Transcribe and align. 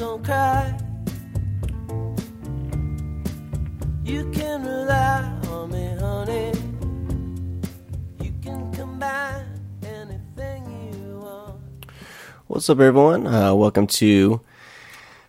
Don't 0.00 0.24
cry. 0.24 0.74
You 4.02 4.30
can 4.30 4.64
rely 4.64 5.30
on 5.50 5.70
me, 5.70 5.94
honey. 6.00 6.52
You 8.18 8.32
can 8.40 8.72
combine 8.72 9.44
anything 9.82 10.94
you 10.94 11.18
want. 11.18 11.60
What's 12.46 12.70
up, 12.70 12.80
everyone? 12.80 13.26
Uh, 13.26 13.54
welcome 13.54 13.86
to 13.88 14.40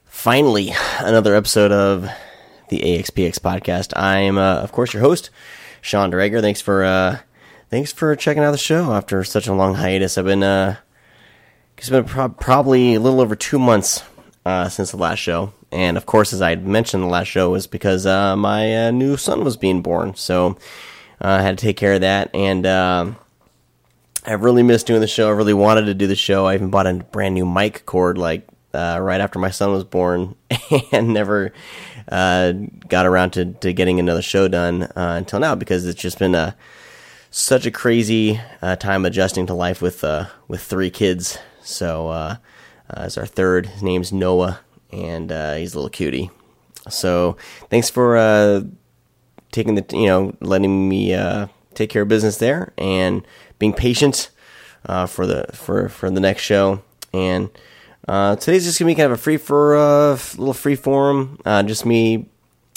finally 0.06 0.72
another 1.00 1.36
episode 1.36 1.74
of 1.74 2.10
the 2.70 2.80
AXPX 2.80 3.40
podcast. 3.40 3.92
I'm, 3.98 4.38
uh, 4.38 4.62
of 4.62 4.72
course, 4.72 4.94
your 4.94 5.02
host, 5.02 5.32
Sean 5.82 6.14
Drager. 6.14 6.40
Thanks 6.40 6.62
for 6.62 6.86
uh, 6.86 7.20
thanks 7.70 7.92
for 7.92 8.16
checking 8.16 8.42
out 8.42 8.52
the 8.52 8.58
show 8.58 8.94
after 8.94 9.22
such 9.26 9.48
a 9.48 9.54
long 9.54 9.76
hiatus. 9.76 10.18
I've 10.18 10.24
been 10.24 10.44
uh, 10.44 10.78
it's 11.78 11.90
been 11.90 12.06
pro- 12.06 12.30
probably 12.30 12.96
a 12.96 13.02
little 13.02 13.20
over 13.20 13.36
two 13.36 13.60
months 13.60 14.04
uh, 14.46 14.70
since 14.70 14.92
the 14.92 14.98
last 14.98 15.20
show, 15.20 15.54
and 15.72 15.98
of 15.98 16.06
course, 16.06 16.34
as 16.34 16.42
I 16.42 16.56
mentioned, 16.56 17.04
the 17.04 17.08
last 17.08 17.28
show 17.28 17.52
was 17.52 17.68
because 17.68 18.06
uh, 18.06 18.36
my 18.36 18.88
uh, 18.88 18.92
new 18.92 19.18
son 19.18 19.44
was 19.44 19.58
being 19.58 19.82
born, 19.82 20.16
so 20.16 20.58
uh, 21.22 21.28
I 21.28 21.42
had 21.42 21.58
to 21.58 21.66
take 21.66 21.78
care 21.78 21.94
of 21.94 22.02
that, 22.02 22.30
and. 22.34 22.66
Um, 22.66 23.18
I 24.24 24.34
really 24.34 24.62
missed 24.62 24.86
doing 24.86 25.02
the 25.02 25.08
show. 25.08 25.30
I 25.30 25.32
really 25.32 25.56
wanted 25.56 25.86
to 25.86 25.96
do 25.96 26.06
the 26.06 26.16
show. 26.16 26.46
I 26.46 26.54
even 26.54 26.70
bought 26.70 26.86
a 26.86 26.94
brand 26.94 27.34
new 27.34 27.44
mic 27.44 27.88
cord 27.88 28.20
like 28.20 28.48
uh, 28.72 29.00
right 29.02 29.20
after 29.20 29.40
my 29.40 29.50
son 29.50 29.72
was 29.72 29.84
born, 29.84 30.36
and 30.92 31.12
never 31.12 31.52
uh, 32.08 32.52
got 32.88 33.08
around 33.08 33.32
to, 33.32 33.46
to 33.46 33.74
getting 33.74 34.00
another 34.00 34.22
show 34.22 34.48
done 34.48 34.92
until 34.96 35.40
now 35.40 35.56
because 35.56 35.88
it's 35.88 36.00
just 36.00 36.20
been 36.20 36.36
a 36.36 36.56
such 37.32 37.66
a 37.66 37.72
crazy 37.72 38.40
time 38.78 39.06
adjusting 39.06 39.48
to 39.48 39.56
life 39.56 39.82
with 39.82 40.06
with 40.48 40.62
three 40.62 40.92
kids. 40.92 41.40
So 41.64 42.38
uh, 42.92 43.04
it's 43.06 43.18
our 43.18 43.26
third. 43.26 43.68
His 43.68 43.84
name's 43.84 44.12
Noah, 44.12 44.60
and 44.92 45.32
uh, 45.32 45.56
he's 45.56 45.74
a 45.74 45.78
little 45.78 45.90
cutie. 45.90 46.30
So 46.90 47.38
thanks 47.70 47.90
for 47.90 48.18
uh, 48.18 48.62
taking 49.52 49.76
the 49.76 49.86
you 49.94 50.08
know 50.08 50.36
letting 50.42 50.90
me 50.90 51.14
uh, 51.14 51.48
take 51.74 51.90
care 51.90 52.02
of 52.02 52.08
business 52.08 52.38
there 52.38 52.74
and 52.78 53.26
being 53.60 53.74
patient 53.74 54.30
uh, 54.86 55.06
for 55.06 55.26
the 55.26 55.46
for 55.54 55.90
for 55.90 56.10
the 56.10 56.20
next 56.20 56.42
show. 56.42 56.82
And 57.14 57.50
uh, 58.08 58.36
today's 58.36 58.66
just 58.66 58.80
gonna 58.80 58.92
be 58.92 58.96
kind 58.96 59.06
of 59.06 59.20
a 59.20 59.22
free 59.22 59.38
for 59.38 59.76
uh, 59.76 60.18
little 60.38 60.54
free 60.54 60.76
forum, 60.76 61.40
just 61.46 61.86
me, 61.86 62.26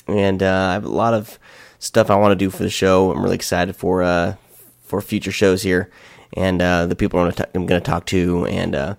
and 0.07 0.43
I 0.43 0.75
have 0.75 0.85
a 0.85 0.89
lot 0.89 1.15
of 1.15 1.39
stuff 1.79 2.11
I 2.11 2.17
want 2.17 2.33
to 2.33 2.37
do 2.37 2.51
for 2.51 2.63
the 2.63 2.71
show. 2.71 3.11
I'm 3.13 3.23
really 3.23 3.37
excited 3.37 3.75
for 3.75 4.03
uh, 4.03 4.37
for 4.85 5.01
future 5.01 5.33
shows 5.33 5.63
here, 5.63 5.91
and 6.35 6.61
the 6.61 6.97
people 6.97 7.19
I'm 7.19 7.31
gonna, 7.31 7.47
t- 7.47 7.51
I'm 7.55 7.67
gonna 7.67 7.81
talk 7.81 8.07
to, 8.07 8.47
and 8.47 8.97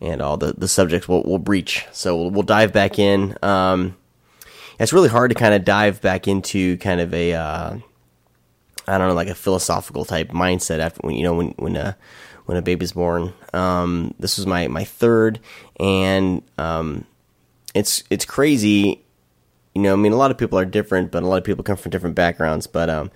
and 0.00 0.22
all 0.22 0.36
the 0.36 0.52
the 0.52 0.68
subjects 0.68 1.08
we'll, 1.08 1.22
we'll 1.24 1.38
breach. 1.38 1.86
So 1.92 2.16
we'll, 2.16 2.30
we'll 2.30 2.42
dive 2.42 2.72
back 2.72 2.98
in. 2.98 3.36
Um, 3.42 3.96
it's 4.78 4.92
really 4.92 5.08
hard 5.08 5.30
to 5.30 5.34
kind 5.34 5.54
of 5.54 5.64
dive 5.64 6.00
back 6.00 6.26
into 6.26 6.78
kind 6.78 7.00
of 7.00 7.12
a 7.12 7.34
uh, 7.34 7.78
I 8.86 8.98
don't 8.98 9.08
know, 9.08 9.14
like 9.14 9.28
a 9.28 9.34
philosophical 9.34 10.04
type 10.04 10.30
mindset 10.30 10.78
after 10.80 11.00
when 11.02 11.14
you 11.14 11.22
know 11.22 11.34
when 11.34 11.48
when 11.58 11.76
a 11.76 11.96
when 12.46 12.56
a 12.56 12.62
baby's 12.62 12.92
born. 12.92 13.32
Um, 13.52 14.14
this 14.18 14.36
was 14.36 14.46
my 14.46 14.68
my 14.68 14.84
third, 14.84 15.38
and 15.78 16.42
um, 16.58 17.04
it's 17.74 18.02
it's 18.10 18.24
crazy. 18.24 19.04
You 19.74 19.82
know, 19.82 19.92
I 19.92 19.96
mean, 19.96 20.12
a 20.12 20.16
lot 20.16 20.32
of 20.32 20.38
people 20.38 20.58
are 20.58 20.64
different, 20.64 21.12
but 21.12 21.22
a 21.22 21.26
lot 21.26 21.36
of 21.36 21.44
people 21.44 21.62
come 21.62 21.76
from 21.76 21.90
different 21.90 22.16
backgrounds. 22.16 22.66
But 22.66 22.90
um, 22.90 23.10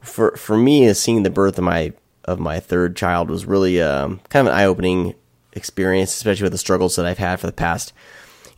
for 0.00 0.36
for 0.36 0.56
me, 0.56 0.92
seeing 0.94 1.22
the 1.22 1.30
birth 1.30 1.58
of 1.58 1.64
my 1.64 1.92
of 2.24 2.38
my 2.38 2.60
third 2.60 2.96
child 2.96 3.28
was 3.28 3.44
really 3.44 3.82
um, 3.82 4.20
kind 4.28 4.46
of 4.46 4.52
an 4.52 4.58
eye 4.58 4.64
opening 4.64 5.14
experience, 5.58 6.14
especially 6.14 6.44
with 6.44 6.52
the 6.52 6.58
struggles 6.58 6.96
that 6.96 7.04
I've 7.04 7.18
had 7.18 7.38
for 7.40 7.46
the 7.46 7.52
past 7.52 7.92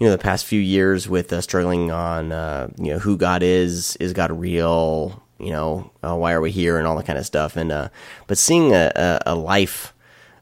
you 0.00 0.06
know 0.06 0.12
the 0.12 0.19
past 0.19 0.47
few 0.47 0.61
years 0.61 1.09
with 1.09 1.31
uh, 1.33 1.43
struggling 1.43 1.91
on 1.91 2.33
uh, 2.33 2.69
you 2.78 2.91
know 2.91 2.99
who 2.99 3.16
God 3.16 3.43
is, 3.43 3.97
is 3.97 4.15
God 4.15 4.33
real, 4.33 5.22
you 5.39 5.50
know 5.50 5.91
uh, 6.03 6.16
why 6.16 6.33
are 6.33 6.41
we 6.41 6.50
here, 6.50 6.78
and 6.78 6.87
all 6.87 6.97
that 6.97 7.06
kind 7.06 7.19
of 7.19 7.27
stuff. 7.27 7.55
And 7.55 7.71
uh, 7.71 7.91
but 8.27 8.39
seeing 8.39 8.72
a, 8.72 8.91
a, 8.97 9.21
a 9.27 9.34
life 9.34 9.93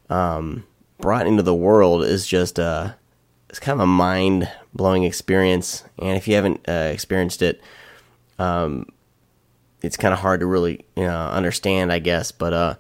um, 0.09 0.65
brought 0.99 1.27
into 1.27 1.43
the 1.43 1.55
world 1.55 2.05
is 2.05 2.27
just 2.27 2.61
uh, 2.61 2.93
it's 3.51 3.59
kind 3.59 3.81
of 3.81 3.83
a 3.83 3.87
mind 3.87 4.49
blowing 4.73 5.03
experience. 5.03 5.83
And 5.99 6.17
if 6.17 6.29
you 6.29 6.37
haven't 6.37 6.69
uh, 6.69 6.91
experienced 6.93 7.43
it, 7.43 7.61
um, 8.39 8.87
it's 9.83 9.97
kind 9.97 10.15
of 10.15 10.21
hard 10.21 10.39
to 10.39 10.47
really 10.47 10.85
you 10.95 11.03
know 11.03 11.29
understand, 11.31 11.93
I 11.93 11.99
guess. 11.99 12.31
But 12.31 12.53
uh, 12.53 12.75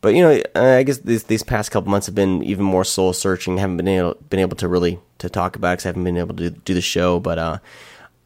but 0.00 0.14
you 0.14 0.22
know, 0.22 0.42
I 0.54 0.82
guess 0.82 0.98
these 0.98 1.24
these 1.24 1.42
past 1.42 1.70
couple 1.70 1.90
months 1.90 2.06
have 2.06 2.14
been 2.14 2.42
even 2.42 2.64
more 2.64 2.84
soul 2.84 3.12
searching. 3.12 3.58
Haven't 3.58 3.76
been 3.76 3.88
able 3.88 4.14
been 4.28 4.40
able 4.40 4.56
to 4.56 4.68
really 4.68 5.00
to 5.18 5.28
talk 5.28 5.56
about 5.56 5.72
because 5.72 5.86
I 5.86 5.88
haven't 5.88 6.04
been 6.04 6.16
able 6.16 6.36
to 6.36 6.50
do 6.50 6.74
the 6.74 6.80
show. 6.80 7.18
But 7.20 7.38
uh, 7.38 7.58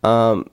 um, 0.03 0.51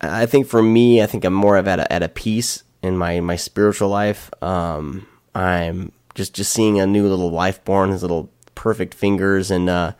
I 0.00 0.26
think 0.26 0.46
for 0.46 0.62
me, 0.62 1.02
I 1.02 1.06
think 1.06 1.24
I'm 1.24 1.34
more 1.34 1.56
of 1.56 1.68
at 1.68 1.80
a, 1.80 1.92
at 1.92 2.02
a 2.02 2.08
peace 2.08 2.62
in 2.82 2.96
my 2.96 3.20
my 3.20 3.36
spiritual 3.36 3.88
life. 3.88 4.30
Um, 4.42 5.06
I'm 5.34 5.92
just 6.14 6.34
just 6.34 6.52
seeing 6.52 6.80
a 6.80 6.86
new 6.86 7.08
little 7.08 7.30
life 7.30 7.64
born, 7.64 7.90
his 7.90 8.02
little 8.02 8.30
perfect 8.54 8.94
fingers 8.94 9.50
and 9.50 9.68
uh, 9.68 9.92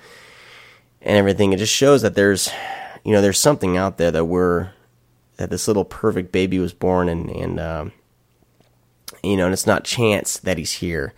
and 1.02 1.16
everything. 1.16 1.52
It 1.52 1.58
just 1.58 1.74
shows 1.74 2.02
that 2.02 2.14
there's 2.14 2.50
you 3.04 3.12
know 3.12 3.20
there's 3.20 3.40
something 3.40 3.76
out 3.76 3.98
there 3.98 4.10
that 4.10 4.26
we're 4.26 4.70
that 5.36 5.50
this 5.50 5.66
little 5.66 5.84
perfect 5.84 6.30
baby 6.32 6.58
was 6.58 6.72
born 6.72 7.08
and 7.08 7.28
and 7.30 7.60
um, 7.60 7.92
you 9.24 9.36
know, 9.36 9.44
and 9.44 9.52
it's 9.52 9.66
not 9.66 9.84
chance 9.84 10.38
that 10.38 10.58
he's 10.58 10.72
here. 10.72 11.14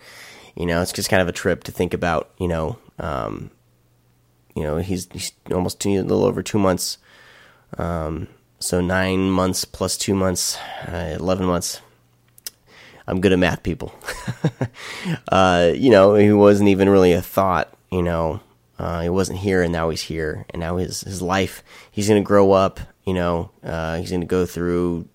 You 0.55 0.65
know, 0.65 0.81
it's 0.81 0.93
just 0.93 1.09
kind 1.09 1.21
of 1.21 1.27
a 1.27 1.33
trip 1.33 1.63
to 1.65 1.71
think 1.71 1.93
about. 1.93 2.31
You 2.37 2.47
know, 2.47 2.77
um, 2.99 3.51
you 4.55 4.63
know, 4.63 4.77
he's, 4.77 5.07
he's 5.11 5.31
almost 5.51 5.79
two, 5.79 5.89
a 5.91 6.01
little 6.01 6.23
over 6.23 6.41
two 6.41 6.59
months. 6.59 6.97
Um, 7.77 8.27
so 8.59 8.81
nine 8.81 9.29
months 9.29 9.65
plus 9.65 9.97
two 9.97 10.15
months, 10.15 10.57
uh, 10.87 11.15
eleven 11.19 11.45
months. 11.45 11.81
I'm 13.05 13.21
good 13.21 13.31
at 13.31 13.39
math, 13.39 13.63
people. 13.63 13.93
uh, 15.31 15.71
you 15.73 15.89
know, 15.89 16.15
he 16.15 16.31
wasn't 16.31 16.69
even 16.69 16.89
really 16.89 17.13
a 17.13 17.21
thought. 17.21 17.73
You 17.91 18.03
know, 18.03 18.41
uh, 18.79 19.01
he 19.01 19.09
wasn't 19.09 19.39
here, 19.39 19.61
and 19.61 19.71
now 19.71 19.89
he's 19.89 20.01
here, 20.01 20.45
and 20.49 20.59
now 20.59 20.77
his 20.77 21.01
his 21.01 21.21
life. 21.21 21.63
He's 21.91 22.07
gonna 22.07 22.21
grow 22.21 22.51
up. 22.51 22.79
You 23.05 23.13
know, 23.13 23.51
uh, 23.63 23.97
he's 23.97 24.11
gonna 24.11 24.25
go 24.25 24.45
through 24.45 25.07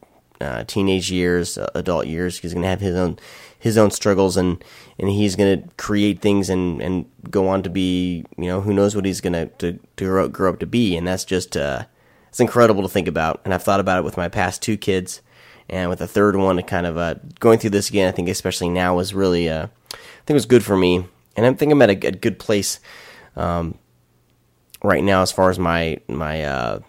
uh, 0.42 0.64
teenage 0.64 1.10
years, 1.10 1.56
uh, 1.56 1.70
adult 1.75 2.06
years. 2.06 2.38
He's 2.38 2.53
going 2.53 2.62
to 2.62 2.69
have 2.69 2.80
his 2.80 2.97
own 2.97 3.19
his 3.58 3.78
own 3.78 3.91
struggles, 3.91 4.36
and 4.36 4.62
and 4.98 5.08
he's 5.08 5.36
going 5.36 5.62
to 5.62 5.69
create 5.76 6.20
things 6.20 6.50
and 6.50 6.82
and 6.82 7.06
go 7.30 7.48
on 7.48 7.62
to 7.62 7.70
be 7.70 8.25
you 8.36 8.47
know 8.47 8.60
who 8.60 8.75
knows 8.75 8.97
what 8.97 9.04
he's 9.04 9.20
going 9.20 9.32
to 9.32 9.47
to 9.47 9.78
grow, 9.97 10.28
grow 10.28 10.50
up 10.50 10.58
to 10.60 10.66
be, 10.66 10.97
and 10.97 11.06
that's 11.06 11.25
just 11.25 11.56
uh, 11.56 11.84
it's 12.28 12.41
incredible 12.41 12.82
to 12.82 12.88
think 12.88 13.08
about. 13.08 13.41
And 13.44 13.54
I've 13.54 13.62
thought 13.62 13.80
about 13.80 13.98
it 13.98 14.04
with 14.04 14.16
my 14.16 14.28
past 14.28 14.62
two 14.62 14.76
kids, 14.76 15.22
and 15.69 15.88
with 15.88 16.00
the 16.00 16.08
third 16.08 16.36
one, 16.36 16.56
to 16.56 16.62
kind 16.62 16.86
of 16.86 16.98
uh, 16.98 17.14
going 17.41 17.59
through 17.59 17.70
this 17.70 17.88
again. 17.88 18.09
I 18.09 18.12
think 18.12 18.28
especially 18.28 18.69
now 18.69 18.97
was 18.97 19.14
really 19.14 19.48
uh, 19.48 19.66
I 19.66 19.97
think 20.26 20.30
it 20.30 20.34
was 20.34 20.47
good 20.47 20.64
for 20.64 20.76
me, 20.76 21.06
and 21.36 21.47
I 21.47 21.53
think 21.54 21.72
I'm 21.72 21.82
at 21.82 21.91
a, 21.91 22.09
a 22.09 22.12
good 22.12 22.38
place. 22.38 22.80
Um, 23.36 23.78
right 24.82 25.04
now, 25.04 25.22
as 25.22 25.32
far 25.32 25.50
as 25.50 25.59
my 25.59 25.98
my 26.09 26.44
uh, 26.44 26.80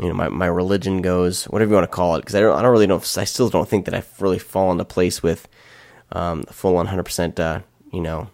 you 0.00 0.08
know 0.08 0.14
my, 0.14 0.28
my 0.28 0.46
religion 0.46 1.02
goes, 1.02 1.44
whatever 1.44 1.70
you 1.70 1.74
want 1.74 1.84
to 1.84 1.94
call 1.94 2.16
it, 2.16 2.20
because 2.20 2.34
I 2.34 2.40
don't 2.40 2.56
I 2.56 2.62
don't 2.62 2.72
really 2.72 2.86
know. 2.86 2.96
If, 2.96 3.18
I 3.18 3.24
still 3.24 3.48
don't 3.48 3.68
think 3.68 3.84
that 3.84 3.94
I've 3.94 4.20
really 4.20 4.38
fallen 4.38 4.74
into 4.74 4.84
place 4.86 5.22
with 5.22 5.46
um, 6.12 6.44
full 6.44 6.74
100 6.74 7.02
percent 7.02 7.38
uh, 7.38 7.60
you 7.92 8.00
know 8.00 8.30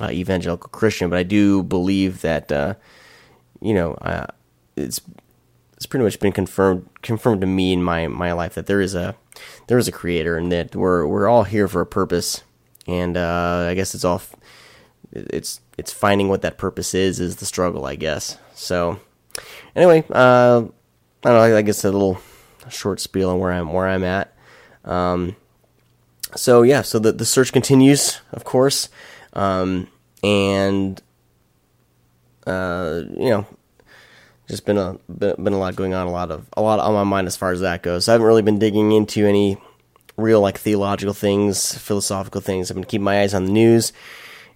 uh, 0.00 0.10
evangelical 0.10 0.68
Christian, 0.68 1.08
but 1.08 1.18
I 1.18 1.22
do 1.22 1.62
believe 1.62 2.20
that 2.20 2.52
uh, 2.52 2.74
you 3.60 3.72
know 3.72 3.94
uh, 3.94 4.26
it's 4.76 5.00
it's 5.76 5.86
pretty 5.86 6.04
much 6.04 6.20
been 6.20 6.32
confirmed 6.32 6.88
confirmed 7.00 7.40
to 7.40 7.46
me 7.46 7.72
in 7.72 7.82
my 7.82 8.06
my 8.06 8.32
life 8.32 8.54
that 8.54 8.66
there 8.66 8.82
is 8.82 8.94
a 8.94 9.16
there 9.68 9.78
is 9.78 9.88
a 9.88 9.92
creator 9.92 10.36
and 10.36 10.52
that 10.52 10.76
we're 10.76 11.06
we're 11.06 11.28
all 11.28 11.44
here 11.44 11.66
for 11.66 11.80
a 11.80 11.86
purpose, 11.86 12.42
and 12.86 13.16
uh, 13.16 13.66
I 13.70 13.74
guess 13.74 13.94
it's 13.94 14.04
all 14.04 14.20
it's 15.12 15.60
it's 15.78 15.92
finding 15.92 16.28
what 16.28 16.42
that 16.42 16.58
purpose 16.58 16.94
is 16.94 17.20
is 17.20 17.36
the 17.36 17.46
struggle, 17.46 17.86
I 17.86 17.96
guess. 17.96 18.36
So 18.54 19.00
anyway, 19.74 20.04
uh, 20.10 20.64
I 21.24 21.30
don't 21.30 21.50
know. 21.50 21.56
I 21.56 21.62
guess 21.62 21.84
a 21.84 21.90
little 21.90 22.20
short 22.68 23.00
spiel 23.00 23.30
on 23.30 23.38
where 23.38 23.52
I'm 23.52 23.72
where 23.72 23.88
I'm 23.88 24.04
at. 24.04 24.34
Um, 24.84 25.36
so 26.34 26.62
yeah, 26.62 26.82
so 26.82 26.98
the 26.98 27.12
the 27.12 27.24
search 27.24 27.52
continues, 27.52 28.20
of 28.32 28.44
course, 28.44 28.88
um, 29.32 29.88
and 30.22 31.00
uh, 32.46 33.02
you 33.16 33.30
know, 33.30 33.46
just 34.48 34.64
been 34.64 34.78
a 34.78 34.98
been, 35.08 35.42
been 35.42 35.52
a 35.52 35.58
lot 35.58 35.76
going 35.76 35.94
on, 35.94 36.06
a 36.06 36.10
lot 36.10 36.30
of 36.30 36.48
a 36.56 36.62
lot 36.62 36.78
on 36.78 36.94
my 36.94 37.04
mind 37.04 37.26
as 37.26 37.36
far 37.36 37.52
as 37.52 37.60
that 37.60 37.82
goes. 37.82 38.08
I 38.08 38.12
haven't 38.12 38.26
really 38.26 38.42
been 38.42 38.58
digging 38.58 38.92
into 38.92 39.26
any 39.26 39.58
real 40.16 40.40
like 40.40 40.58
theological 40.58 41.14
things, 41.14 41.76
philosophical 41.76 42.40
things. 42.40 42.70
I've 42.70 42.76
been 42.76 42.84
keeping 42.84 43.04
my 43.04 43.20
eyes 43.20 43.34
on 43.34 43.44
the 43.44 43.52
news, 43.52 43.92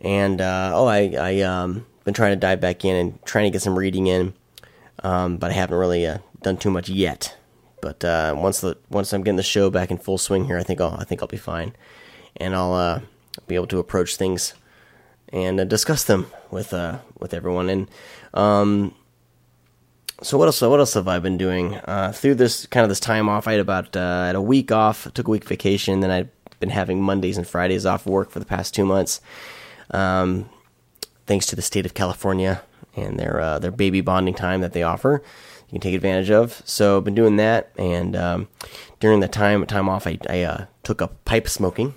and 0.00 0.40
uh, 0.40 0.72
oh, 0.74 0.86
I 0.86 1.14
I 1.18 1.40
um 1.40 1.86
been 2.04 2.14
trying 2.14 2.32
to 2.32 2.36
dive 2.36 2.60
back 2.60 2.84
in 2.84 2.96
and 2.96 3.24
trying 3.24 3.44
to 3.44 3.50
get 3.50 3.62
some 3.62 3.78
reading 3.78 4.06
in, 4.06 4.34
um, 5.02 5.38
but 5.38 5.50
I 5.50 5.54
haven't 5.54 5.76
really 5.76 6.06
uh, 6.06 6.18
done 6.44 6.56
too 6.56 6.70
much 6.70 6.88
yet. 6.88 7.36
But 7.80 8.04
uh, 8.04 8.34
once 8.36 8.60
the 8.60 8.78
once 8.88 9.12
I'm 9.12 9.22
getting 9.22 9.36
the 9.36 9.42
show 9.42 9.68
back 9.68 9.90
in 9.90 9.98
full 9.98 10.18
swing 10.18 10.44
here, 10.44 10.58
I 10.58 10.62
think 10.62 10.80
I'll 10.80 10.96
I 10.98 11.04
think 11.04 11.20
I'll 11.20 11.28
be 11.28 11.36
fine, 11.36 11.74
and 12.36 12.54
I'll 12.54 12.72
uh, 12.72 13.00
be 13.46 13.56
able 13.56 13.66
to 13.66 13.78
approach 13.78 14.16
things 14.16 14.54
and 15.32 15.60
uh, 15.60 15.64
discuss 15.64 16.04
them 16.04 16.28
with 16.50 16.72
uh, 16.72 16.98
with 17.18 17.34
everyone. 17.34 17.68
And 17.68 17.90
um, 18.32 18.94
so 20.22 20.38
what 20.38 20.46
else? 20.46 20.62
What 20.62 20.80
else 20.80 20.94
have 20.94 21.08
I 21.08 21.18
been 21.18 21.36
doing 21.36 21.74
uh, 21.74 22.12
through 22.14 22.36
this 22.36 22.66
kind 22.66 22.84
of 22.84 22.88
this 22.88 23.00
time 23.00 23.28
off? 23.28 23.46
I 23.46 23.52
had 23.52 23.60
about 23.60 23.96
uh, 23.96 24.26
had 24.26 24.36
a 24.36 24.40
week 24.42 24.72
off, 24.72 25.12
took 25.12 25.28
a 25.28 25.30
week 25.30 25.44
vacation, 25.44 26.00
then 26.00 26.10
I've 26.10 26.30
been 26.60 26.70
having 26.70 27.02
Mondays 27.02 27.36
and 27.36 27.46
Fridays 27.46 27.84
off 27.84 28.06
work 28.06 28.30
for 28.30 28.38
the 28.38 28.46
past 28.46 28.74
two 28.74 28.86
months. 28.86 29.20
Um, 29.90 30.48
thanks 31.26 31.46
to 31.46 31.56
the 31.56 31.62
state 31.62 31.84
of 31.84 31.94
California 31.94 32.62
and 32.96 33.18
their 33.18 33.40
uh, 33.40 33.58
their 33.58 33.70
baby 33.70 34.00
bonding 34.00 34.34
time 34.34 34.60
that 34.60 34.72
they 34.72 34.82
offer, 34.82 35.22
you 35.68 35.72
can 35.72 35.80
take 35.80 35.94
advantage 35.94 36.30
of. 36.30 36.62
So 36.64 36.98
I've 36.98 37.04
been 37.04 37.14
doing 37.14 37.36
that, 37.36 37.72
and 37.76 38.14
um, 38.14 38.48
during 39.00 39.20
the 39.20 39.28
time 39.28 39.64
time 39.66 39.88
off, 39.88 40.06
I, 40.06 40.18
I 40.28 40.42
uh, 40.42 40.66
took 40.82 41.02
up 41.02 41.24
pipe 41.24 41.48
smoking, 41.48 41.94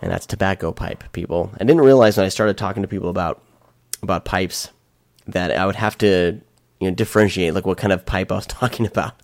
and 0.00 0.10
that's 0.10 0.26
tobacco 0.26 0.72
pipe. 0.72 1.04
People, 1.12 1.50
I 1.54 1.64
didn't 1.64 1.82
realize 1.82 2.16
when 2.16 2.26
I 2.26 2.30
started 2.30 2.56
talking 2.56 2.82
to 2.82 2.88
people 2.88 3.10
about 3.10 3.42
about 4.02 4.24
pipes 4.24 4.70
that 5.26 5.50
I 5.50 5.66
would 5.66 5.76
have 5.76 5.98
to 5.98 6.40
you 6.80 6.88
know 6.88 6.94
differentiate 6.94 7.54
like 7.54 7.66
what 7.66 7.78
kind 7.78 7.92
of 7.92 8.06
pipe 8.06 8.32
I 8.32 8.36
was 8.36 8.46
talking 8.46 8.86
about. 8.86 9.14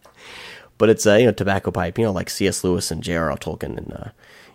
But 0.77 0.91
it's 0.91 1.07
a 1.07 1.21
you 1.21 1.27
know 1.27 1.33
tobacco 1.33 1.71
pipe, 1.71 1.99
you 1.99 2.05
know 2.05 2.13
like 2.13 2.31
C.S. 2.31 2.65
Lewis 2.65 2.91
and 2.91 3.03
J.R.R. 3.03 3.37
Tolkien, 3.39 3.79
and 3.79 3.93
uh, 3.93 4.09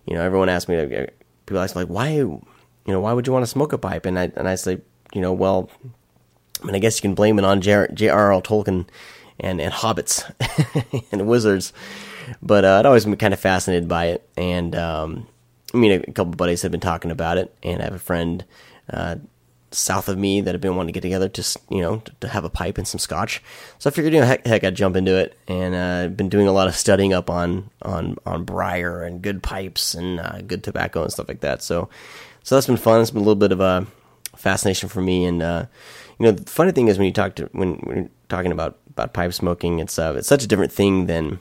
you 0.05 0.15
know 0.15 0.21
everyone 0.21 0.49
asked 0.49 0.69
me, 0.69 0.77
uh, 0.77 1.07
people 1.45 1.61
ask 1.61 1.75
like 1.75 1.87
why 1.87 2.09
you 2.09 2.41
know 2.85 2.99
why 2.99 3.13
would 3.13 3.25
you 3.25 3.33
want 3.33 3.43
to 3.43 3.51
smoke 3.51 3.73
a 3.73 3.77
pipe, 3.77 4.05
and 4.05 4.19
I 4.19 4.31
and 4.35 4.47
I 4.47 4.55
say 4.55 4.81
you 5.13 5.21
know 5.21 5.33
well, 5.33 5.69
I 6.61 6.65
mean 6.65 6.75
I 6.75 6.79
guess 6.79 6.97
you 6.97 7.01
can 7.01 7.15
blame 7.15 7.39
it 7.39 7.45
on 7.45 7.61
J.R.R. 7.61 8.41
Tolkien 8.41 8.87
and 9.39 9.59
and 9.61 9.73
hobbits 9.73 10.23
and 11.11 11.27
wizards, 11.27 11.73
but 12.41 12.65
uh, 12.65 12.79
I'd 12.79 12.85
always 12.85 13.05
been 13.05 13.15
kind 13.17 13.33
of 13.33 13.39
fascinated 13.39 13.87
by 13.87 14.07
it, 14.07 14.29
and 14.37 14.75
um, 14.75 15.27
I 15.73 15.77
mean 15.77 15.91
a, 15.91 16.11
couple 16.11 16.33
buddies 16.33 16.61
have 16.63 16.71
been 16.71 16.79
talking 16.79 17.11
about 17.11 17.37
it, 17.37 17.55
and 17.63 17.81
I 17.81 17.85
have 17.85 17.95
a 17.95 17.99
friend. 17.99 18.43
Uh, 18.91 19.15
south 19.71 20.09
of 20.09 20.17
me 20.17 20.41
that 20.41 20.55
have 20.55 20.61
been 20.61 20.75
wanting 20.75 20.87
to 20.87 20.97
get 20.97 21.01
together 21.01 21.29
to 21.29 21.59
you 21.69 21.79
know 21.79 22.01
to, 22.21 22.27
have 22.27 22.43
a 22.43 22.49
pipe 22.49 22.79
and 22.79 22.87
some 22.87 22.97
scotch. 22.97 23.39
So 23.77 23.87
I 23.87 23.93
figured, 23.93 24.15
you 24.15 24.19
know, 24.19 24.25
heck, 24.25 24.43
heck 24.43 24.63
I'd 24.63 24.73
jump 24.73 24.95
into 24.95 25.15
it, 25.15 25.37
and 25.47 25.75
uh, 25.75 26.05
I've 26.05 26.17
been 26.17 26.27
doing 26.27 26.47
a 26.47 26.51
lot 26.51 26.67
of 26.67 26.75
studying 26.75 27.13
up 27.13 27.29
on 27.29 27.69
on 27.83 28.17
on 28.25 28.45
briar 28.45 29.03
and 29.03 29.21
good 29.21 29.43
pipes 29.43 29.93
and 29.93 30.19
uh, 30.19 30.41
good 30.41 30.63
tobacco 30.63 31.03
and 31.03 31.11
stuff 31.11 31.27
like 31.27 31.41
that. 31.41 31.61
So 31.61 31.87
so 32.43 32.55
that's 32.55 32.67
been 32.67 32.77
fun. 32.77 33.01
It's 33.01 33.11
been 33.11 33.21
a 33.21 33.25
little 33.25 33.35
bit 33.35 33.51
of 33.51 33.59
a 33.59 33.85
fascination 34.35 34.89
for 34.89 35.01
me, 35.01 35.25
and 35.25 35.43
uh, 35.43 35.65
you 36.19 36.25
know, 36.25 36.31
the 36.31 36.49
funny 36.49 36.71
thing 36.71 36.89
is 36.89 36.97
when 36.97 37.07
you 37.07 37.13
talk 37.13 37.35
to 37.35 37.49
when, 37.53 38.09
talking 38.27 38.51
about 38.51 38.77
about 38.89 39.13
pipe 39.13 39.33
smoking, 39.33 39.79
it's 39.79 39.97
uh, 39.97 40.13
it's 40.17 40.27
such 40.27 40.43
a 40.43 40.47
different 40.47 40.71
thing 40.71 41.07
than 41.07 41.39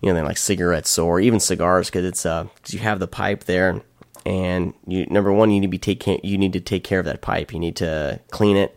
you 0.00 0.08
know 0.08 0.14
than 0.14 0.24
like 0.24 0.36
cigarettes 0.36 0.98
or 0.98 1.20
even 1.20 1.40
cigars 1.40 1.88
because 1.88 2.04
it's 2.04 2.24
uh 2.26 2.46
you 2.68 2.78
have 2.78 3.00
the 3.00 3.08
pipe 3.08 3.44
there 3.44 3.82
and 4.26 4.74
you 4.86 5.06
number 5.06 5.32
one 5.32 5.50
you 5.50 5.60
need 5.60 5.66
to 5.66 5.70
be 5.70 5.78
take 5.78 6.06
you 6.24 6.38
need 6.38 6.52
to 6.52 6.60
take 6.60 6.84
care 6.84 6.98
of 6.98 7.06
that 7.06 7.22
pipe. 7.22 7.52
You 7.52 7.58
need 7.58 7.76
to 7.76 8.20
clean 8.30 8.56
it 8.56 8.76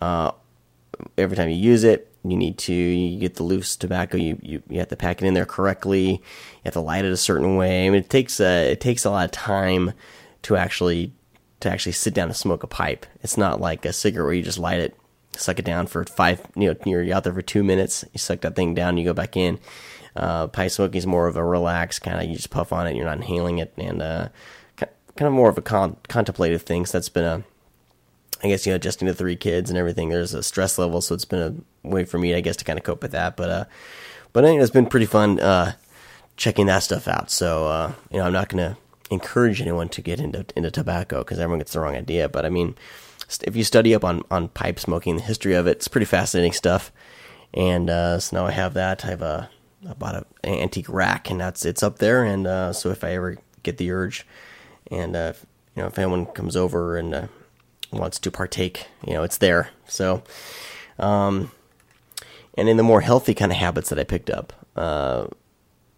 uh, 0.00 0.32
every 1.16 1.36
time 1.36 1.48
you 1.48 1.56
use 1.56 1.84
it. 1.84 2.08
You 2.24 2.36
need 2.36 2.58
to 2.58 2.74
you 2.74 3.18
get 3.18 3.36
the 3.36 3.42
loose 3.42 3.76
tobacco 3.76 4.16
you, 4.16 4.38
you 4.42 4.62
you 4.68 4.78
have 4.78 4.88
to 4.88 4.96
pack 4.96 5.22
it 5.22 5.26
in 5.26 5.34
there 5.34 5.46
correctly. 5.46 6.10
You 6.10 6.20
have 6.64 6.74
to 6.74 6.80
light 6.80 7.04
it 7.04 7.12
a 7.12 7.16
certain 7.16 7.56
way. 7.56 7.86
I 7.86 7.90
mean 7.90 8.00
it 8.00 8.10
takes 8.10 8.40
a, 8.40 8.72
it 8.72 8.80
takes 8.80 9.04
a 9.04 9.10
lot 9.10 9.24
of 9.24 9.30
time 9.30 9.92
to 10.42 10.56
actually 10.56 11.12
to 11.62 11.70
actually 11.70 11.92
sit 11.92 12.14
down 12.14 12.28
and 12.28 12.36
smoke 12.36 12.62
a 12.62 12.66
pipe 12.66 13.06
it's 13.22 13.36
not 13.36 13.60
like 13.60 13.84
a 13.84 13.92
cigarette 13.92 14.26
where 14.26 14.34
you 14.34 14.42
just 14.42 14.58
light 14.58 14.80
it 14.80 14.96
suck 15.34 15.58
it 15.58 15.64
down 15.64 15.86
for 15.86 16.04
five 16.04 16.42
you 16.54 16.68
know 16.68 16.76
you're 16.84 17.14
out 17.14 17.24
there 17.24 17.32
for 17.32 17.42
two 17.42 17.64
minutes 17.64 18.04
you 18.12 18.18
suck 18.18 18.40
that 18.42 18.54
thing 18.54 18.74
down 18.74 18.98
you 18.98 19.04
go 19.04 19.14
back 19.14 19.36
in 19.36 19.58
uh, 20.14 20.46
pipe 20.46 20.70
smoking 20.70 20.98
is 20.98 21.06
more 21.06 21.26
of 21.26 21.36
a 21.36 21.44
relaxed 21.44 22.02
kind 22.02 22.20
of 22.20 22.28
you 22.28 22.36
just 22.36 22.50
puff 22.50 22.72
on 22.72 22.86
it 22.86 22.94
you're 22.94 23.06
not 23.06 23.16
inhaling 23.16 23.58
it 23.58 23.72
and 23.78 24.02
uh, 24.02 24.28
kind 25.16 25.26
of 25.26 25.32
more 25.32 25.48
of 25.48 25.58
a 25.58 25.62
con- 25.62 25.96
contemplative 26.08 26.62
thing. 26.62 26.86
So 26.86 26.98
that's 26.98 27.08
been 27.08 27.24
a, 27.24 27.44
I 28.42 28.48
guess 28.48 28.66
you 28.66 28.72
know, 28.72 28.76
adjusting 28.76 29.06
to 29.06 29.14
three 29.14 29.36
kids 29.36 29.70
and 29.70 29.78
everything. 29.78 30.08
There's 30.08 30.34
a 30.34 30.42
stress 30.42 30.78
level, 30.78 31.00
so 31.00 31.14
it's 31.14 31.24
been 31.24 31.64
a 31.84 31.88
way 31.88 32.04
for 32.04 32.18
me, 32.18 32.34
I 32.34 32.40
guess, 32.40 32.56
to 32.56 32.64
kind 32.64 32.78
of 32.78 32.84
cope 32.84 33.02
with 33.02 33.12
that. 33.12 33.36
But 33.36 33.50
uh, 33.50 33.64
but 34.32 34.44
anyway, 34.44 34.62
it's 34.62 34.72
been 34.72 34.86
pretty 34.86 35.06
fun 35.06 35.38
uh, 35.40 35.74
checking 36.36 36.66
that 36.66 36.80
stuff 36.80 37.06
out. 37.08 37.30
So 37.30 37.66
uh, 37.68 37.92
you 38.10 38.18
know, 38.18 38.24
I'm 38.24 38.32
not 38.32 38.48
going 38.48 38.74
to 38.74 38.80
encourage 39.12 39.60
anyone 39.60 39.88
to 39.90 40.02
get 40.02 40.20
into 40.20 40.44
into 40.56 40.70
tobacco 40.70 41.18
because 41.18 41.38
everyone 41.38 41.60
gets 41.60 41.72
the 41.72 41.80
wrong 41.80 41.96
idea. 41.96 42.28
But 42.28 42.44
I 42.44 42.48
mean, 42.48 42.74
if 43.42 43.54
you 43.56 43.64
study 43.64 43.94
up 43.94 44.04
on 44.04 44.22
on 44.30 44.48
pipe 44.48 44.78
smoking, 44.78 45.16
the 45.16 45.22
history 45.22 45.54
of 45.54 45.66
it, 45.66 45.76
it's 45.76 45.88
pretty 45.88 46.06
fascinating 46.06 46.52
stuff. 46.52 46.92
And 47.54 47.90
uh, 47.90 48.18
so 48.18 48.36
now 48.36 48.46
I 48.46 48.52
have 48.52 48.74
that. 48.74 49.04
I 49.04 49.08
have 49.08 49.22
a 49.22 49.50
I 49.88 49.94
bought 49.94 50.14
an 50.14 50.24
antique 50.44 50.88
rack, 50.88 51.30
and 51.30 51.40
that's 51.40 51.64
it's 51.64 51.82
up 51.82 51.98
there. 51.98 52.24
And 52.24 52.46
uh, 52.46 52.72
so 52.72 52.90
if 52.90 53.04
I 53.04 53.12
ever 53.12 53.38
get 53.62 53.78
the 53.78 53.92
urge 53.92 54.26
and 54.90 55.16
uh, 55.16 55.32
you 55.74 55.82
know 55.82 55.88
if 55.88 55.98
anyone 55.98 56.26
comes 56.26 56.56
over 56.56 56.96
and 56.96 57.14
uh, 57.14 57.26
wants 57.92 58.18
to 58.20 58.30
partake, 58.30 58.86
you 59.06 59.14
know 59.14 59.22
it's 59.22 59.38
there. 59.38 59.70
So, 59.86 60.22
um, 60.98 61.50
and 62.54 62.68
in 62.68 62.76
the 62.76 62.82
more 62.82 63.00
healthy 63.00 63.34
kind 63.34 63.52
of 63.52 63.58
habits 63.58 63.88
that 63.88 63.98
I 63.98 64.04
picked 64.04 64.30
up, 64.30 64.52
uh, 64.76 65.26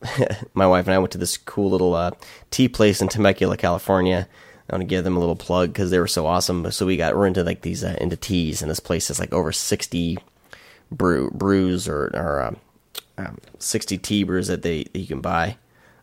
my 0.54 0.66
wife 0.66 0.86
and 0.86 0.94
I 0.94 0.98
went 0.98 1.12
to 1.12 1.18
this 1.18 1.36
cool 1.36 1.70
little 1.70 1.94
uh, 1.94 2.12
tea 2.50 2.68
place 2.68 3.00
in 3.00 3.08
Temecula, 3.08 3.56
California. 3.56 4.28
I 4.68 4.74
want 4.74 4.82
to 4.82 4.86
give 4.86 5.04
them 5.04 5.16
a 5.16 5.20
little 5.20 5.36
plug 5.36 5.70
because 5.70 5.90
they 5.90 5.98
were 5.98 6.06
so 6.06 6.26
awesome. 6.26 6.70
So 6.70 6.86
we 6.86 6.96
got 6.96 7.16
we're 7.16 7.26
into 7.26 7.44
like 7.44 7.60
these 7.62 7.84
uh, 7.84 7.96
into 8.00 8.16
teas, 8.16 8.62
and 8.62 8.70
this 8.70 8.80
place 8.80 9.10
is 9.10 9.20
like 9.20 9.32
over 9.32 9.52
sixty 9.52 10.18
brew 10.90 11.30
brews 11.30 11.86
or 11.88 12.10
or 12.14 12.42
um, 12.42 12.56
um, 13.18 13.38
sixty 13.58 13.98
tea 13.98 14.24
brews 14.24 14.46
that 14.48 14.62
they 14.62 14.84
that 14.84 14.98
you 14.98 15.06
can 15.06 15.20
buy. 15.20 15.58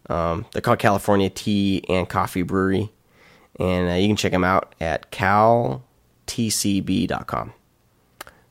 Um, 0.09 0.45
they're 0.51 0.61
called 0.61 0.79
California 0.79 1.29
Tea 1.29 1.83
and 1.89 2.07
Coffee 2.09 2.43
Brewery, 2.43 2.91
and 3.59 3.89
uh, 3.89 3.93
you 3.93 4.07
can 4.07 4.15
check 4.17 4.31
them 4.31 4.43
out 4.43 4.75
at 4.79 5.11
caltcb.com. 5.11 5.81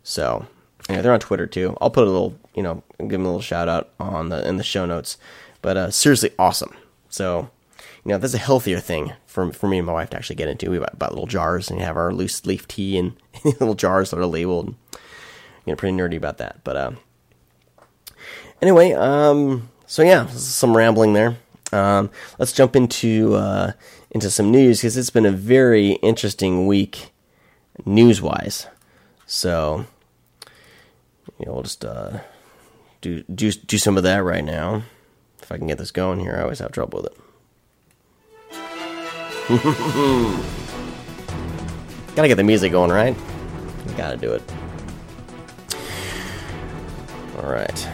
So, 0.02 0.46
yeah, 0.88 1.02
they're 1.02 1.12
on 1.12 1.20
Twitter 1.20 1.46
too. 1.46 1.76
I'll 1.80 1.90
put 1.90 2.08
a 2.08 2.10
little, 2.10 2.36
you 2.54 2.62
know, 2.62 2.82
give 2.98 3.10
them 3.10 3.24
a 3.26 3.28
little 3.28 3.42
shout 3.42 3.68
out 3.68 3.90
on 4.00 4.30
the 4.30 4.46
in 4.48 4.56
the 4.56 4.64
show 4.64 4.86
notes. 4.86 5.18
But 5.62 5.76
uh, 5.76 5.90
seriously, 5.90 6.30
awesome. 6.38 6.74
So, 7.08 7.50
you 8.04 8.12
know, 8.12 8.18
that's 8.18 8.34
a 8.34 8.38
healthier 8.38 8.80
thing 8.80 9.12
for 9.26 9.52
for 9.52 9.68
me 9.68 9.78
and 9.78 9.86
my 9.86 9.92
wife 9.92 10.10
to 10.10 10.16
actually 10.16 10.36
get 10.36 10.48
into. 10.48 10.70
We 10.70 10.78
buy 10.78 11.08
little 11.08 11.26
jars 11.26 11.70
and 11.70 11.80
have 11.80 11.96
our 11.96 12.12
loose 12.12 12.46
leaf 12.46 12.66
tea 12.66 12.98
and 12.98 13.14
little 13.44 13.74
jars 13.74 14.10
that 14.10 14.18
are 14.18 14.26
labeled. 14.26 14.74
You 15.66 15.72
know, 15.72 15.76
pretty 15.76 15.96
nerdy 15.96 16.16
about 16.16 16.38
that. 16.38 16.64
But 16.64 16.76
uh, 16.76 16.90
anyway, 18.62 18.92
um, 18.92 19.68
so 19.86 20.02
yeah, 20.02 20.26
some 20.28 20.76
rambling 20.76 21.12
there. 21.12 21.36
Um, 21.72 22.10
let's 22.38 22.52
jump 22.52 22.74
into 22.74 23.34
uh, 23.34 23.72
into 24.10 24.30
some 24.30 24.50
news 24.50 24.78
because 24.78 24.96
it's 24.96 25.10
been 25.10 25.26
a 25.26 25.32
very 25.32 25.92
interesting 26.02 26.66
week 26.66 27.10
news 27.84 28.20
wise. 28.20 28.66
So 29.26 29.86
you 31.38 31.46
know, 31.46 31.52
we'll 31.52 31.62
just 31.62 31.84
uh, 31.84 32.20
do 33.00 33.22
do 33.34 33.52
do 33.52 33.78
some 33.78 33.96
of 33.96 34.02
that 34.02 34.24
right 34.24 34.44
now. 34.44 34.82
If 35.50 35.54
I 35.54 35.58
can 35.58 35.66
get 35.66 35.78
this 35.78 35.90
going 35.90 36.20
here, 36.20 36.36
I 36.38 36.42
always 36.42 36.60
have 36.60 36.70
trouble 36.70 37.02
with 37.02 37.06
it. 37.06 37.16
Gotta 42.14 42.28
get 42.28 42.36
the 42.36 42.44
music 42.44 42.70
going, 42.70 42.92
right? 42.92 43.16
Gotta 43.96 44.16
do 44.16 44.32
it. 44.32 44.42
All 47.36 47.50
right. 47.50 47.88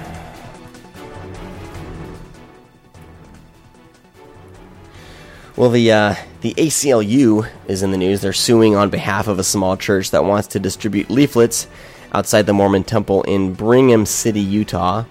Well, 5.57 5.71
the 5.71 5.93
uh, 5.93 6.15
the 6.43 6.53
ACLU 6.59 7.49
is 7.69 7.83
in 7.83 7.91
the 7.91 7.97
news. 7.97 8.21
They're 8.21 8.35
suing 8.35 8.77
on 8.77 8.91
behalf 8.91 9.29
of 9.29 9.39
a 9.39 9.45
small 9.45 9.79
church 9.79 10.11
that 10.11 10.27
wants 10.27 10.49
to 10.49 10.61
distribute 10.61 11.09
leaflets 11.09 11.69
outside 12.13 12.45
the 12.45 12.53
Mormon 12.53 12.85
temple 12.85 13.23
in 13.23 13.55
Brigham 13.55 14.05
City, 14.05 14.43
Utah, 14.43 15.07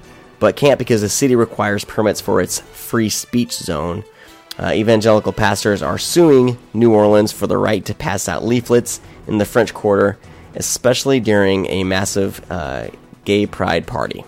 but 0.46 0.56
can't 0.56 0.78
because 0.78 1.02
the 1.02 1.10
city 1.10 1.36
requires 1.36 1.84
permits 1.84 2.22
for 2.22 2.40
its 2.40 2.60
free 2.60 3.10
speech 3.10 3.52
zone. 3.54 4.04
Uh, 4.60 4.72
evangelical 4.74 5.34
pastors 5.34 5.82
are 5.82 5.98
suing 5.98 6.58
New 6.72 6.94
Orleans 6.94 7.32
for 7.32 7.48
the 7.48 7.58
right 7.58 7.84
to 7.86 7.96
pass 7.96 8.30
out 8.30 8.46
leaflets 8.46 9.02
in 9.28 9.40
the 9.40 9.46
French 9.46 9.74
Quarter, 9.74 10.20
especially 10.54 11.20
during 11.20 11.66
a 11.66 11.84
massive 11.84 12.40
uh, 12.52 12.90
gay 13.26 13.48
pride 13.48 13.88
party. 13.88 14.24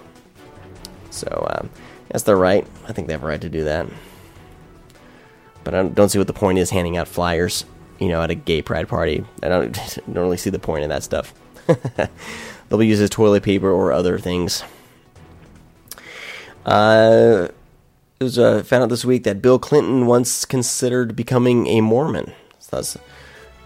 So, 1.11 1.47
um, 1.49 1.69
that's 2.09 2.23
their 2.23 2.35
right. 2.35 2.65
I 2.87 2.93
think 2.93 3.05
they 3.07 3.13
have 3.13 3.23
a 3.23 3.27
right 3.27 3.41
to 3.41 3.49
do 3.49 3.65
that 3.65 3.85
but 5.67 5.75
I 5.75 5.83
don't 5.83 6.07
see 6.07 6.17
what 6.17 6.27
the 6.27 6.33
point 6.33 6.59
is 6.59 6.69
handing 6.69 6.95
out 6.95 7.09
flyers, 7.09 7.65
you 7.99 8.07
know, 8.07 8.21
at 8.21 8.31
a 8.31 8.35
gay 8.35 8.61
pride 8.61 8.87
party. 8.87 9.25
I 9.43 9.49
don't, 9.49 9.73
don't 10.05 10.23
really 10.23 10.37
see 10.37 10.49
the 10.49 10.59
point 10.59 10.85
in 10.85 10.89
that 10.91 11.03
stuff. 11.03 11.33
They'll 12.69 12.79
be 12.79 12.87
used 12.87 13.01
as 13.01 13.09
toilet 13.09 13.43
paper 13.43 13.69
or 13.69 13.91
other 13.91 14.17
things. 14.17 14.63
Uh, 16.67 17.47
it 18.19 18.23
was 18.23 18.37
uh, 18.37 18.61
found 18.63 18.83
out 18.83 18.89
this 18.89 19.05
week 19.05 19.23
that 19.23 19.41
Bill 19.41 19.57
Clinton 19.57 20.05
once 20.05 20.43
considered 20.43 21.15
becoming 21.15 21.65
a 21.67 21.81
Mormon. 21.81 22.33
So 22.59 22.75
that's 22.75 22.97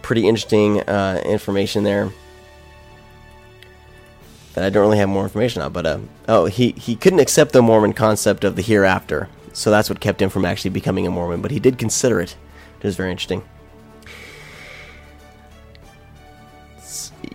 pretty 0.04 0.28
interesting 0.28 0.82
uh, 0.82 1.22
information 1.26 1.84
there. 1.84 2.12
That 4.54 4.66
I 4.66 4.70
don't 4.70 4.84
really 4.84 4.98
have 4.98 5.10
more 5.10 5.24
information 5.24 5.62
on, 5.62 5.72
but 5.72 5.86
uh, 5.86 6.00
oh, 6.28 6.46
he 6.46 6.72
he 6.74 6.96
couldn't 6.96 7.20
accept 7.20 7.54
the 7.54 7.62
Mormon 7.62 7.94
concept 7.94 8.44
of 8.44 8.58
the 8.58 8.62
hereafter, 8.62 9.30
so 9.54 9.72
that's 9.72 9.90
what 9.90 10.02
kept 10.02 10.22
him 10.22 10.30
from 10.30 10.44
actually 10.44 10.72
becoming 10.72 11.08
a 11.08 11.12
Mormon. 11.12 11.42
But 11.42 11.52
he 11.52 11.60
did 11.60 11.78
consider 11.78 12.20
it, 12.20 12.36
which 12.76 12.86
is 12.86 12.98
very 12.98 13.12
interesting. 13.12 13.44
Let's 16.76 17.12
see. 17.22 17.30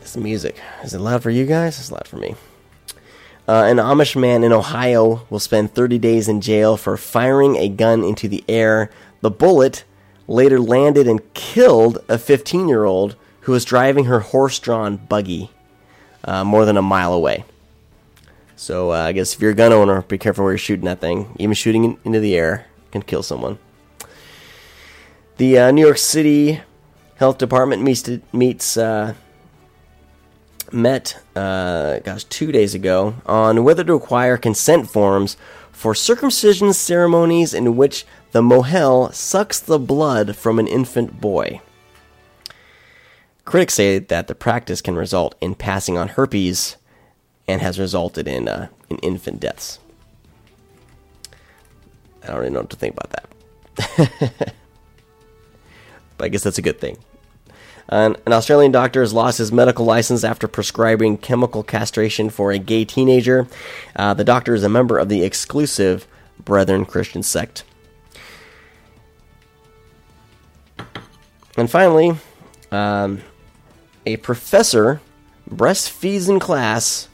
This 0.00 0.16
music 0.18 0.60
is 0.84 0.92
it 0.92 0.98
loud 0.98 1.22
for 1.22 1.30
you 1.30 1.46
guys? 1.46 1.80
It's 1.80 1.90
loud 1.90 2.06
for 2.06 2.18
me. 2.18 2.34
Uh, 3.48 3.62
an 3.64 3.76
Amish 3.76 4.20
man 4.20 4.42
in 4.42 4.52
Ohio 4.52 5.24
will 5.30 5.38
spend 5.38 5.72
30 5.72 5.98
days 5.98 6.28
in 6.28 6.40
jail 6.40 6.76
for 6.76 6.96
firing 6.96 7.56
a 7.56 7.68
gun 7.68 8.02
into 8.02 8.26
the 8.26 8.44
air. 8.48 8.90
The 9.20 9.30
bullet 9.30 9.84
later 10.26 10.58
landed 10.58 11.06
and 11.06 11.32
killed 11.34 11.98
a 12.08 12.18
15 12.18 12.68
year 12.68 12.84
old 12.84 13.14
who 13.42 13.52
was 13.52 13.64
driving 13.64 14.06
her 14.06 14.20
horse 14.20 14.58
drawn 14.58 14.96
buggy 14.96 15.50
uh, 16.24 16.42
more 16.42 16.64
than 16.64 16.76
a 16.76 16.82
mile 16.82 17.12
away. 17.12 17.44
So 18.56 18.90
uh, 18.90 18.96
I 18.96 19.12
guess 19.12 19.34
if 19.34 19.40
you're 19.40 19.52
a 19.52 19.54
gun 19.54 19.72
owner, 19.72 20.02
be 20.02 20.18
careful 20.18 20.44
where 20.44 20.52
you're 20.52 20.58
shooting 20.58 20.86
that 20.86 21.00
thing. 21.00 21.32
Even 21.38 21.54
shooting 21.54 21.84
in, 21.84 21.98
into 22.04 22.18
the 22.18 22.34
air 22.34 22.66
can 22.90 23.02
kill 23.02 23.22
someone. 23.22 23.58
The 25.36 25.58
uh, 25.58 25.70
New 25.70 25.84
York 25.84 25.98
City 25.98 26.62
Health 27.16 27.38
Department 27.38 27.82
meets, 27.82 28.08
meets 28.32 28.76
uh, 28.76 29.14
met, 30.72 31.22
uh, 31.34 31.98
gosh, 32.00 32.24
two 32.24 32.52
days 32.52 32.74
ago 32.74 33.14
on 33.26 33.64
whether 33.64 33.84
to 33.84 33.94
require 33.94 34.36
consent 34.36 34.90
forms 34.90 35.36
for 35.72 35.94
circumcision 35.94 36.72
ceremonies 36.72 37.52
in 37.52 37.76
which 37.76 38.06
the 38.32 38.42
mohel 38.42 39.12
sucks 39.12 39.60
the 39.60 39.78
blood 39.78 40.36
from 40.36 40.58
an 40.58 40.66
infant 40.66 41.20
boy. 41.20 41.60
Critics 43.44 43.74
say 43.74 43.98
that 43.98 44.26
the 44.26 44.34
practice 44.34 44.80
can 44.80 44.96
result 44.96 45.34
in 45.40 45.54
passing 45.54 45.96
on 45.96 46.08
herpes 46.08 46.76
and 47.46 47.60
has 47.62 47.78
resulted 47.78 48.26
in, 48.26 48.48
uh, 48.48 48.68
in 48.90 48.98
infant 48.98 49.38
deaths. 49.40 49.78
I 52.22 52.28
don't 52.28 52.38
really 52.38 52.50
know 52.50 52.60
what 52.60 52.70
to 52.70 52.76
think 52.76 52.96
about 52.96 53.10
that. 53.10 54.52
but 56.18 56.24
I 56.24 56.28
guess 56.28 56.42
that's 56.42 56.58
a 56.58 56.62
good 56.62 56.80
thing. 56.80 56.98
An, 57.88 58.16
an, 58.26 58.32
Australian 58.32 58.72
doctor 58.72 59.00
has 59.00 59.12
lost 59.12 59.38
his 59.38 59.52
medical 59.52 59.84
license 59.84 60.24
after 60.24 60.48
prescribing 60.48 61.18
chemical 61.18 61.62
castration 61.62 62.30
for 62.30 62.50
a 62.50 62.58
gay 62.58 62.84
teenager. 62.84 63.46
Uh, 63.94 64.12
the 64.12 64.24
doctor 64.24 64.54
is 64.54 64.64
a 64.64 64.68
member 64.68 64.98
of 64.98 65.08
the 65.08 65.22
exclusive 65.22 66.06
Brethren 66.44 66.84
Christian 66.84 67.22
sect. 67.22 67.62
And 71.56 71.70
finally, 71.70 72.16
um, 72.72 73.22
a 74.04 74.16
professor 74.16 75.00
breastfeeds 75.48 76.28
in 76.28 76.38
class, 76.38 77.08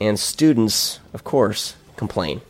and 0.00 0.18
students, 0.18 0.98
of 1.12 1.24
course, 1.24 1.76
complain. 1.96 2.40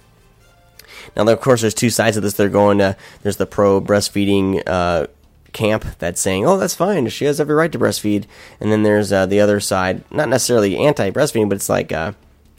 Now, 1.16 1.28
of 1.28 1.40
course, 1.40 1.60
there's 1.60 1.74
two 1.74 1.90
sides 1.90 2.16
of 2.16 2.22
this. 2.22 2.34
They're 2.34 2.48
going 2.48 2.78
to 2.78 2.96
there's 3.22 3.36
the 3.36 3.46
pro 3.46 3.80
breastfeeding 3.80 4.62
uh, 4.66 5.06
camp 5.52 5.84
that's 5.98 6.20
saying, 6.20 6.46
"Oh, 6.46 6.58
that's 6.58 6.74
fine. 6.74 7.08
She 7.08 7.24
has 7.24 7.40
every 7.40 7.54
right 7.54 7.72
to 7.72 7.78
breastfeed," 7.78 8.24
and 8.60 8.70
then 8.72 8.82
there's 8.82 9.12
uh, 9.12 9.26
the 9.26 9.40
other 9.40 9.60
side, 9.60 10.02
not 10.10 10.28
necessarily 10.28 10.76
anti-breastfeeding, 10.76 11.48
but 11.48 11.56
it's 11.56 11.68
like, 11.68 11.92
uh, 11.92 12.12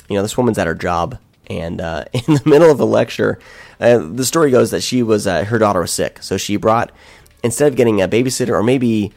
you 0.10 0.16
know, 0.16 0.22
this 0.22 0.38
woman's 0.38 0.58
at 0.58 0.68
her 0.68 0.76
job, 0.76 1.18
and 1.48 1.82
uh, 1.82 2.06
in 2.14 2.36
the 2.36 2.42
middle 2.46 2.72
of 2.72 2.80
a 2.80 2.86
lecture, 2.86 3.40
uh, 3.80 3.98
the 3.98 4.26
story 4.26 4.52
goes 4.52 4.72
that 4.72 4.84
she 4.84 5.04
was 5.04 5.28
uh, 5.28 5.46
her 5.46 5.58
daughter 5.58 5.82
was 5.82 5.94
sick, 5.94 6.22
so 6.22 6.38
she 6.38 6.58
brought 6.58 6.92
instead 7.44 7.68
of 7.68 7.76
getting 7.76 8.02
a 8.02 8.08
babysitter 8.08 8.52
or 8.52 8.64
maybe, 8.64 9.14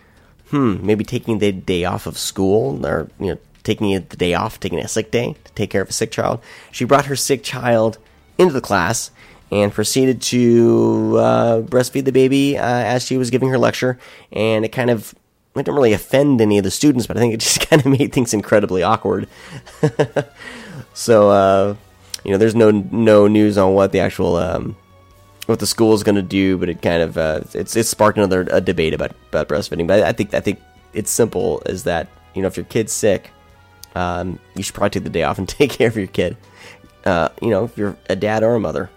hmm, 0.51 0.85
maybe 0.85 1.05
taking 1.05 1.39
the 1.39 1.53
day 1.53 1.85
off 1.85 2.07
of 2.07 2.19
school 2.19 2.85
or 2.87 3.11
you 3.19 3.27
know 3.27 3.39
taking 3.63 3.93
the 3.93 4.17
day 4.17 4.35
off, 4.35 4.61
taking 4.61 4.79
a 4.79 4.89
sick 4.89 5.11
day 5.11 5.37
to 5.45 5.53
take 5.53 5.71
care 5.71 5.83
of 5.83 5.89
a 5.89 5.93
sick 5.93 6.11
child, 6.11 6.41
she 6.71 6.85
brought 6.85 7.07
her 7.07 7.17
sick 7.17 7.43
child 7.43 7.99
into 8.39 8.53
the 8.53 8.61
class 8.61 9.11
and 9.51 9.73
proceeded 9.73 10.23
to 10.23 11.17
uh, 11.19 11.61
breastfeed 11.63 12.05
the 12.05 12.13
baby 12.13 12.57
uh, 12.57 12.65
as 12.65 13.05
she 13.05 13.17
was 13.17 13.31
giving 13.31 13.49
her 13.49 13.59
lecture. 13.59 13.99
And 14.33 14.65
it 14.65 14.71
kind 14.71 14.91
of 14.91 15.15
it 15.55 15.65
didn't 15.65 15.75
really 15.75 15.93
offend 15.93 16.41
any 16.41 16.59
of 16.59 16.65
the 16.65 16.71
students, 16.71 17.07
but 17.07 17.17
I 17.17 17.21
think 17.21 17.35
it 17.35 17.41
just 17.41 17.69
kind 17.69 17.85
of 17.85 17.87
made 17.87 18.13
things 18.13 18.33
incredibly 18.33 18.83
awkward. 18.83 19.29
so 20.95 21.31
uh, 21.31 21.77
you 22.25 22.33
know, 22.33 22.39
there's 22.39 22.55
no 22.55 22.71
no 22.71 23.27
news 23.27 23.59
on 23.59 23.75
what 23.75 23.93
the 23.93 24.01
actual 24.01 24.37
um, 24.37 24.77
what 25.47 25.59
the 25.59 25.67
school 25.67 25.95
is 25.95 26.03
going 26.03 26.17
to 26.17 26.23
do, 26.23 26.57
but 26.57 26.69
it 26.69 26.83
kind 26.83 27.03
of 27.03 27.19
uh, 27.19 27.41
it's 27.55 27.77
it's 27.77 27.89
sparked 27.89 28.19
another 28.19 28.47
a 28.51 28.61
debate 28.61 28.95
about 28.95 29.13
about 29.29 29.49
breastfeeding. 29.49 29.87
But 29.87 30.03
I 30.03 30.13
think 30.13 30.35
I 30.35 30.41
think 30.41 30.61
it's 30.93 31.11
simple 31.11 31.63
is 31.67 31.85
that 31.85 32.09
you 32.35 32.43
know 32.43 32.49
if 32.49 32.57
your 32.57 32.67
kid's 32.67 32.93
sick, 32.93 33.31
um, 33.95 34.39
you 34.55 34.63
should 34.63 34.75
probably 34.75 34.91
take 34.91 35.05
the 35.05 35.11
day 35.11 35.25
off 35.25 35.39
and 35.39 35.49
take 35.49 35.71
care 35.71 35.89
of 35.89 35.97
your 35.97 36.07
kid. 36.07 36.37
Uh, 37.05 37.31
you 37.41 37.49
know, 37.49 37.65
if 37.65 37.77
you're 37.79 37.97
a 38.11 38.17
dad 38.17 38.43
or 38.43 38.55
a 38.55 38.61
mother, 38.61 38.91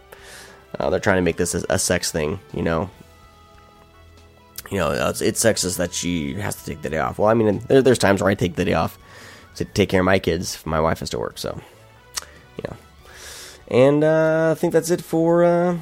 uh, 0.80 0.89
they're 0.89 1.00
trying 1.00 1.18
to 1.18 1.22
make 1.22 1.38
this 1.38 1.53
a, 1.53 1.80
sex 1.80 2.12
thing, 2.12 2.39
you 2.53 2.62
know. 2.62 2.89
You 4.72 4.77
know, 4.80 4.92
it's, 5.10 5.22
it's 5.22 5.44
sexist 5.44 5.77
that 5.77 5.94
she 5.94 6.34
has 6.36 6.56
to 6.56 6.65
take 6.65 6.82
the 6.82 6.89
day 6.89 6.98
off. 6.98 7.20
Well, 7.20 7.27
I 7.27 7.34
mean, 7.34 7.60
there, 7.68 7.82
there's 7.82 8.00
times 8.00 8.22
where 8.22 8.32
I 8.32 8.34
take 8.34 8.56
the 8.56 8.65
day 8.65 8.74
off 8.74 8.98
to 9.56 9.65
take 9.65 9.89
care 9.89 10.00
of 10.00 10.06
my 10.06 10.20
kids 10.20 10.65
my 10.65 10.80
wife 10.80 11.00
has 11.00 11.10
to 11.12 11.20
work. 11.20 11.38
So, 11.38 11.62
yeah. 12.63 12.74
And 13.68 14.03
uh, 14.03 14.51
I 14.51 14.60
think 14.60 14.74
that's 14.74 14.89
it 14.89 15.01
for 15.01 15.44
uh, 15.44 15.77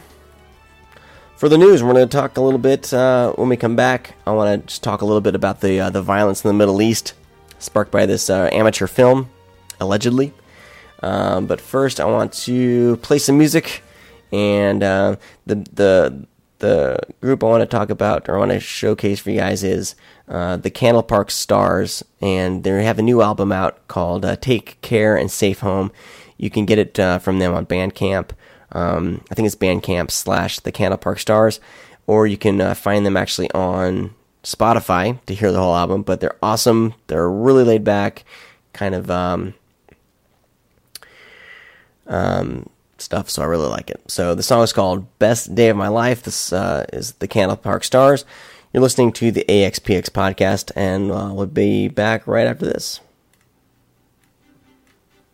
for 1.36 1.48
the 1.48 1.58
news. 1.58 1.84
We're 1.84 1.94
going 1.94 2.08
to 2.08 2.18
talk 2.18 2.38
a 2.38 2.42
little 2.42 2.60
bit 2.60 2.94
uh, 2.94 3.34
when 3.34 3.50
we 3.50 3.58
come 3.58 3.76
back. 3.76 4.16
I 4.28 4.32
want 4.32 4.62
to 4.62 4.68
just 4.68 4.84
talk 4.84 5.02
a 5.02 5.06
little 5.06 5.22
bit 5.22 5.36
about 5.36 5.62
the 5.62 5.80
uh, 5.80 5.90
the 5.90 6.02
violence 6.02 6.44
in 6.44 6.50
the 6.50 6.54
Middle 6.54 6.82
East 6.82 7.14
sparked 7.60 7.92
by 7.92 8.06
this 8.06 8.30
uh, 8.30 8.50
amateur 8.52 8.88
film, 8.88 9.30
allegedly. 9.80 10.34
Um, 11.02 11.48
but 11.48 11.62
first, 11.62 12.00
I 12.00 12.06
want 12.06 12.34
to 12.34 12.98
play 12.98 13.20
some 13.20 13.38
music 13.38 13.84
and 14.32 14.84
uh, 14.84 15.16
the 15.46 15.56
the 15.56 16.28
the 16.60 17.00
group 17.22 17.44
I 17.44 17.48
want 17.48 17.62
to 17.62 17.66
talk 17.66 17.90
about 17.90 18.30
or 18.30 18.36
I 18.36 18.40
want 18.40 18.52
to 18.52 18.60
showcase 18.60 19.20
for 19.20 19.32
you 19.32 19.40
guys 19.40 19.64
is 19.64 19.96
uh, 20.28 20.58
the 20.58 20.70
Candle 20.70 21.04
Park 21.04 21.32
Stars, 21.32 22.04
and 22.22 22.64
they 22.64 22.84
have 22.84 23.00
a 23.00 23.04
new 23.04 23.22
album 23.22 23.52
out 23.52 23.86
called 23.88 24.24
uh, 24.24 24.36
"Take 24.38 24.80
Care 24.82 25.18
and 25.18 25.30
Safe 25.30 25.60
Home." 25.60 25.92
You 26.38 26.50
can 26.50 26.66
get 26.66 26.80
it 26.80 27.00
uh, 27.00 27.20
from 27.20 27.40
them 27.40 27.54
on 27.54 27.66
Bandcamp. 27.66 28.32
Um, 28.72 29.24
I 29.30 29.36
think 29.36 29.46
it's 29.46 29.56
Bandcamp 29.56 30.12
slash 30.12 30.60
the 30.60 30.72
Candle 30.72 30.98
Park 30.98 31.20
Stars, 31.20 31.60
or 32.08 32.26
you 32.26 32.38
can 32.38 32.62
uh, 32.62 32.74
find 32.74 33.06
them 33.06 33.18
actually 33.18 33.52
on 33.52 34.16
Spotify 34.44 35.24
to 35.26 35.36
hear 35.36 35.52
the 35.52 35.60
whole 35.60 35.76
album. 35.76 36.04
But 36.04 36.22
they're 36.22 36.38
awesome. 36.42 36.94
They're 37.08 37.30
really 37.30 37.64
laid 37.64 37.84
back, 37.84 38.24
kind 38.74 38.96
of 38.96 39.12
um, 39.12 39.56
um, 42.08 42.70
stuff, 43.02 43.30
so 43.30 43.42
I 43.42 43.46
really 43.46 43.68
like 43.68 43.90
it. 43.90 44.02
So 44.08 44.36
the 44.36 44.44
song 44.44 44.64
is 44.64 44.74
called 44.74 45.20
Best 45.20 45.54
Day 45.56 45.70
of 45.70 45.78
My 45.78 45.88
Life. 45.88 46.24
This 46.24 46.54
uh, 46.54 46.86
is 46.94 47.14
the 47.14 47.28
Candle 47.28 47.58
Park 47.58 47.84
Stars. 47.84 48.26
You're 48.74 48.84
listening 48.84 49.12
to 49.14 49.32
the 49.32 49.44
AXPX 49.50 50.10
podcast, 50.10 50.72
and 50.76 51.12
uh, 51.12 51.32
we'll 51.34 51.48
be 51.48 51.88
back 51.88 52.26
right 52.26 52.48
after 52.48 52.66
this. 52.66 53.02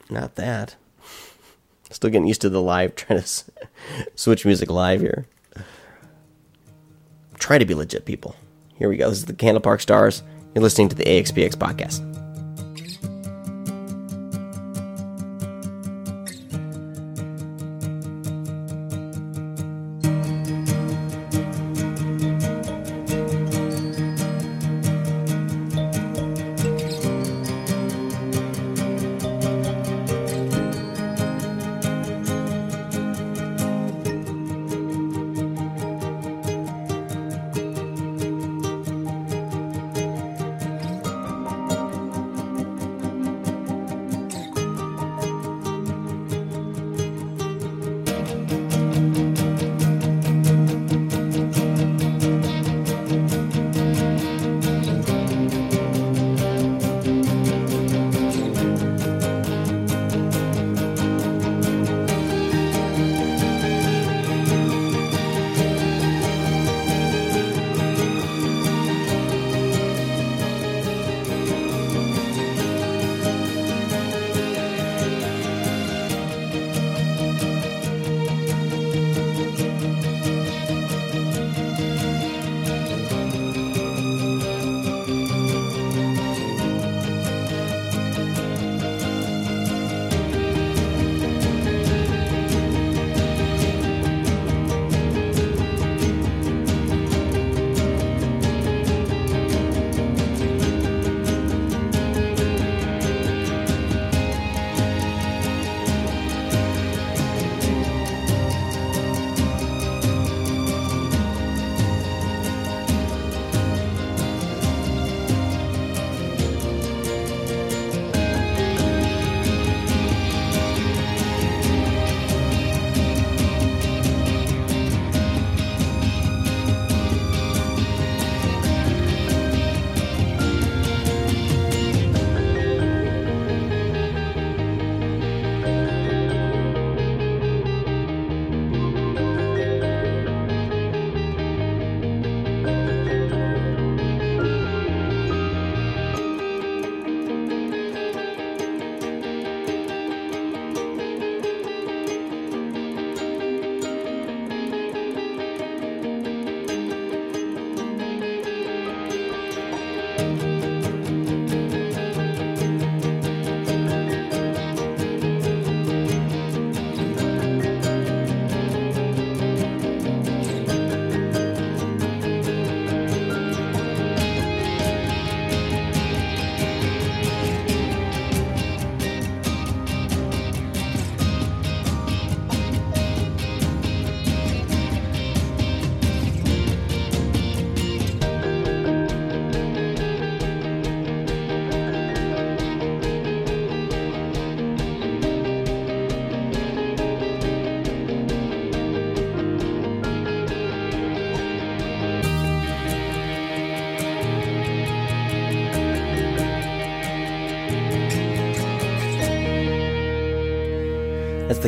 Not 0.10 0.36
that. 0.36 0.76
Still 1.92 2.10
getting 2.10 2.28
used 2.28 2.42
to 2.42 2.50
the 2.50 2.62
live, 2.62 2.96
trying 2.96 3.22
to 3.22 3.44
switch 4.16 4.46
music 4.46 4.72
live 4.72 5.02
here. 5.02 5.28
Try 7.38 7.60
to 7.60 7.66
be 7.66 7.76
legit, 7.76 8.06
people. 8.06 8.36
Here 8.76 8.90
we 8.90 8.98
go. 8.98 9.10
This 9.10 9.20
is 9.20 9.26
the 9.26 9.34
Candle 9.34 9.62
Park 9.62 9.82
Stars. 9.82 10.24
You're 10.56 10.64
listening 10.64 10.90
to 10.90 10.96
the 10.96 11.06
AXPX 11.06 11.56
podcast. 11.56 12.17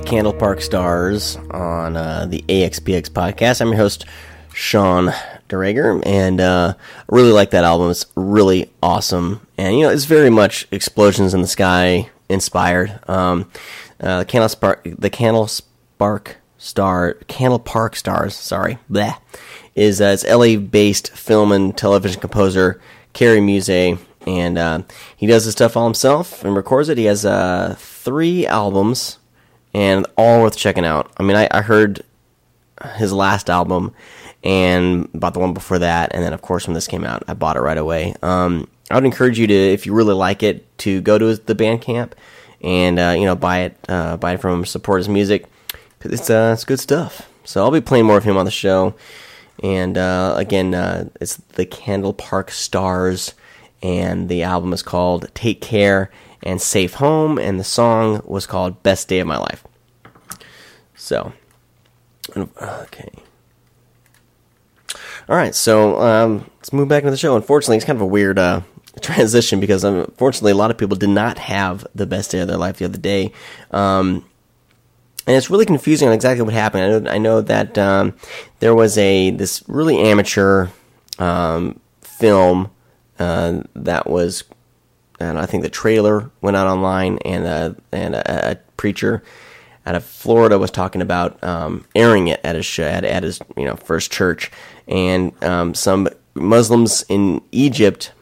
Candle 0.10 0.34
Park 0.34 0.60
Stars 0.60 1.36
on 1.52 1.96
uh, 1.96 2.26
the 2.26 2.44
AXPX 2.50 3.12
podcast. 3.12 3.62
I'm 3.62 3.68
your 3.68 3.78
host, 3.78 4.08
Sean 4.56 5.14
DeRager, 5.50 6.02
and 6.04 6.42
uh, 6.42 6.74
I 6.76 7.04
really 7.10 7.32
like 7.32 7.52
that 7.52 7.64
album. 7.64 7.92
It's 7.92 8.08
really 8.16 8.72
awesome, 8.82 9.46
and 9.56 9.78
you 9.78 9.86
know, 9.86 9.92
it's 9.92 10.06
very 10.06 10.32
much 10.32 10.68
Explosions 10.72 11.36
in 11.36 11.42
the 11.44 11.48
Sky 11.48 12.10
inspired. 12.28 13.00
Um, 13.08 13.52
uh, 14.00 14.22
the 14.22 14.26
Candle 14.26 14.50
Spark, 14.50 14.84
the 14.84 15.12
Candle 15.12 15.46
Spark 15.46 16.38
Star, 16.58 17.14
Candle 17.28 17.60
Park 17.60 17.96
Stars, 17.96 18.34
sorry, 18.34 18.80
bleh, 18.90 19.16
is 19.76 20.02
uh, 20.02 20.06
it's 20.06 20.26
LA-based 20.26 21.12
film 21.12 21.52
and 21.52 21.78
television 21.78 22.20
composer 22.20 22.82
Kerry 23.14 23.42
Muse 23.42 23.70
and 24.26 24.58
uh, 24.58 24.82
he 25.16 25.28
does 25.28 25.46
his 25.46 25.54
stuff 25.54 25.78
all 25.78 25.86
himself 25.86 26.44
and 26.44 26.56
records 26.56 26.90
it. 26.90 26.98
He 26.98 27.06
has 27.06 27.26
uh, 27.26 27.76
three 27.78 28.48
albums, 28.48 29.19
and 29.74 30.06
all 30.18 30.42
worth 30.42 30.58
checking 30.58 30.86
out. 30.86 31.12
I 31.18 31.24
mean, 31.24 31.36
I, 31.36 31.48
I 31.52 31.62
heard 31.62 32.02
his 32.96 33.14
last 33.14 33.50
album 33.50 33.94
and 34.44 35.10
bought 35.14 35.34
the 35.34 35.40
one 35.40 35.54
before 35.54 35.80
that, 35.80 36.14
and 36.14 36.24
then 36.24 36.34
of 36.34 36.42
course 36.42 36.68
when 36.68 36.74
this 36.74 36.88
came 36.88 37.04
out, 37.04 37.24
I 37.28 37.34
bought 37.34 37.58
it 37.58 37.62
right 37.62 37.78
away. 37.78 38.16
Um, 38.22 38.68
I 38.90 38.96
would 38.96 39.06
encourage 39.06 39.38
you 39.38 39.48
to, 39.48 39.54
if 39.54 39.86
you 39.86 39.94
really 39.94 40.16
like 40.16 40.44
it, 40.44 40.78
to 40.80 41.02
go 41.02 41.18
to 41.18 41.36
the 41.36 41.56
Bandcamp 41.56 42.14
and 42.62 43.00
uh, 43.00 43.16
you 43.18 43.26
know 43.26 43.36
buy 43.36 43.60
it, 43.60 43.78
uh, 43.88 44.18
buy 44.18 44.34
it 44.34 44.42
from 44.42 44.60
him, 44.60 44.66
support 44.66 45.00
his 45.00 45.10
music 45.10 45.46
it's 46.02 46.30
uh, 46.30 46.52
it's 46.54 46.66
good 46.66 46.80
stuff. 46.80 47.30
So 47.44 47.62
I'll 47.62 47.72
be 47.72 47.82
playing 47.82 48.06
more 48.06 48.18
of 48.18 48.24
him 48.24 48.38
on 48.38 48.46
the 48.46 48.52
show. 48.52 48.96
And 49.62 49.98
uh, 49.98 50.36
again, 50.38 50.74
uh, 50.74 51.10
it's 51.20 51.36
the 51.36 51.66
Candle 51.66 52.14
Park 52.14 52.52
Stars 52.52 53.34
and 53.82 54.30
the 54.30 54.44
album 54.44 54.72
is 54.74 54.82
called 54.82 55.30
Take 55.34 55.62
Care 55.62 56.12
and 56.44 56.62
Safe 56.62 56.96
Home, 56.96 57.38
and 57.38 57.60
the 57.60 57.64
song 57.64 58.22
was 58.26 58.46
called 58.46 58.84
Best 58.84 59.08
Day 59.08 59.20
of 59.20 59.28
My 59.28 59.38
Life. 59.38 59.64
So, 60.96 61.34
okay. 62.36 63.12
All 65.28 65.36
right, 65.36 65.54
so 65.54 66.02
um, 66.02 66.50
let's 66.58 66.74
move 66.74 66.88
back 66.88 67.04
into 67.04 67.12
the 67.12 67.18
show. 67.18 67.36
Unfortunately, 67.36 67.78
it's 67.78 67.86
kind 67.86 67.98
of 67.98 68.02
a 68.02 68.08
weird 68.08 68.40
uh, 68.40 68.62
transition 69.02 69.60
because 69.60 69.84
unfortunately, 69.84 70.52
a 70.52 70.56
lot 70.56 70.72
of 70.72 70.78
people 70.78 70.98
did 70.98 71.10
not 71.10 71.38
have 71.38 71.86
the 71.94 72.08
best 72.08 72.32
day 72.32 72.40
of 72.40 72.48
their 72.48 72.58
life 72.58 72.78
the 72.78 72.86
other 72.86 72.98
day. 72.98 73.32
Um, 73.72 74.26
and 75.28 75.38
it's 75.38 75.52
really 75.52 75.66
confusing 75.66 76.08
on 76.08 76.14
exactly 76.14 76.42
what 76.44 76.54
happened. 76.54 76.84
I 76.84 76.88
know, 76.88 77.12
I 77.12 77.18
know 77.20 77.42
that 77.42 77.78
um, 77.78 78.16
there 78.60 78.74
was 78.74 78.98
a 78.98 79.30
this 79.30 79.64
really 79.68 80.00
amateur 80.00 80.70
um, 81.20 81.80
film 82.02 82.72
uh, 83.20 83.62
that 83.76 84.10
was, 84.10 84.44
and 85.20 85.38
I 85.38 85.46
think 85.46 85.64
the 85.64 85.70
trailer 85.70 86.32
went 86.42 86.58
out 86.58 86.68
online, 86.68 87.18
and 87.20 87.46
uh, 87.46 87.74
and 87.92 88.16
a, 88.16 88.52
a, 88.52 88.56
preacher 88.78 89.22
out 89.86 89.96
of 89.96 90.04
Florida 90.06 90.58
was 90.58 90.72
talking 90.72 91.02
about 91.02 91.44
um, 91.44 91.86
airing 91.96 92.30
it 92.30 92.40
at 92.44 92.56
his 92.56 92.80
at, 92.80 93.04
at 93.04 93.24
his 93.24 93.40
you 93.58 93.66
know 93.66 93.76
first 93.76 94.12
church, 94.12 94.52
and 94.88 95.32
um, 95.44 95.74
some 95.74 96.08
Muslims 96.36 97.04
in 97.10 97.42
Egypt 97.52 98.14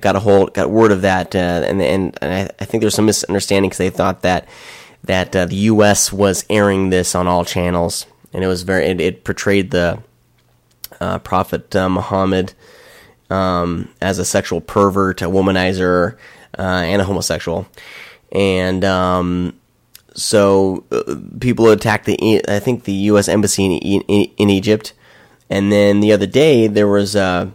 got 0.00 0.16
a 0.16 0.20
hold 0.20 0.54
got 0.54 0.70
word 0.70 0.92
of 0.92 1.02
that, 1.02 1.34
uh, 1.34 1.38
and 1.38 1.80
and, 1.80 2.18
and 2.20 2.32
I, 2.32 2.50
I, 2.60 2.64
think 2.64 2.80
there's 2.80 2.94
some 2.94 3.06
misunderstanding 3.06 3.68
because 3.68 3.78
they 3.78 3.90
thought 3.90 4.22
that 4.22 4.48
that 5.04 5.34
uh, 5.36 5.46
the 5.46 5.56
U.S. 5.56 6.12
was 6.12 6.44
airing 6.50 6.90
this 6.90 7.14
on 7.14 7.26
all 7.26 7.44
channels, 7.44 8.06
and 8.32 8.42
it 8.42 8.48
was 8.48 8.62
very 8.62 8.86
it, 8.86 9.00
it 9.00 9.24
portrayed 9.24 9.70
the 9.70 10.02
uh, 11.00 11.18
Prophet 11.18 11.74
uh, 11.76 11.88
Muhammad 11.88 12.54
um, 13.32 13.88
as 14.00 14.18
a 14.18 14.24
sexual 14.24 14.60
pervert, 14.60 15.22
a 15.22 15.26
womanizer, 15.26 16.16
uh, 16.58 16.62
and 16.62 17.00
a 17.00 17.04
homosexual. 17.04 17.66
And 18.30 18.84
um, 18.84 19.58
so 20.14 20.84
uh, 20.92 21.16
people 21.40 21.70
attacked 21.70 22.04
the, 22.04 22.42
I 22.46 22.58
think, 22.58 22.84
the 22.84 22.92
U.S. 22.92 23.28
embassy 23.28 23.76
in, 23.76 24.02
in, 24.02 24.30
in 24.36 24.50
Egypt. 24.50 24.92
And 25.48 25.72
then 25.72 26.00
the 26.00 26.12
other 26.12 26.26
day, 26.26 26.66
there 26.66 26.88
was 26.88 27.16
uh, 27.16 27.50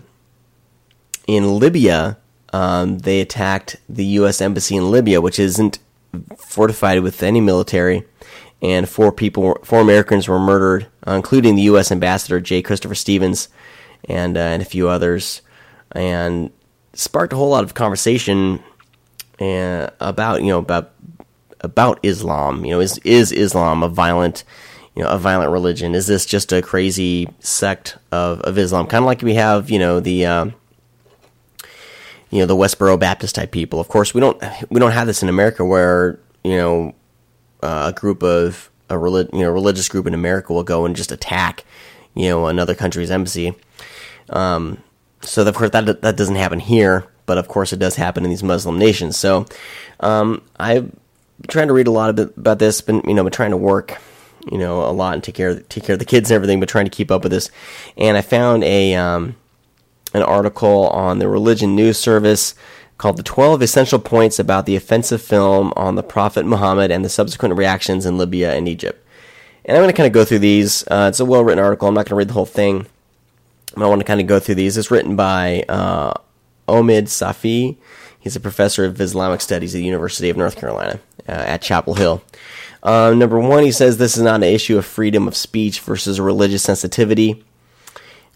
in 1.28 1.60
Libya, 1.60 2.18
um, 2.54 3.00
they 3.00 3.22
attacked 3.22 3.76
the 3.88 4.06
U.S. 4.06 4.42
embassy 4.42 4.76
in 4.76 4.90
Libya, 4.90 5.22
which 5.22 5.38
isn't 5.38 5.78
fortified 6.38 7.02
with 7.02 7.22
any 7.22 7.42
military. 7.42 8.04
And 8.64 8.90
four 8.90 9.12
people, 9.12 9.60
four 9.64 9.82
Americans 9.82 10.28
were 10.28 10.40
murdered, 10.40 10.88
including 11.06 11.56
the 11.56 11.62
U.S. 11.64 11.92
ambassador 11.92 12.40
J. 12.40 12.64
Christopher 12.64 12.96
Stevens, 12.96 13.50
and 14.06 14.36
uh, 14.36 14.42
and 14.42 14.64
a 14.64 14.66
few 14.66 14.90
others 14.90 15.42
and 15.92 16.52
sparked 16.94 17.34
a 17.34 17.36
whole 17.36 17.50
lot 17.50 17.64
of 17.64 17.74
conversation 17.74 18.62
uh, 19.40 19.90
about 20.00 20.42
you 20.42 20.48
know 20.48 20.60
about 20.60 20.94
about 21.62 22.00
Islam. 22.04 22.66
You 22.66 22.72
know, 22.72 22.80
is 22.80 22.98
is 23.00 23.32
Islam 23.32 23.84
a 23.84 23.90
violent 23.90 24.44
you 24.96 25.04
know 25.04 25.10
a 25.10 25.18
violent 25.18 25.52
religion? 25.52 25.96
Is 25.96 26.08
this 26.08 26.26
just 26.26 26.52
a 26.52 26.62
crazy 26.62 27.30
sect 27.40 27.98
of, 28.12 28.42
of 28.42 28.58
Islam? 28.58 28.88
Kind 28.88 29.04
of 29.04 29.06
like 29.06 29.22
we 29.22 29.36
have 29.36 29.70
you 29.70 29.80
know 29.80 30.00
the 30.00 30.26
uh, 30.26 30.46
you 32.30 32.40
know 32.40 32.46
the 32.46 32.56
Westboro 32.56 33.00
Baptist 33.00 33.36
type 33.36 33.52
people. 33.52 33.80
Of 33.80 33.88
course, 33.88 34.14
we 34.14 34.22
don't 34.22 34.42
we 34.70 34.80
don't 34.80 34.92
have 34.92 35.08
this 35.08 35.24
in 35.24 35.30
America 35.30 35.64
where 35.64 36.20
you 36.44 36.58
know 36.58 36.96
uh, 37.62 37.92
a 37.94 38.00
group 38.00 38.24
of 38.24 38.70
a 38.90 38.98
relig- 38.98 39.30
you 39.34 39.42
know 39.42 39.52
religious 39.52 39.88
group 39.88 40.08
in 40.08 40.14
America 40.14 40.54
will 40.54 40.64
go 40.64 40.86
and 40.86 40.96
just 40.96 41.12
attack 41.12 41.64
you 42.16 42.30
know 42.30 42.48
another 42.48 42.76
country's 42.76 43.12
embassy. 43.12 43.54
Um, 44.30 44.84
so 45.22 45.48
of 45.48 45.56
course 45.56 45.72
that 45.72 46.02
that 46.02 46.18
doesn't 46.18 46.36
happen 46.36 46.60
here, 46.60 47.06
but 47.26 47.38
of 47.38 47.48
course 47.48 47.74
it 47.74 47.80
does 47.80 47.96
happen 47.96 48.24
in 48.24 48.30
these 48.30 48.44
Muslim 48.44 48.78
nations. 48.78 49.18
So 49.18 49.46
um, 50.00 50.42
I've 50.60 50.92
been 50.92 51.48
trying 51.48 51.68
to 51.68 51.74
read 51.74 51.88
a 51.88 51.92
lot 51.92 52.18
about 52.20 52.60
this, 52.60 52.82
been 52.82 53.02
you 53.08 53.14
know 53.14 53.24
been 53.24 53.32
trying 53.32 53.52
to 53.52 53.58
work 53.58 53.98
you 54.52 54.58
know 54.58 54.82
a 54.82 54.92
lot 54.92 55.14
and 55.14 55.24
take 55.24 55.36
care 55.36 55.50
of, 55.50 55.70
take 55.70 55.84
care 55.84 55.94
of 55.94 56.00
the 56.00 56.06
kids 56.06 56.32
and 56.32 56.36
everything, 56.36 56.60
but 56.60 56.70
trying 56.70 56.86
to 56.86 56.92
keep 56.92 57.12
up 57.12 57.24
with 57.24 57.32
this. 57.32 57.52
And 57.98 58.18
I 58.18 58.22
found 58.22 58.64
a 58.64 58.96
um, 58.96 59.36
an 60.14 60.24
article 60.24 60.88
on 60.90 61.20
the 61.20 61.28
Religion 61.28 61.76
News 61.76 61.98
Service 61.98 62.56
called 62.98 63.18
"The 63.18 63.24
12 63.24 63.62
Essential 63.62 64.00
Points 64.00 64.40
About 64.40 64.66
the 64.66 64.76
Offensive 64.76 65.22
Film 65.22 65.74
on 65.76 65.96
the 65.96 66.04
Prophet 66.04 66.46
Muhammad 66.46 66.92
and 66.92 67.04
the 67.04 67.10
Subsequent 67.10 67.56
Reactions 67.56 68.06
in 68.06 68.18
Libya 68.18 68.54
and 68.54 68.68
Egypt." 68.68 69.04
And 69.66 69.76
I'm 69.76 69.84
going 69.84 69.94
to 69.94 69.98
kind 69.98 70.08
of 70.08 70.14
go 70.14 70.24
through 70.24 70.40
these. 70.40 70.88
Uh, 70.88 71.08
it's 71.10 71.20
a 71.20 71.26
well 71.26 71.44
written 71.44 71.64
article. 71.64 71.88
I'm 71.88 71.94
not 71.94 72.06
going 72.06 72.12
to 72.12 72.16
read 72.16 72.30
the 72.30 72.34
whole 72.34 72.46
thing. 72.46 72.86
I 73.84 73.88
want 73.88 74.02
to 74.02 74.06
kind 74.06 74.22
of 74.22 74.28
go 74.28 74.40
through 74.40 74.56
these. 74.56 74.78
It's 74.78 74.92
written 74.92 75.16
by 75.16 75.64
uh, 75.70 76.14
Omid 76.68 77.04
Safi. 77.04 77.78
He's 78.20 78.36
a 78.36 78.40
professor 78.40 78.86
of 78.86 79.00
Islamic 79.00 79.42
Studies 79.42 79.74
at 79.74 79.80
the 79.80 79.86
University 79.86 80.30
of 80.30 80.38
North 80.38 80.58
Carolina 80.58 81.00
uh, 81.28 81.32
at 81.32 81.62
Chapel 81.62 81.94
Hill. 81.94 82.22
Uh, 82.84 83.14
number 83.16 83.40
one, 83.40 83.64
he 83.64 83.72
says 83.72 83.98
this 83.98 84.18
is 84.18 84.24
not 84.24 84.36
an 84.36 84.44
issue 84.44 84.78
of 84.78 84.86
freedom 84.86 85.28
of 85.28 85.36
speech 85.36 85.80
versus 85.82 86.20
religious 86.20 86.64
sensitivity. 86.64 87.44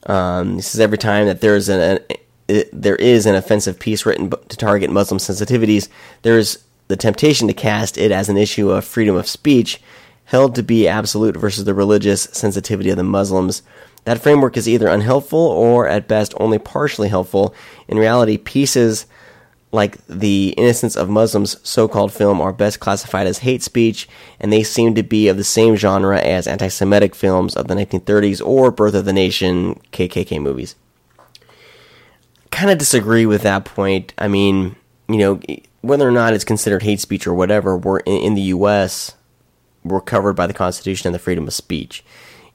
Um, 0.06 0.56
he 0.56 0.62
says 0.62 0.80
every 0.80 0.98
time 0.98 1.28
that 1.28 1.42
there 1.42 1.56
is 1.56 1.70
an, 1.70 2.00
an 2.10 2.18
there 2.74 2.96
is 2.96 3.26
an 3.26 3.36
offensive 3.36 3.80
piece 3.80 4.06
written 4.06 4.30
to 4.30 4.58
target 4.58 4.90
Muslim 4.90 5.20
sensitivities, 5.20 5.88
there 6.24 6.38
is 6.38 6.64
the 6.88 6.98
temptation 6.98 7.48
to 7.48 7.54
cast 7.54 7.98
it 7.98 8.12
as 8.12 8.28
an 8.28 8.36
issue 8.36 8.72
of 8.72 8.84
freedom 8.84 9.16
of 9.16 9.28
speech, 9.28 9.82
held 10.26 10.56
to 10.56 10.64
be 10.64 10.88
absolute 10.88 11.38
versus 11.38 11.64
the 11.64 11.74
religious 11.74 12.24
sensitivity 12.24 12.90
of 12.90 12.98
the 12.98 13.04
Muslims. 13.04 13.62
That 14.04 14.22
framework 14.22 14.58
is 14.58 14.68
either 14.68 14.88
unhelpful 14.88 15.40
or, 15.40 15.88
at 15.88 16.08
best, 16.08 16.34
only 16.40 16.58
partially 16.58 17.10
helpful. 17.10 17.54
In 17.88 17.98
reality, 17.98 18.38
pieces 18.38 19.06
like 19.72 20.06
The 20.08 20.50
Innocence 20.58 20.96
of 20.96 21.10
Muslims 21.10 21.58
so 21.64 21.88
called 21.88 22.12
film 22.12 22.42
are 22.42 22.52
best 22.52 22.80
classified 22.80 23.28
as 23.28 23.40
hate 23.40 23.64
speech, 23.64 24.08
and 24.40 24.52
they 24.52 24.64
seem 24.64 24.96
to 24.96 25.04
be 25.04 25.28
of 25.28 25.38
the 25.38 25.44
same 25.44 25.76
genre 25.76 26.20
as 26.20 26.48
anti 26.48 26.68
Semitic 26.68 27.16
films 27.16 27.56
of 27.56 27.68
the 27.68 27.76
1930s 27.76 28.46
or 28.46 28.72
Birth 28.72 28.96
of 28.96 29.06
the 29.06 29.14
Nation 29.14 29.80
KKK 29.92 30.42
movies. 30.42 30.76
Kind 32.50 32.72
of 32.72 32.78
disagree 32.78 33.26
with 33.26 33.44
that 33.44 33.64
point. 33.64 34.14
I 34.18 34.28
mean, 34.28 34.76
you 35.08 35.18
know, 35.18 35.40
whether 35.82 36.08
or 36.08 36.12
not 36.12 36.34
it's 36.34 36.44
considered 36.44 36.84
hate 36.84 37.00
speech 37.00 37.26
or 37.26 37.34
whatever, 37.34 37.78
we're 37.78 38.00
in, 38.00 38.18
in 38.22 38.34
the 38.34 38.42
U.S., 38.42 39.16
we're 39.84 40.02
covered 40.02 40.34
by 40.34 40.48
the 40.48 40.54
Constitution 40.54 41.08
and 41.08 41.16
the 41.16 41.20
freedom 41.20 41.48
of 41.48 41.54
speech. 41.54 42.04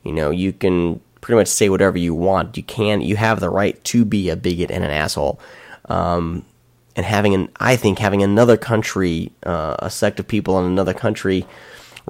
You 0.04 0.12
know, 0.12 0.30
you 0.30 0.52
can 0.52 1.00
pretty 1.26 1.40
much 1.40 1.48
say 1.48 1.68
whatever 1.68 1.98
you 1.98 2.14
want. 2.14 2.56
You 2.56 2.62
can, 2.62 3.00
you 3.00 3.16
have 3.16 3.40
the 3.40 3.50
right 3.50 3.82
to 3.82 4.04
be 4.04 4.30
a 4.30 4.36
bigot 4.36 4.70
and 4.70 4.84
an 4.84 4.92
asshole. 4.92 5.40
Um, 5.86 6.44
and 6.94 7.04
having 7.04 7.34
an, 7.34 7.48
I 7.58 7.74
think 7.74 7.98
having 7.98 8.22
another 8.22 8.56
country, 8.56 9.32
uh, 9.44 9.74
a 9.80 9.90
sect 9.90 10.20
of 10.20 10.28
people 10.28 10.56
in 10.60 10.66
another 10.66 10.94
country 10.94 11.44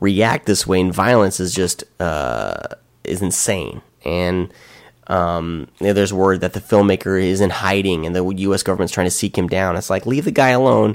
react 0.02 0.44
this 0.44 0.66
way 0.66 0.80
in 0.80 0.92
violence 0.92 1.40
is 1.40 1.54
just, 1.54 1.82
uh, 1.98 2.58
is 3.04 3.22
insane. 3.22 3.80
And, 4.04 4.52
um, 5.06 5.68
you 5.80 5.86
know, 5.86 5.92
there's 5.94 6.12
word 6.12 6.42
that 6.42 6.52
the 6.52 6.60
filmmaker 6.60 7.18
is 7.18 7.40
in 7.40 7.48
hiding 7.48 8.04
and 8.04 8.14
the 8.14 8.22
U.S. 8.22 8.62
government's 8.62 8.92
trying 8.92 9.06
to 9.06 9.10
seek 9.10 9.38
him 9.38 9.48
down. 9.48 9.76
It's 9.76 9.88
like, 9.88 10.04
leave 10.04 10.26
the 10.26 10.30
guy 10.30 10.50
alone. 10.50 10.94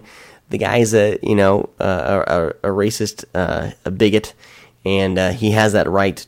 The 0.51 0.59
guy's 0.59 0.93
a, 0.93 1.17
you 1.23 1.33
know, 1.33 1.71
a, 1.79 1.85
a, 2.27 2.47
a 2.69 2.71
racist, 2.71 3.25
uh, 3.33 3.71
a 3.83 3.89
bigot, 3.89 4.35
and, 4.85 5.17
uh, 5.17 5.31
he 5.31 5.51
has 5.51 5.73
that 5.73 5.89
right 5.89 6.23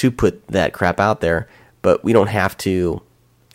to 0.00 0.10
put 0.10 0.46
that 0.48 0.72
crap 0.72 0.98
out 0.98 1.20
there, 1.20 1.46
but 1.82 2.02
we 2.02 2.14
don't 2.14 2.28
have 2.28 2.56
to 2.56 3.02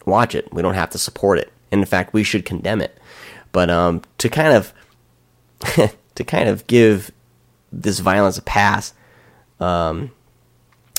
watch 0.05 0.35
it. 0.35 0.47
We 0.53 0.61
don't 0.61 0.75
have 0.75 0.91
to 0.91 0.99
support 0.99 1.39
it. 1.39 1.51
And 1.71 1.81
in 1.81 1.87
fact, 1.87 2.13
we 2.13 2.23
should 2.23 2.45
condemn 2.45 2.81
it. 2.81 2.95
But 3.51 3.71
um, 3.71 4.03
to 4.19 4.29
kind 4.29 4.53
of 4.53 4.71
to 6.15 6.23
kind 6.23 6.47
of 6.47 6.67
give 6.67 7.11
this 7.71 7.97
violence 7.97 8.37
a 8.37 8.43
pass, 8.43 8.93
um, 9.59 10.11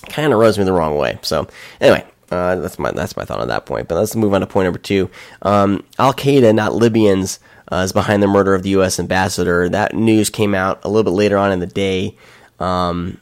kind 0.09 0.32
of 0.32 0.40
rubs 0.40 0.59
me 0.59 0.64
the 0.64 0.72
wrong 0.72 0.96
way. 0.98 1.20
So 1.22 1.46
anyway, 1.80 2.04
uh, 2.32 2.56
that's 2.56 2.80
my 2.80 2.90
that's 2.90 3.16
my 3.16 3.24
thought 3.24 3.38
on 3.38 3.46
that 3.46 3.66
point. 3.66 3.87
But 3.87 3.94
let's 3.94 4.16
move 4.16 4.35
on 4.35 4.40
to 4.40 4.48
point 4.48 4.66
number 4.66 4.80
two. 4.80 5.09
Um, 5.42 5.85
Al 6.00 6.12
Qaeda, 6.12 6.52
not 6.52 6.74
Libyans, 6.74 7.38
uh, 7.70 7.76
is 7.76 7.92
behind 7.92 8.20
the 8.20 8.26
murder 8.26 8.52
of 8.52 8.64
the 8.64 8.70
U.S. 8.70 8.98
ambassador. 8.98 9.68
That 9.68 9.94
news 9.94 10.28
came 10.28 10.56
out 10.56 10.85
a 10.85 10.88
little 10.88 11.04
bit 11.04 11.16
later 11.16 11.38
on 11.38 11.52
in 11.52 11.61
the 11.61 11.68
day. 11.68 12.16
Um, 12.59 13.20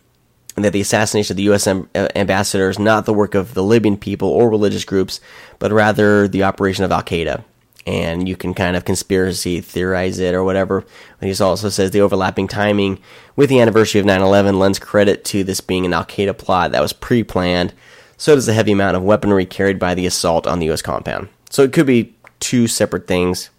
that 0.63 0.73
the 0.73 0.81
assassination 0.81 1.33
of 1.33 1.37
the 1.37 1.43
U.S. 1.45 1.67
Uh, 1.67 1.85
ambassador 2.15 2.69
is 2.69 2.79
not 2.79 3.07
the 3.07 3.15
work 3.15 3.35
of 3.35 3.55
the 3.55 3.63
Libyan 3.63 3.97
people 3.97 4.29
or 4.29 4.49
religious 4.49 4.85
groups, 4.85 5.21
but 5.59 5.73
rather 5.73 6.29
the 6.29 6.45
operation 6.45 6.85
of 6.85 6.93
Al 6.93 7.03
Qaeda. 7.03 7.43
And 7.87 8.29
you 8.29 8.37
can 8.37 8.55
kind 8.55 8.77
of 8.77 8.85
conspiracy 8.85 9.61
theorize 9.61 10.19
it 10.19 10.35
or 10.35 10.43
whatever. 10.43 10.85
But 11.21 11.29
he 11.29 11.43
also 11.43 11.69
says 11.69 11.91
the 11.91 12.01
overlapping 12.01 12.49
timing 12.49 12.99
with 13.37 13.51
the 13.51 13.61
anniversary 13.61 14.01
of 14.01 14.07
9 14.07 14.21
11 14.21 14.59
lends 14.59 14.79
credit 14.79 15.25
to 15.27 15.45
this 15.45 15.61
being 15.61 15.85
an 15.85 15.93
Al 15.93 16.05
Qaeda 16.05 16.39
plot 16.39 16.73
that 16.73 16.81
was 16.81 16.93
pre 16.93 17.25
planned. 17.25 17.75
So 18.17 18.35
does 18.35 18.47
the 18.47 18.55
heavy 18.55 18.73
amount 18.73 18.97
of 18.97 19.03
weaponry 19.03 19.45
carried 19.45 19.79
by 19.79 19.95
the 19.95 20.07
assault 20.07 20.47
on 20.47 20.61
the 20.61 20.67
U.S. 20.67 20.83
compound. 20.83 21.29
So 21.51 21.63
it 21.63 21.73
could 21.73 21.87
be 21.87 22.15
two 22.41 22.69
separate 22.69 23.07
things 23.07 23.51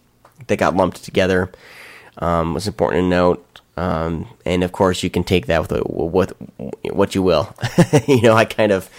that 0.47 0.57
got 0.57 0.75
lumped 0.75 1.03
together. 1.03 1.51
Um, 2.17 2.53
what's 2.53 2.67
important 2.67 3.03
to 3.03 3.07
note 3.07 3.44
um, 3.77 4.27
and 4.45 4.63
of 4.63 4.71
course, 4.71 5.03
you 5.03 5.09
can 5.09 5.23
take 5.23 5.47
that 5.47 5.61
with 5.61 5.71
what 5.85 6.33
what 6.91 7.15
you 7.15 7.21
will. 7.21 7.53
you 8.07 8.21
know, 8.21 8.33
I 8.33 8.45
kind 8.45 8.71
of 8.71 8.89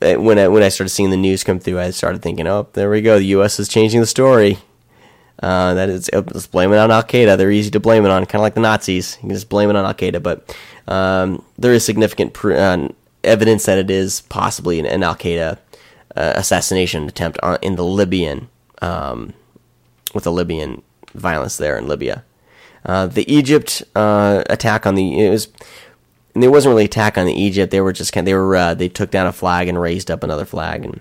when 0.00 0.38
I 0.38 0.48
when 0.48 0.62
I 0.62 0.68
started 0.68 0.90
seeing 0.90 1.10
the 1.10 1.16
news 1.16 1.44
come 1.44 1.58
through, 1.58 1.80
I 1.80 1.90
started 1.90 2.22
thinking, 2.22 2.46
oh, 2.46 2.68
there 2.72 2.90
we 2.90 3.00
go. 3.02 3.18
The 3.18 3.26
U.S. 3.26 3.58
is 3.58 3.68
changing 3.68 4.00
the 4.00 4.06
story. 4.06 4.58
Uh, 5.42 5.74
that 5.74 5.88
is, 5.88 6.08
let's 6.12 6.46
blame 6.46 6.72
it 6.72 6.78
on 6.78 6.92
Al 6.92 7.02
Qaeda. 7.02 7.36
They're 7.36 7.50
easy 7.50 7.70
to 7.72 7.80
blame 7.80 8.04
it 8.04 8.10
on, 8.10 8.24
kind 8.26 8.36
of 8.36 8.42
like 8.42 8.54
the 8.54 8.60
Nazis. 8.60 9.16
You 9.16 9.28
can 9.28 9.30
just 9.30 9.48
blame 9.48 9.70
it 9.70 9.76
on 9.76 9.84
Al 9.84 9.94
Qaeda, 9.94 10.22
but 10.22 10.56
um, 10.86 11.44
there 11.58 11.72
is 11.72 11.84
significant 11.84 12.32
pr- 12.32 12.52
uh, 12.52 12.88
evidence 13.24 13.66
that 13.66 13.78
it 13.78 13.90
is 13.90 14.20
possibly 14.22 14.78
an, 14.78 14.86
an 14.86 15.02
Al 15.02 15.16
Qaeda 15.16 15.58
uh, 16.14 16.32
assassination 16.36 17.08
attempt 17.08 17.40
on, 17.42 17.58
in 17.60 17.74
the 17.74 17.84
Libyan, 17.84 18.48
um, 18.82 19.32
with 20.14 20.24
the 20.24 20.32
Libyan 20.32 20.80
violence 21.14 21.56
there 21.56 21.76
in 21.76 21.88
Libya. 21.88 22.24
Uh, 22.84 23.06
the 23.06 23.30
Egypt 23.32 23.82
uh, 23.94 24.42
attack 24.50 24.86
on 24.86 24.94
the 24.94 25.24
it 25.26 25.30
was 25.30 25.48
it 26.34 26.48
wasn't 26.48 26.72
really 26.72 26.86
attack 26.86 27.18
on 27.18 27.26
the 27.26 27.34
Egypt. 27.34 27.70
They 27.70 27.80
were 27.80 27.92
just 27.92 28.12
kind 28.12 28.26
of, 28.26 28.26
they 28.26 28.34
were 28.34 28.56
uh, 28.56 28.74
they 28.74 28.88
took 28.88 29.10
down 29.10 29.26
a 29.26 29.32
flag 29.32 29.68
and 29.68 29.80
raised 29.80 30.10
up 30.10 30.24
another 30.24 30.44
flag 30.44 30.84
and 30.84 31.00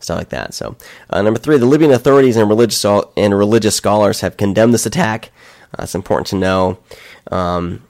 stuff 0.00 0.18
like 0.18 0.28
that. 0.30 0.54
So 0.54 0.76
uh, 1.10 1.22
number 1.22 1.40
three, 1.40 1.58
the 1.58 1.66
Libyan 1.66 1.92
authorities 1.92 2.36
and 2.36 2.48
religious 2.48 2.84
and 2.84 3.36
religious 3.36 3.74
scholars 3.74 4.20
have 4.20 4.36
condemned 4.36 4.74
this 4.74 4.86
attack. 4.86 5.30
it's 5.78 5.94
important 5.94 6.26
to 6.28 6.36
know. 6.36 6.78
Um, 7.30 7.82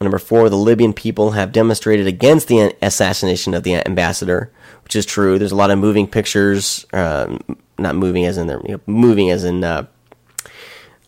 number 0.00 0.18
four, 0.18 0.48
the 0.48 0.56
Libyan 0.56 0.92
people 0.92 1.32
have 1.32 1.52
demonstrated 1.52 2.06
against 2.06 2.48
the 2.48 2.76
assassination 2.80 3.54
of 3.54 3.64
the 3.64 3.74
ambassador, 3.86 4.52
which 4.84 4.94
is 4.94 5.04
true. 5.04 5.38
There's 5.38 5.52
a 5.52 5.56
lot 5.56 5.70
of 5.70 5.78
moving 5.78 6.06
pictures, 6.06 6.86
uh, 6.92 7.38
not 7.78 7.96
moving 7.96 8.24
as 8.24 8.38
in 8.38 8.46
they're 8.46 8.62
you 8.64 8.74
know, 8.74 8.80
moving 8.86 9.30
as 9.30 9.44
in 9.44 9.64
uh, 9.64 9.86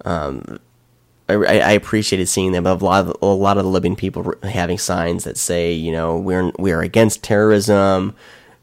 um, 0.05 0.59
I, 1.31 1.59
I 1.61 1.73
appreciated 1.73 2.29
seeing 2.29 2.53
them. 2.53 2.67
A 2.67 2.75
lot 2.75 3.07
of 3.07 3.17
a 3.23 3.27
lot 3.27 3.59
of 3.59 3.65
the 3.65 3.71
Libyan 3.71 3.97
people 3.97 4.35
having 4.43 4.79
signs 4.79 5.25
that 5.25 5.37
say, 5.37 5.73
you 5.73 5.93
know, 5.93 6.19
we're 6.19 6.53
we 6.59 6.73
are 6.73 6.83
against 6.83 7.23
terrorism, 7.23 8.15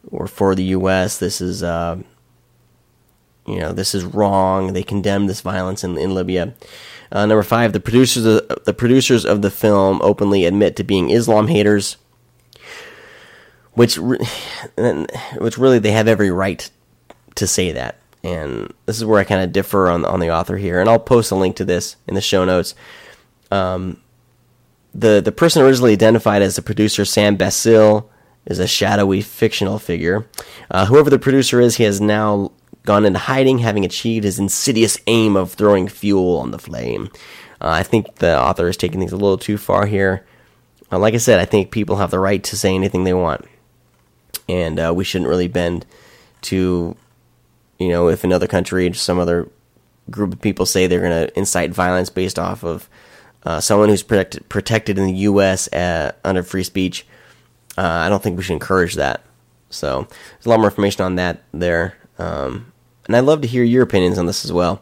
or 0.09 0.27
for 0.27 0.55
the 0.55 0.63
U.S. 0.63 1.17
This 1.17 1.41
is, 1.41 1.63
uh, 1.63 1.97
you 3.45 3.59
know, 3.59 3.73
this 3.73 3.93
is 3.93 4.03
wrong. 4.03 4.73
They 4.73 4.83
condemn 4.83 5.27
this 5.27 5.41
violence 5.41 5.83
in 5.83 5.97
in 5.97 6.13
Libya. 6.13 6.53
Uh, 7.11 7.25
number 7.25 7.43
five, 7.43 7.71
the 7.71 7.79
producers 7.79 8.25
of, 8.25 8.65
the 8.65 8.73
producers 8.73 9.25
of 9.25 9.41
the 9.41 9.51
film 9.51 10.01
openly 10.01 10.45
admit 10.45 10.75
to 10.75 10.83
being 10.83 11.09
Islam 11.09 11.47
haters, 11.47 11.97
which 13.73 13.97
which 15.37 15.57
really 15.57 15.79
they 15.79 15.91
have 15.91 16.07
every 16.07 16.31
right 16.31 16.69
to 17.35 17.47
say 17.47 17.71
that 17.71 17.99
and 18.27 18.73
this 18.85 18.97
is 18.97 19.05
where 19.05 19.19
I 19.19 19.23
kind 19.23 19.41
of 19.41 19.53
differ 19.53 19.89
on 19.89 20.03
on 20.03 20.19
the 20.19 20.31
author 20.31 20.57
here, 20.57 20.79
and 20.81 20.89
I'll 20.89 20.99
post 20.99 21.31
a 21.31 21.35
link 21.35 21.55
to 21.57 21.65
this 21.65 21.95
in 22.07 22.13
the 22.13 22.21
show 22.21 22.43
notes. 22.43 22.75
Um, 23.51 24.01
the 24.93 25.21
the 25.23 25.31
person 25.31 25.61
originally 25.61 25.93
identified 25.93 26.41
as 26.41 26.57
the 26.57 26.61
producer, 26.61 27.05
Sam 27.05 27.37
Bacile, 27.37 28.09
is 28.45 28.59
a 28.59 28.67
shadowy 28.67 29.21
fictional 29.21 29.79
figure. 29.79 30.27
Uh, 30.69 30.85
whoever 30.87 31.09
the 31.09 31.19
producer 31.19 31.61
is, 31.61 31.77
he 31.77 31.83
has 31.83 32.01
now 32.01 32.51
gone 32.83 33.05
into 33.05 33.19
hiding, 33.19 33.59
having 33.59 33.85
achieved 33.85 34.25
his 34.25 34.39
insidious 34.39 34.97
aim 35.07 35.37
of 35.37 35.53
throwing 35.53 35.87
fuel 35.87 36.37
on 36.37 36.51
the 36.51 36.59
flame. 36.59 37.09
Uh, 37.61 37.69
I 37.69 37.83
think 37.83 38.15
the 38.15 38.37
author 38.39 38.67
is 38.67 38.77
taking 38.77 38.99
things 38.99 39.13
a 39.13 39.17
little 39.17 39.37
too 39.37 39.57
far 39.57 39.85
here. 39.85 40.25
Uh, 40.91 40.99
like 40.99 41.13
I 41.13 41.17
said, 41.17 41.39
I 41.39 41.45
think 41.45 41.71
people 41.71 41.97
have 41.97 42.11
the 42.11 42.19
right 42.19 42.43
to 42.43 42.57
say 42.57 42.75
anything 42.75 43.03
they 43.05 43.13
want, 43.13 43.45
and 44.49 44.79
uh, 44.79 44.93
we 44.93 45.05
shouldn't 45.05 45.29
really 45.29 45.47
bend 45.47 45.85
to 46.41 46.95
you 47.79 47.89
know, 47.89 48.09
if 48.09 48.23
another 48.23 48.47
country, 48.47 48.91
some 48.93 49.19
other 49.19 49.49
group 50.09 50.33
of 50.33 50.41
people 50.41 50.65
say 50.65 50.87
they're 50.87 51.01
going 51.01 51.27
to 51.27 51.37
incite 51.37 51.71
violence 51.71 52.09
based 52.09 52.39
off 52.39 52.63
of 52.63 52.89
uh, 53.43 53.59
someone 53.59 53.89
who's 53.89 54.03
protected 54.03 54.47
protected 54.49 54.97
in 54.97 55.05
the 55.05 55.13
U.S. 55.13 55.69
At, 55.71 56.15
uh, 56.15 56.17
under 56.27 56.43
free 56.43 56.63
speech, 56.63 57.05
uh, 57.77 57.81
I 57.81 58.09
don't 58.09 58.21
think 58.21 58.37
we 58.37 58.43
should 58.43 58.53
encourage 58.53 58.95
that. 58.95 59.23
So 59.69 60.07
there's 60.09 60.45
a 60.45 60.49
lot 60.49 60.59
more 60.59 60.69
information 60.69 61.03
on 61.03 61.15
that 61.15 61.43
there, 61.53 61.97
um, 62.17 62.71
and 63.05 63.15
I'd 63.15 63.21
love 63.21 63.41
to 63.41 63.47
hear 63.47 63.63
your 63.63 63.83
opinions 63.83 64.17
on 64.17 64.25
this 64.25 64.45
as 64.45 64.51
well. 64.51 64.81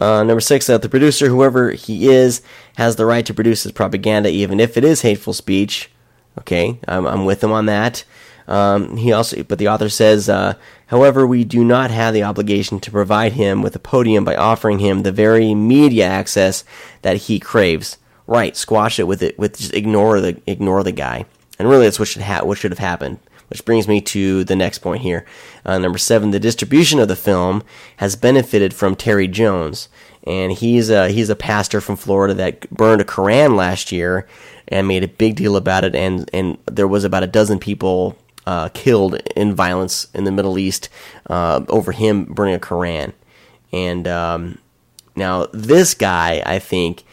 Uh, 0.00 0.24
number 0.24 0.40
six, 0.40 0.66
that 0.66 0.82
the 0.82 0.88
producer, 0.88 1.28
whoever 1.28 1.70
he 1.70 2.08
is, 2.08 2.42
has 2.76 2.96
the 2.96 3.06
right 3.06 3.24
to 3.26 3.34
produce 3.34 3.62
his 3.62 3.72
propaganda, 3.72 4.28
even 4.28 4.58
if 4.58 4.76
it 4.76 4.84
is 4.84 5.02
hateful 5.02 5.32
speech. 5.32 5.90
Okay, 6.38 6.80
I'm, 6.88 7.06
I'm 7.06 7.24
with 7.24 7.44
him 7.44 7.52
on 7.52 7.66
that. 7.66 8.04
Um, 8.48 8.96
he 8.96 9.12
also, 9.12 9.42
but 9.44 9.58
the 9.58 9.68
author 9.68 9.88
says, 9.88 10.28
uh, 10.28 10.54
however, 10.86 11.26
we 11.26 11.44
do 11.44 11.64
not 11.64 11.90
have 11.90 12.14
the 12.14 12.24
obligation 12.24 12.80
to 12.80 12.90
provide 12.90 13.32
him 13.32 13.62
with 13.62 13.76
a 13.76 13.78
podium 13.78 14.24
by 14.24 14.36
offering 14.36 14.78
him 14.78 15.02
the 15.02 15.12
very 15.12 15.54
media 15.54 16.06
access 16.06 16.64
that 17.02 17.16
he 17.16 17.38
craves. 17.38 17.98
Right, 18.26 18.56
squash 18.56 18.98
it 18.98 19.06
with 19.08 19.22
it, 19.22 19.38
with 19.38 19.58
just 19.58 19.74
ignore 19.74 20.20
the 20.20 20.40
ignore 20.46 20.84
the 20.84 20.92
guy, 20.92 21.26
and 21.58 21.68
really 21.68 21.86
that's 21.86 21.98
what 21.98 22.08
should 22.08 22.22
ha- 22.22 22.44
what 22.44 22.56
should 22.56 22.70
have 22.70 22.78
happened. 22.78 23.18
Which 23.48 23.64
brings 23.66 23.86
me 23.86 24.00
to 24.00 24.44
the 24.44 24.56
next 24.56 24.78
point 24.78 25.02
here. 25.02 25.26
Uh, 25.66 25.76
number 25.78 25.98
seven, 25.98 26.30
the 26.30 26.40
distribution 26.40 26.98
of 27.00 27.08
the 27.08 27.16
film 27.16 27.62
has 27.98 28.16
benefited 28.16 28.72
from 28.72 28.96
Terry 28.96 29.28
Jones, 29.28 29.88
and 30.24 30.52
he's 30.52 30.88
a, 30.88 31.10
he's 31.10 31.28
a 31.28 31.36
pastor 31.36 31.82
from 31.82 31.96
Florida 31.96 32.32
that 32.32 32.70
burned 32.70 33.02
a 33.02 33.04
Koran 33.04 33.54
last 33.54 33.92
year 33.92 34.26
and 34.68 34.88
made 34.88 35.04
a 35.04 35.08
big 35.08 35.36
deal 35.36 35.56
about 35.56 35.84
it, 35.84 35.94
and 35.94 36.30
and 36.32 36.56
there 36.64 36.88
was 36.88 37.04
about 37.04 37.24
a 37.24 37.26
dozen 37.26 37.58
people 37.58 38.16
uh, 38.46 38.68
killed 38.70 39.16
in 39.36 39.54
violence 39.54 40.08
in 40.14 40.24
the 40.24 40.32
Middle 40.32 40.58
East 40.58 40.88
uh, 41.28 41.64
over 41.68 41.92
him 41.92 42.24
burning 42.24 42.54
a 42.54 42.58
Koran. 42.58 43.12
And 43.72 44.06
um, 44.06 44.58
now 45.16 45.46
this 45.52 45.94
guy, 45.94 46.42
I 46.44 46.58
think, 46.58 47.04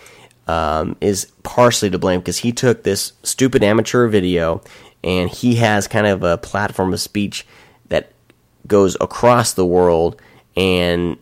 um, 0.48 0.96
is 1.00 1.32
partially 1.44 1.90
to 1.92 2.00
blame 2.00 2.20
because 2.20 2.40
he 2.40 2.52
took 2.52 2.84
this 2.84 3.14
stupid 3.24 3.64
amateur 3.64 4.08
video 4.08 4.62
and 5.04 5.30
he 5.30 5.56
has 5.56 5.88
kind 5.88 6.08
of 6.08 6.24
a 6.24 6.38
platform 6.38 6.94
of 6.94 7.00
speech 7.00 7.46
that 7.88 8.12
goes 8.68 8.98
across 9.00 9.54
the 9.54 9.66
world 9.66 10.20
and 10.58 11.18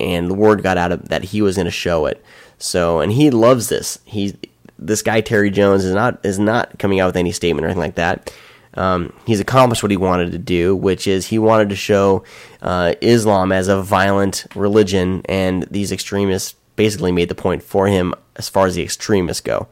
and 0.00 0.30
the 0.30 0.34
word 0.34 0.62
got 0.62 0.78
out 0.78 0.90
of 0.90 1.10
that 1.10 1.22
he 1.24 1.42
was 1.42 1.56
going 1.56 1.66
to 1.66 1.70
show 1.70 2.06
it. 2.06 2.24
So 2.58 3.00
and 3.00 3.12
he 3.12 3.30
loves 3.30 3.68
this. 3.68 3.98
He 4.04 4.34
this 4.78 5.02
guy 5.02 5.20
Terry 5.20 5.50
Jones 5.50 5.84
is 5.84 5.94
not 5.94 6.24
is 6.24 6.38
not 6.38 6.78
coming 6.78 7.00
out 7.00 7.06
with 7.06 7.16
any 7.16 7.32
statement 7.32 7.64
or 7.64 7.68
anything 7.68 7.82
like 7.82 7.96
that 7.96 8.32
um, 8.74 9.12
he's 9.26 9.40
accomplished 9.40 9.82
what 9.82 9.90
he 9.90 9.96
wanted 9.96 10.32
to 10.32 10.38
do, 10.38 10.74
which 10.74 11.06
is 11.06 11.26
he 11.26 11.38
wanted 11.38 11.68
to 11.68 11.76
show 11.76 12.24
uh, 12.62 12.94
Islam 13.00 13.52
as 13.52 13.68
a 13.68 13.82
violent 13.82 14.46
religion, 14.54 15.22
and 15.26 15.64
these 15.64 15.92
extremists 15.92 16.54
basically 16.76 17.12
made 17.12 17.28
the 17.28 17.34
point 17.34 17.62
for 17.62 17.86
him 17.86 18.14
as 18.36 18.48
far 18.48 18.66
as 18.66 18.74
the 18.74 18.82
extremists 18.82 19.42
go. 19.42 19.68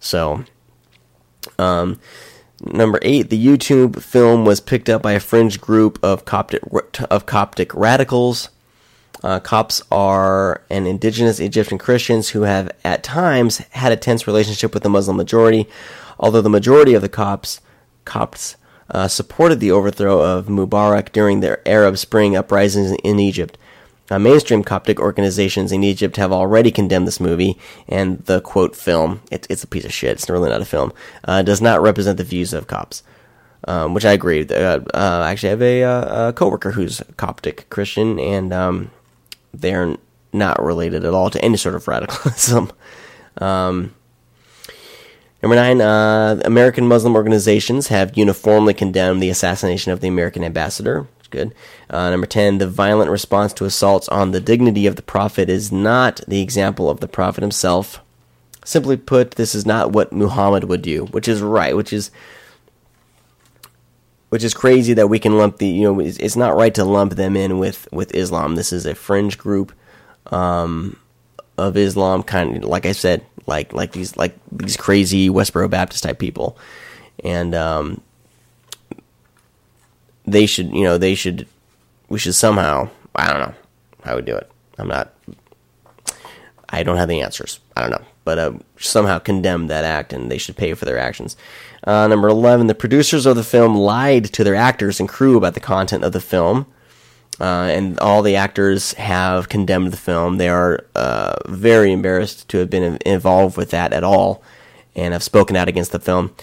So, 0.00 0.44
um, 1.58 1.98
number 2.60 2.98
eight, 3.02 3.30
the 3.30 3.44
YouTube 3.44 4.02
film 4.02 4.44
was 4.44 4.60
picked 4.60 4.90
up 4.90 5.02
by 5.02 5.12
a 5.12 5.20
fringe 5.20 5.60
group 5.60 5.98
of 6.02 6.24
Coptic 6.26 6.62
of 7.10 7.26
Coptic 7.26 7.74
radicals. 7.74 8.50
Uh, 9.24 9.40
Copts 9.40 9.82
are 9.90 10.62
an 10.68 10.86
indigenous 10.86 11.40
Egyptian 11.40 11.78
Christians 11.78 12.28
who 12.28 12.42
have 12.42 12.70
at 12.84 13.02
times 13.02 13.58
had 13.70 13.92
a 13.92 13.96
tense 13.96 14.26
relationship 14.26 14.74
with 14.74 14.82
the 14.82 14.90
Muslim 14.90 15.16
majority, 15.16 15.66
although 16.20 16.42
the 16.42 16.50
majority 16.50 16.92
of 16.92 17.00
the 17.00 17.08
Copts 17.08 17.62
Copts 18.06 18.56
uh, 18.90 19.08
supported 19.08 19.60
the 19.60 19.70
overthrow 19.70 20.22
of 20.22 20.46
Mubarak 20.46 21.12
during 21.12 21.40
the 21.40 21.60
Arab 21.68 21.98
Spring 21.98 22.34
uprisings 22.34 22.92
in 23.04 23.18
Egypt. 23.18 23.58
Mainstream 24.10 24.62
Coptic 24.62 25.00
organizations 25.00 25.72
in 25.72 25.82
Egypt 25.82 26.16
have 26.16 26.32
already 26.32 26.70
condemned 26.70 27.08
this 27.08 27.20
movie, 27.20 27.58
and 27.88 28.20
the 28.26 28.40
quote 28.40 28.76
film, 28.76 29.20
it, 29.30 29.46
it's 29.50 29.64
a 29.64 29.66
piece 29.66 29.84
of 29.84 29.92
shit, 29.92 30.12
it's 30.12 30.30
really 30.30 30.48
not 30.48 30.60
a 30.60 30.64
film, 30.64 30.92
uh, 31.24 31.42
does 31.42 31.60
not 31.60 31.82
represent 31.82 32.16
the 32.16 32.24
views 32.24 32.52
of 32.52 32.68
Copts. 32.68 33.02
Um, 33.68 33.94
which 33.94 34.04
I 34.04 34.12
agree. 34.12 34.46
Uh, 34.46 34.80
uh, 34.94 35.24
actually, 35.26 35.48
I 35.48 35.50
have 35.50 35.62
a, 35.62 35.82
uh, 35.82 36.28
a 36.28 36.32
coworker 36.32 36.70
who's 36.70 37.02
Coptic 37.16 37.68
Christian, 37.68 38.20
and 38.20 38.52
um, 38.52 38.92
they're 39.52 39.96
not 40.32 40.62
related 40.62 41.04
at 41.04 41.14
all 41.14 41.30
to 41.30 41.44
any 41.44 41.56
sort 41.56 41.74
of 41.74 41.88
radicalism. 41.88 42.70
um, 43.38 43.94
Number 45.42 45.56
nine, 45.56 45.80
uh, 45.80 46.40
American 46.44 46.86
Muslim 46.86 47.14
organizations 47.14 47.88
have 47.88 48.16
uniformly 48.16 48.74
condemned 48.74 49.22
the 49.22 49.30
assassination 49.30 49.92
of 49.92 50.00
the 50.00 50.08
American 50.08 50.42
ambassador. 50.42 51.06
It's 51.18 51.28
good. 51.28 51.54
Uh, 51.90 52.10
number 52.10 52.26
10, 52.26 52.58
the 52.58 52.66
violent 52.66 53.10
response 53.10 53.52
to 53.54 53.64
assaults 53.64 54.08
on 54.08 54.30
the 54.30 54.40
dignity 54.40 54.86
of 54.86 54.96
the 54.96 55.02
Prophet 55.02 55.48
is 55.50 55.70
not 55.70 56.20
the 56.26 56.40
example 56.40 56.88
of 56.88 57.00
the 57.00 57.08
Prophet 57.08 57.42
himself. 57.42 58.00
Simply 58.64 58.96
put, 58.96 59.32
this 59.32 59.54
is 59.54 59.66
not 59.66 59.92
what 59.92 60.12
Muhammad 60.12 60.64
would 60.64 60.82
do, 60.82 61.04
which 61.06 61.28
is 61.28 61.42
right, 61.42 61.76
which 61.76 61.92
is 61.92 62.10
which 64.28 64.42
is 64.42 64.54
crazy 64.54 64.92
that 64.92 65.08
we 65.08 65.18
can 65.18 65.38
lump 65.38 65.58
the 65.58 65.66
you 65.68 65.84
know 65.84 66.00
it's, 66.00 66.18
it's 66.18 66.36
not 66.36 66.56
right 66.56 66.74
to 66.74 66.84
lump 66.84 67.14
them 67.14 67.36
in 67.36 67.58
with 67.58 67.88
with 67.92 68.14
Islam. 68.14 68.56
This 68.56 68.72
is 68.72 68.84
a 68.84 68.94
fringe 68.94 69.38
group 69.38 69.72
um, 70.26 70.98
of 71.56 71.76
Islam, 71.76 72.22
kind 72.22 72.56
of 72.56 72.64
like 72.64 72.86
I 72.86 72.92
said, 72.92 73.24
like 73.46 73.72
like 73.72 73.92
these 73.92 74.16
like 74.16 74.36
these 74.52 74.76
crazy 74.76 75.28
Westboro 75.28 75.70
Baptist 75.70 76.02
type 76.02 76.18
people, 76.18 76.58
and 77.24 77.54
um, 77.54 78.00
they 80.24 80.46
should 80.46 80.72
you 80.72 80.84
know 80.84 80.98
they 80.98 81.14
should 81.14 81.46
we 82.08 82.18
should 82.18 82.34
somehow 82.34 82.88
I 83.14 83.32
don't 83.32 83.40
know 83.40 83.54
how 84.04 84.16
we 84.16 84.22
do 84.22 84.36
it. 84.36 84.50
I'm 84.78 84.88
not. 84.88 85.12
I 86.68 86.82
don't 86.82 86.96
have 86.96 87.08
the 87.08 87.20
answers. 87.20 87.60
I 87.76 87.80
don't 87.80 87.90
know, 87.90 88.04
but 88.24 88.38
uh, 88.38 88.52
somehow 88.78 89.18
condemn 89.20 89.68
that 89.68 89.84
act, 89.84 90.12
and 90.12 90.30
they 90.30 90.38
should 90.38 90.56
pay 90.56 90.74
for 90.74 90.84
their 90.84 90.98
actions. 90.98 91.36
Uh, 91.84 92.08
number 92.08 92.28
eleven, 92.28 92.66
the 92.66 92.74
producers 92.74 93.26
of 93.26 93.36
the 93.36 93.44
film 93.44 93.76
lied 93.76 94.24
to 94.24 94.42
their 94.42 94.56
actors 94.56 94.98
and 94.98 95.08
crew 95.08 95.36
about 95.36 95.54
the 95.54 95.60
content 95.60 96.02
of 96.04 96.12
the 96.12 96.20
film. 96.20 96.66
Uh, 97.38 97.68
and 97.68 98.00
all 98.00 98.22
the 98.22 98.36
actors 98.36 98.94
have 98.94 99.50
condemned 99.50 99.92
the 99.92 99.96
film. 99.98 100.38
They 100.38 100.48
are 100.48 100.86
uh, 100.94 101.34
very 101.46 101.92
embarrassed 101.92 102.48
to 102.48 102.58
have 102.58 102.70
been 102.70 102.96
involved 103.04 103.58
with 103.58 103.70
that 103.70 103.92
at 103.92 104.02
all, 104.02 104.42
and 104.94 105.12
have 105.12 105.22
spoken 105.22 105.56
out 105.56 105.68
against 105.68 105.92
the 105.92 105.98
film. 105.98 106.34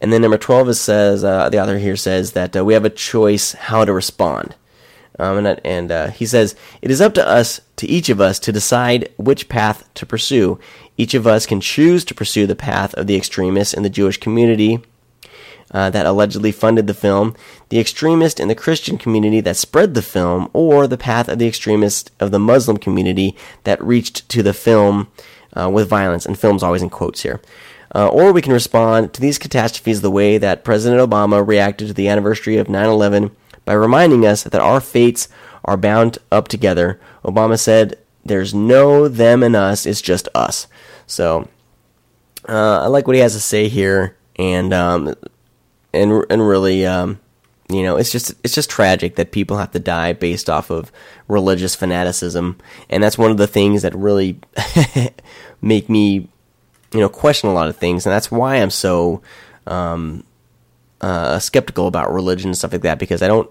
And 0.00 0.12
then 0.12 0.20
number 0.20 0.36
twelve 0.36 0.68
is 0.68 0.78
says 0.78 1.24
uh, 1.24 1.48
the 1.48 1.58
author 1.58 1.78
here 1.78 1.96
says 1.96 2.32
that 2.32 2.54
uh, 2.54 2.64
we 2.64 2.74
have 2.74 2.84
a 2.84 2.90
choice 2.90 3.52
how 3.52 3.86
to 3.86 3.94
respond, 3.94 4.54
um, 5.18 5.38
and, 5.38 5.60
and 5.64 5.90
uh, 5.90 6.08
he 6.08 6.26
says 6.26 6.54
it 6.82 6.90
is 6.90 7.00
up 7.00 7.14
to 7.14 7.26
us, 7.26 7.62
to 7.76 7.86
each 7.86 8.10
of 8.10 8.20
us, 8.20 8.38
to 8.40 8.52
decide 8.52 9.08
which 9.16 9.48
path 9.48 9.88
to 9.94 10.04
pursue. 10.04 10.58
Each 10.98 11.14
of 11.14 11.26
us 11.26 11.46
can 11.46 11.62
choose 11.62 12.04
to 12.04 12.14
pursue 12.14 12.46
the 12.46 12.54
path 12.54 12.92
of 12.94 13.06
the 13.06 13.16
extremists 13.16 13.72
in 13.72 13.84
the 13.84 13.88
Jewish 13.88 14.18
community 14.18 14.84
uh, 15.72 15.90
that 15.90 16.06
allegedly 16.06 16.52
funded 16.52 16.86
the 16.86 16.94
film, 16.94 17.34
the 17.68 17.80
extremist 17.80 18.38
in 18.38 18.48
the 18.48 18.54
Christian 18.54 18.98
community 18.98 19.40
that 19.40 19.56
spread 19.56 19.94
the 19.94 20.02
film, 20.02 20.50
or 20.52 20.86
the 20.86 20.98
path 20.98 21.28
of 21.28 21.38
the 21.38 21.48
extremist 21.48 22.10
of 22.20 22.30
the 22.30 22.38
Muslim 22.38 22.76
community 22.76 23.36
that 23.64 23.82
reached 23.82 24.28
to 24.28 24.42
the 24.42 24.54
film 24.54 25.08
uh, 25.54 25.70
with 25.70 25.88
violence, 25.88 26.26
and 26.26 26.38
film's 26.38 26.62
always 26.62 26.82
in 26.82 26.90
quotes 26.90 27.22
here. 27.22 27.40
Uh, 27.94 28.08
or 28.08 28.32
we 28.32 28.40
can 28.40 28.52
respond 28.52 29.12
to 29.12 29.20
these 29.20 29.38
catastrophes 29.38 30.00
the 30.00 30.10
way 30.10 30.38
that 30.38 30.64
President 30.64 31.00
Obama 31.00 31.46
reacted 31.46 31.88
to 31.88 31.94
the 31.94 32.08
anniversary 32.08 32.56
of 32.56 32.68
9 32.68 32.88
11 32.88 33.36
by 33.64 33.74
reminding 33.74 34.26
us 34.26 34.42
that 34.42 34.60
our 34.60 34.80
fates 34.80 35.28
are 35.64 35.76
bound 35.76 36.18
up 36.30 36.48
together. 36.48 36.98
Obama 37.24 37.58
said, 37.58 37.98
There's 38.24 38.54
no 38.54 39.08
them 39.08 39.42
and 39.42 39.54
us, 39.54 39.84
it's 39.86 40.00
just 40.00 40.28
us. 40.34 40.66
So, 41.06 41.48
uh, 42.48 42.80
I 42.82 42.86
like 42.86 43.06
what 43.06 43.14
he 43.14 43.22
has 43.22 43.34
to 43.34 43.40
say 43.40 43.68
here, 43.68 44.16
and 44.36 44.72
um, 44.72 45.14
and 45.92 46.24
and 46.30 46.46
really, 46.46 46.86
um, 46.86 47.20
you 47.68 47.82
know, 47.82 47.96
it's 47.96 48.10
just 48.12 48.34
it's 48.44 48.54
just 48.54 48.70
tragic 48.70 49.16
that 49.16 49.32
people 49.32 49.58
have 49.58 49.72
to 49.72 49.78
die 49.78 50.12
based 50.12 50.48
off 50.48 50.70
of 50.70 50.92
religious 51.28 51.74
fanaticism, 51.74 52.58
and 52.88 53.02
that's 53.02 53.18
one 53.18 53.30
of 53.30 53.36
the 53.36 53.46
things 53.46 53.82
that 53.82 53.94
really 53.94 54.38
make 55.62 55.88
me, 55.88 56.28
you 56.92 57.00
know, 57.00 57.08
question 57.08 57.50
a 57.50 57.54
lot 57.54 57.68
of 57.68 57.76
things, 57.76 58.06
and 58.06 58.12
that's 58.12 58.30
why 58.30 58.56
I'm 58.56 58.70
so 58.70 59.22
um, 59.66 60.24
uh, 61.00 61.38
skeptical 61.38 61.86
about 61.86 62.12
religion 62.12 62.50
and 62.50 62.58
stuff 62.58 62.72
like 62.72 62.82
that 62.82 62.98
because 62.98 63.22
I 63.22 63.28
don't. 63.28 63.50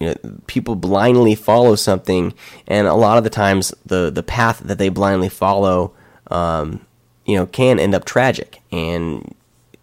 You 0.00 0.06
know, 0.06 0.14
people 0.46 0.76
blindly 0.76 1.34
follow 1.34 1.74
something, 1.74 2.32
and 2.68 2.86
a 2.86 2.94
lot 2.94 3.18
of 3.18 3.24
the 3.24 3.30
times 3.30 3.74
the 3.84 4.10
the 4.10 4.22
path 4.22 4.60
that 4.60 4.78
they 4.78 4.90
blindly 4.90 5.28
follow, 5.28 5.92
um, 6.30 6.86
you 7.26 7.34
know, 7.34 7.46
can 7.46 7.80
end 7.80 7.96
up 7.96 8.04
tragic. 8.04 8.62
And 8.70 9.34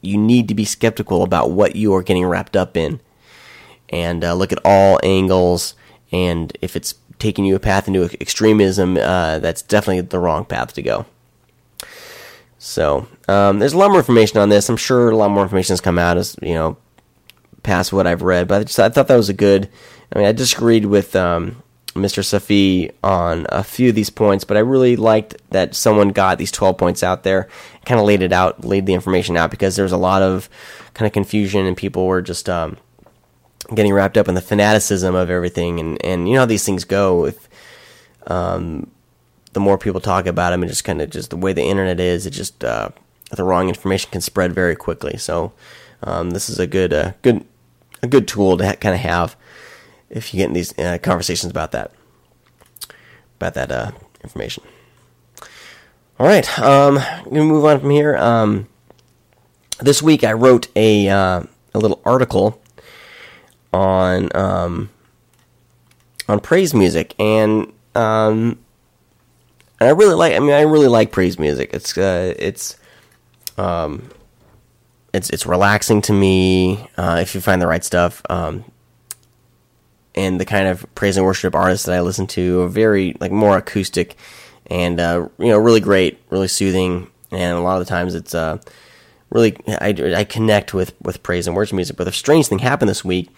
you 0.06 0.18
need 0.18 0.48
to 0.48 0.56
be 0.56 0.66
skeptical 0.66 1.24
about 1.24 1.52
what 1.52 1.76
you 1.76 1.94
are 1.96 2.04
getting 2.04 2.26
wrapped 2.26 2.56
up 2.56 2.78
in 2.78 3.00
and 3.90 4.24
uh, 4.24 4.34
look 4.34 4.52
at 4.52 4.60
all 4.66 5.00
angles. 5.04 5.76
And 6.12 6.56
if 6.62 6.76
it's 6.76 6.96
taking 7.20 7.46
you 7.46 7.56
a 7.56 7.60
path 7.60 7.88
into 7.88 8.04
extremism, 8.22 8.98
uh, 8.98 9.40
that's 9.40 9.62
definitely 9.62 10.02
the 10.02 10.20
wrong 10.20 10.46
path 10.46 10.74
to 10.74 10.82
go. 10.82 11.06
So 12.58 13.08
um, 13.28 13.60
there's 13.60 13.74
a 13.74 13.78
lot 13.78 13.92
more 13.92 14.00
information 14.00 14.40
on 14.40 14.50
this. 14.50 14.70
I'm 14.70 14.78
sure 14.78 15.10
a 15.10 15.16
lot 15.16 15.32
more 15.32 15.44
information 15.44 15.74
has 15.74 15.82
come 15.82 16.00
out 16.00 16.18
as 16.18 16.36
you 16.42 16.54
know 16.54 16.78
past 17.64 17.94
what 17.94 18.08
I've 18.08 18.22
read, 18.22 18.48
but 18.48 18.62
I, 18.62 18.64
just, 18.64 18.80
I 18.80 18.90
thought 18.90 19.08
that 19.08 19.16
was 19.16 19.30
a 19.30 19.34
good. 19.34 19.70
I 20.14 20.20
mean, 20.20 20.28
I 20.28 20.32
disagreed 20.32 20.86
with 20.86 21.16
um, 21.16 21.62
Mr. 21.96 22.22
Safi 22.24 22.92
on 23.04 23.48
a 23.50 23.64
few 23.64 23.90
of 23.90 23.96
these 23.96 24.10
points, 24.10 24.44
but 24.44 24.58
I 24.58 24.60
really 24.60 24.98
liked 24.98 25.38
that 25.52 25.74
someone 25.74 26.10
got 26.10 26.38
these 26.38 26.52
12 26.52 26.78
points 26.78 27.04
out 27.04 27.24
there, 27.24 27.48
kind 27.86 28.00
of 28.00 28.06
laid 28.06 28.22
it 28.22 28.34
out, 28.34 28.66
laid 28.66 28.86
the 28.86 28.94
information 28.94 29.38
out, 29.38 29.50
because 29.50 29.78
there's 29.78 29.94
a 29.94 29.98
lot 29.98 30.22
of 30.22 30.50
kind 30.94 31.08
of 31.08 31.14
confusion 31.14 31.66
and 31.66 31.78
people 31.78 32.06
were 32.06 32.22
just 32.22 32.50
um, 32.50 32.76
getting 33.74 33.94
wrapped 33.94 34.18
up 34.18 34.28
in 34.28 34.36
the 34.36 34.42
fanaticism 34.42 35.16
of 35.16 35.30
everything. 35.30 35.80
And, 35.80 36.04
and 36.04 36.28
you 36.28 36.34
know 36.34 36.42
how 36.42 36.46
these 36.46 36.66
things 36.66 36.84
go 36.84 37.22
with 37.22 37.48
um, 38.28 38.92
the 39.54 39.62
more 39.62 39.78
people 39.78 40.02
talk 40.02 40.26
about 40.26 40.50
them 40.50 40.64
and 40.64 40.70
just 40.70 40.84
kind 40.84 41.02
of 41.02 41.10
just 41.10 41.30
the 41.30 41.38
way 41.38 41.54
the 41.54 41.64
internet 41.64 42.02
is, 42.02 42.26
it 42.26 42.32
just 42.32 42.62
uh, 42.66 42.90
the 43.32 43.44
wrong 43.44 43.70
information 43.70 44.12
can 44.12 44.20
spread 44.20 44.54
very 44.54 44.76
quickly. 44.76 45.16
So 45.16 45.54
um, 46.04 46.32
this 46.32 46.50
is 46.50 46.60
a 46.60 46.68
good, 46.68 46.92
uh, 46.92 47.14
good, 47.22 47.46
a 48.04 48.08
good 48.08 48.28
tool 48.28 48.58
to 48.58 48.66
ha- 48.66 48.76
kind 48.76 48.96
of 48.96 49.00
have 49.00 49.38
if 50.10 50.34
you 50.34 50.40
get 50.40 50.48
in 50.48 50.54
these 50.54 50.78
uh, 50.78 50.98
conversations 51.02 51.52
about 51.52 51.72
that, 51.72 51.92
about 53.38 53.54
that 53.56 53.72
uh, 53.72 53.92
information. 54.24 54.64
All 56.20 56.26
right, 56.26 56.60
um, 56.60 56.98
I'm 56.98 57.26
gonna 57.26 57.44
move 57.44 57.66
on 57.66 57.80
from 57.80 57.90
here. 57.90 58.16
Um, 58.16 58.68
this 59.80 60.02
week 60.02 60.24
I 60.24 60.34
wrote 60.34 60.68
a 60.76 61.10
uh, 61.10 61.44
a 61.74 61.80
little 61.80 62.02
article 62.06 62.62
on 63.74 64.30
um, 64.36 64.90
on 66.30 66.40
praise 66.40 66.74
music, 66.74 67.14
and 67.20 67.74
um, 67.94 68.60
and 69.80 69.90
I 69.90 69.92
really 69.92 70.16
like. 70.16 70.34
I 70.34 70.40
mean, 70.40 70.52
I 70.52 70.62
really 70.62 70.88
like 70.88 71.12
praise 71.12 71.38
music. 71.38 71.72
It's 71.74 71.98
uh, 71.98 72.34
it's 72.40 72.78
um, 73.58 74.10
it's 75.14 75.30
it's 75.30 75.46
relaxing 75.46 76.02
to 76.04 76.14
me 76.14 76.88
uh, 76.98 77.20
if 77.22 77.36
you 77.36 77.42
find 77.42 77.62
the 77.62 77.68
right 77.68 77.84
stuff. 77.84 78.22
Um, 78.30 78.64
and 80.16 80.40
the 80.40 80.46
kind 80.46 80.68
of 80.68 80.86
praise 80.96 81.18
and 81.18 81.26
worship 81.26 81.54
artists 81.54 81.86
that 81.86 81.96
I 81.96 82.02
listen 82.02 82.26
to 82.28 82.62
are 82.62 82.68
very 82.68 83.16
like 83.20 83.32
more 83.32 83.58
acoustic 83.58 84.16
and 84.68 85.00
uh, 85.00 85.28
you 85.38 85.48
know 85.48 85.58
really 85.58 85.80
great, 85.80 86.20
really 86.30 86.48
soothing, 86.48 87.12
and 87.32 87.58
a 87.58 87.62
lot 87.62 87.80
of 87.80 87.86
the 87.86 87.90
times 87.90 88.16
it's 88.16 88.34
uh, 88.34 88.58
really 89.30 89.56
I, 89.68 89.90
I 90.16 90.24
connect 90.24 90.74
with 90.74 90.94
with 91.02 91.22
praise 91.22 91.48
and 91.48 91.56
worship 91.56 91.76
music. 91.76 91.98
But 91.98 92.08
a 92.08 92.12
strange 92.12 92.48
thing 92.48 92.60
happened 92.60 92.90
this 92.90 93.06
week 93.06 93.30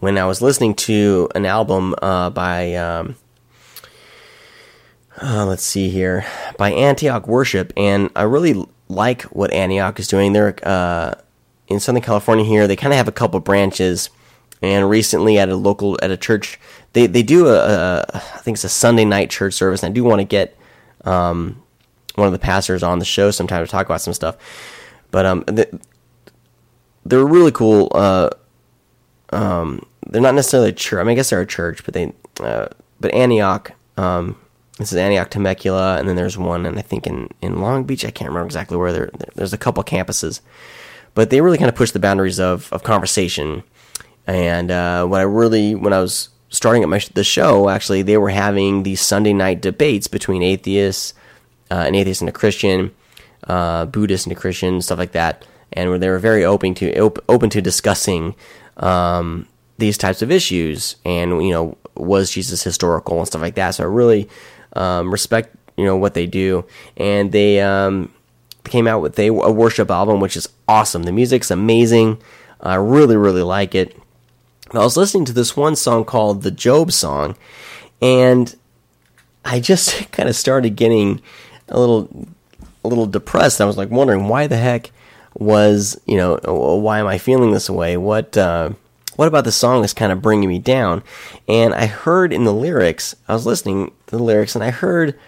when 0.00 0.18
I 0.18 0.26
was 0.26 0.42
listening 0.42 0.74
to 0.74 1.28
an 1.34 1.46
album 1.46 1.94
uh, 2.02 2.30
by 2.30 2.74
um, 2.74 3.16
uh, 5.22 5.46
let's 5.46 5.62
see 5.62 5.88
here 5.88 6.26
by 6.58 6.72
Antioch 6.72 7.26
Worship, 7.26 7.72
and 7.76 8.10
I 8.14 8.22
really 8.22 8.66
like 8.88 9.22
what 9.22 9.52
Antioch 9.52 9.98
is 9.98 10.08
doing. 10.08 10.32
They're 10.32 10.56
uh, 10.62 11.14
in 11.68 11.80
Southern 11.80 12.02
California 12.02 12.44
here. 12.44 12.66
They 12.66 12.76
kind 12.76 12.92
of 12.92 12.98
have 12.98 13.08
a 13.08 13.12
couple 13.12 13.40
branches 13.40 14.10
and 14.62 14.88
recently 14.88 15.38
at 15.38 15.48
a 15.48 15.56
local 15.56 15.98
at 16.02 16.10
a 16.10 16.16
church 16.16 16.58
they 16.94 17.06
they 17.06 17.22
do 17.22 17.48
a, 17.48 17.56
a 17.56 18.04
I 18.14 18.38
think 18.38 18.56
it's 18.56 18.64
a 18.64 18.68
Sunday 18.68 19.04
night 19.04 19.30
church 19.30 19.54
service. 19.54 19.82
And 19.82 19.92
I 19.92 19.94
do 19.94 20.02
want 20.02 20.20
to 20.20 20.24
get 20.24 20.56
um, 21.04 21.62
one 22.14 22.26
of 22.26 22.32
the 22.32 22.38
pastors 22.38 22.82
on 22.82 22.98
the 22.98 23.04
show 23.04 23.30
sometime 23.30 23.64
to 23.64 23.70
talk 23.70 23.86
about 23.86 24.00
some 24.00 24.14
stuff. 24.14 24.36
But 25.10 25.26
um 25.26 25.44
they're 27.06 27.24
really 27.24 27.52
cool 27.52 27.90
uh, 27.94 28.30
um, 29.30 29.84
they're 30.06 30.22
not 30.22 30.34
necessarily 30.34 30.70
a 30.70 30.72
church 30.72 31.00
I 31.00 31.02
mean 31.02 31.12
I 31.12 31.14
guess 31.16 31.30
they're 31.30 31.40
a 31.40 31.46
church 31.46 31.84
but 31.84 31.94
they 31.94 32.12
uh, 32.40 32.68
but 33.00 33.12
Antioch 33.12 33.72
um, 33.96 34.36
this 34.78 34.92
is 34.92 34.98
Antioch 34.98 35.30
Temecula 35.30 35.98
and 35.98 36.08
then 36.08 36.16
there's 36.16 36.38
one 36.38 36.66
and 36.66 36.78
I 36.78 36.82
think 36.82 37.06
in 37.06 37.28
in 37.42 37.60
Long 37.60 37.84
Beach 37.84 38.04
I 38.04 38.10
can't 38.10 38.30
remember 38.30 38.46
exactly 38.46 38.76
where 38.76 38.92
there 38.92 39.10
there's 39.34 39.52
a 39.52 39.58
couple 39.58 39.82
campuses. 39.84 40.40
But 41.14 41.30
they 41.30 41.40
really 41.40 41.58
kind 41.58 41.68
of 41.68 41.76
push 41.76 41.92
the 41.92 42.00
boundaries 42.00 42.40
of 42.40 42.72
of 42.72 42.82
conversation 42.82 43.62
and 44.26 44.70
uh, 44.70 45.06
what 45.06 45.20
I 45.20 45.24
really, 45.24 45.74
when 45.74 45.92
I 45.92 46.00
was 46.00 46.30
starting 46.48 46.82
at 46.82 46.88
my 46.88 47.00
the 47.14 47.24
show, 47.24 47.68
actually, 47.68 48.02
they 48.02 48.16
were 48.16 48.30
having 48.30 48.82
these 48.82 49.00
Sunday 49.00 49.32
night 49.32 49.60
debates 49.60 50.06
between 50.06 50.42
atheists, 50.42 51.14
uh, 51.70 51.84
an 51.86 51.94
atheist 51.94 52.22
and 52.22 52.28
a 52.28 52.32
Christian, 52.32 52.94
uh, 53.46 53.86
Buddhist 53.86 54.26
and 54.26 54.32
a 54.32 54.38
Christian, 54.38 54.80
stuff 54.80 54.98
like 54.98 55.12
that, 55.12 55.44
and 55.72 55.90
where 55.90 55.98
they 55.98 56.08
were 56.08 56.18
very 56.18 56.44
open 56.44 56.74
to 56.76 56.98
op- 56.98 57.24
open 57.28 57.50
to 57.50 57.60
discussing 57.60 58.34
um, 58.78 59.46
these 59.78 59.98
types 59.98 60.22
of 60.22 60.30
issues, 60.30 60.96
and 61.04 61.44
you 61.44 61.52
know, 61.52 61.76
was 61.94 62.30
Jesus 62.30 62.62
historical 62.62 63.18
and 63.18 63.26
stuff 63.26 63.42
like 63.42 63.56
that. 63.56 63.72
So 63.72 63.84
I 63.84 63.86
really 63.86 64.28
um, 64.74 65.10
respect 65.10 65.54
you 65.76 65.84
know 65.84 65.96
what 65.96 66.14
they 66.14 66.26
do, 66.26 66.64
and 66.96 67.32
they 67.32 67.60
um, 67.60 68.12
came 68.64 68.86
out 68.86 69.00
with 69.00 69.18
a, 69.18 69.28
a 69.28 69.52
worship 69.52 69.90
album, 69.90 70.20
which 70.20 70.36
is 70.36 70.48
awesome. 70.68 71.02
The 71.02 71.12
music's 71.12 71.50
amazing. 71.50 72.18
I 72.60 72.76
really, 72.76 73.16
really 73.16 73.42
like 73.42 73.74
it. 73.74 73.96
I 74.78 74.84
was 74.84 74.96
listening 74.96 75.24
to 75.26 75.32
this 75.32 75.56
one 75.56 75.76
song 75.76 76.04
called 76.04 76.42
the 76.42 76.50
Job 76.50 76.92
Song, 76.92 77.36
and 78.00 78.54
I 79.44 79.60
just 79.60 80.10
kind 80.12 80.28
of 80.28 80.36
started 80.36 80.76
getting 80.76 81.20
a 81.68 81.78
little, 81.78 82.26
a 82.84 82.88
little 82.88 83.06
depressed. 83.06 83.60
I 83.60 83.64
was 83.64 83.76
like 83.76 83.90
wondering 83.90 84.28
why 84.28 84.46
the 84.46 84.56
heck 84.56 84.90
was, 85.34 86.00
you 86.06 86.16
know, 86.16 86.38
why 86.44 87.00
am 87.00 87.06
I 87.06 87.18
feeling 87.18 87.52
this 87.52 87.68
way? 87.68 87.96
What, 87.96 88.36
uh, 88.36 88.70
what 89.16 89.28
about 89.28 89.44
the 89.44 89.52
song 89.52 89.84
is 89.84 89.92
kind 89.92 90.12
of 90.12 90.22
bringing 90.22 90.48
me 90.48 90.58
down? 90.58 91.02
And 91.48 91.74
I 91.74 91.86
heard 91.86 92.32
in 92.32 92.44
the 92.44 92.52
lyrics, 92.52 93.14
I 93.28 93.34
was 93.34 93.46
listening 93.46 93.92
to 94.06 94.16
the 94.16 94.22
lyrics, 94.22 94.54
and 94.54 94.64
I 94.64 94.70
heard, 94.70 95.18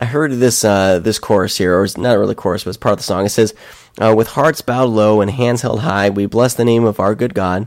I 0.00 0.04
heard 0.04 0.32
this, 0.32 0.64
uh, 0.64 0.98
this 0.98 1.18
chorus 1.18 1.58
here, 1.58 1.78
or 1.78 1.84
it's 1.84 1.96
not 1.96 2.18
really 2.18 2.34
chorus, 2.34 2.64
but 2.64 2.70
it's 2.70 2.76
part 2.76 2.94
of 2.94 2.98
the 2.98 3.04
song. 3.04 3.24
It 3.24 3.30
says, 3.30 3.54
uh, 4.00 4.14
"With 4.16 4.28
hearts 4.28 4.60
bowed 4.60 4.90
low 4.90 5.20
and 5.20 5.30
hands 5.30 5.62
held 5.62 5.80
high, 5.80 6.10
we 6.10 6.26
bless 6.26 6.54
the 6.54 6.64
name 6.64 6.84
of 6.84 7.00
our 7.00 7.14
good 7.14 7.34
God." 7.34 7.66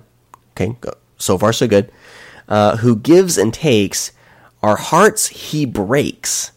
Okay, 0.51 0.75
so 1.19 1.37
far 1.37 1.53
so 1.53 1.67
good. 1.67 1.91
Uh, 2.47 2.77
who 2.77 2.95
gives 2.95 3.37
and 3.37 3.53
takes, 3.53 4.11
our 4.63 4.75
hearts 4.75 5.27
he 5.27 5.65
breaks, 5.65 6.51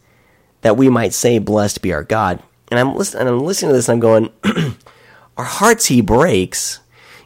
that 0.63 0.77
we 0.77 0.89
might 0.89 1.13
say, 1.13 1.39
"Blessed 1.39 1.83
be 1.83 1.93
our 1.93 2.03
God." 2.03 2.43
And 2.71 2.81
I'm 2.81 2.95
listening, 2.95 3.23
and 3.23 3.31
I'm 3.31 3.41
listening 3.41 3.71
to 3.71 3.77
this, 3.77 3.89
and 3.89 3.97
I'm 3.97 4.01
going, 4.01 4.31
"Our 5.37 5.45
hearts 5.45 5.87
he 5.87 6.01
breaks." 6.01 6.81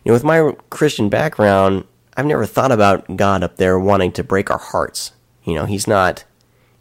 You 0.05 0.11
know, 0.11 0.15
with 0.15 0.25
my 0.25 0.53
Christian 0.71 1.09
background, 1.09 1.85
I've 2.17 2.27
never 2.27 2.47
thought 2.47 2.73
about 2.73 3.17
God 3.17 3.45
up 3.45 3.57
there 3.57 3.79
wanting 3.79 4.13
to 4.13 4.25
break 4.25 4.51
our 4.51 4.59
hearts. 4.59 5.13
You 5.45 5.55
know, 5.55 5.67
he's 5.67 5.87
not 5.87 6.25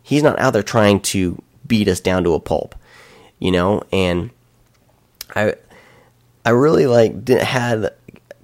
he's 0.02 0.24
not 0.24 0.40
out 0.40 0.54
there 0.54 0.64
trying 0.64 1.02
to 1.02 1.42
beat 1.68 1.88
us 1.88 2.00
down 2.00 2.24
to 2.24 2.34
a 2.34 2.40
pulp. 2.40 2.76
You 3.40 3.52
know, 3.52 3.84
and 3.92 4.32
I 5.36 5.56
I 6.46 6.52
really 6.52 6.88
like 6.88 7.26
did, 7.26 7.42
had 7.42 7.94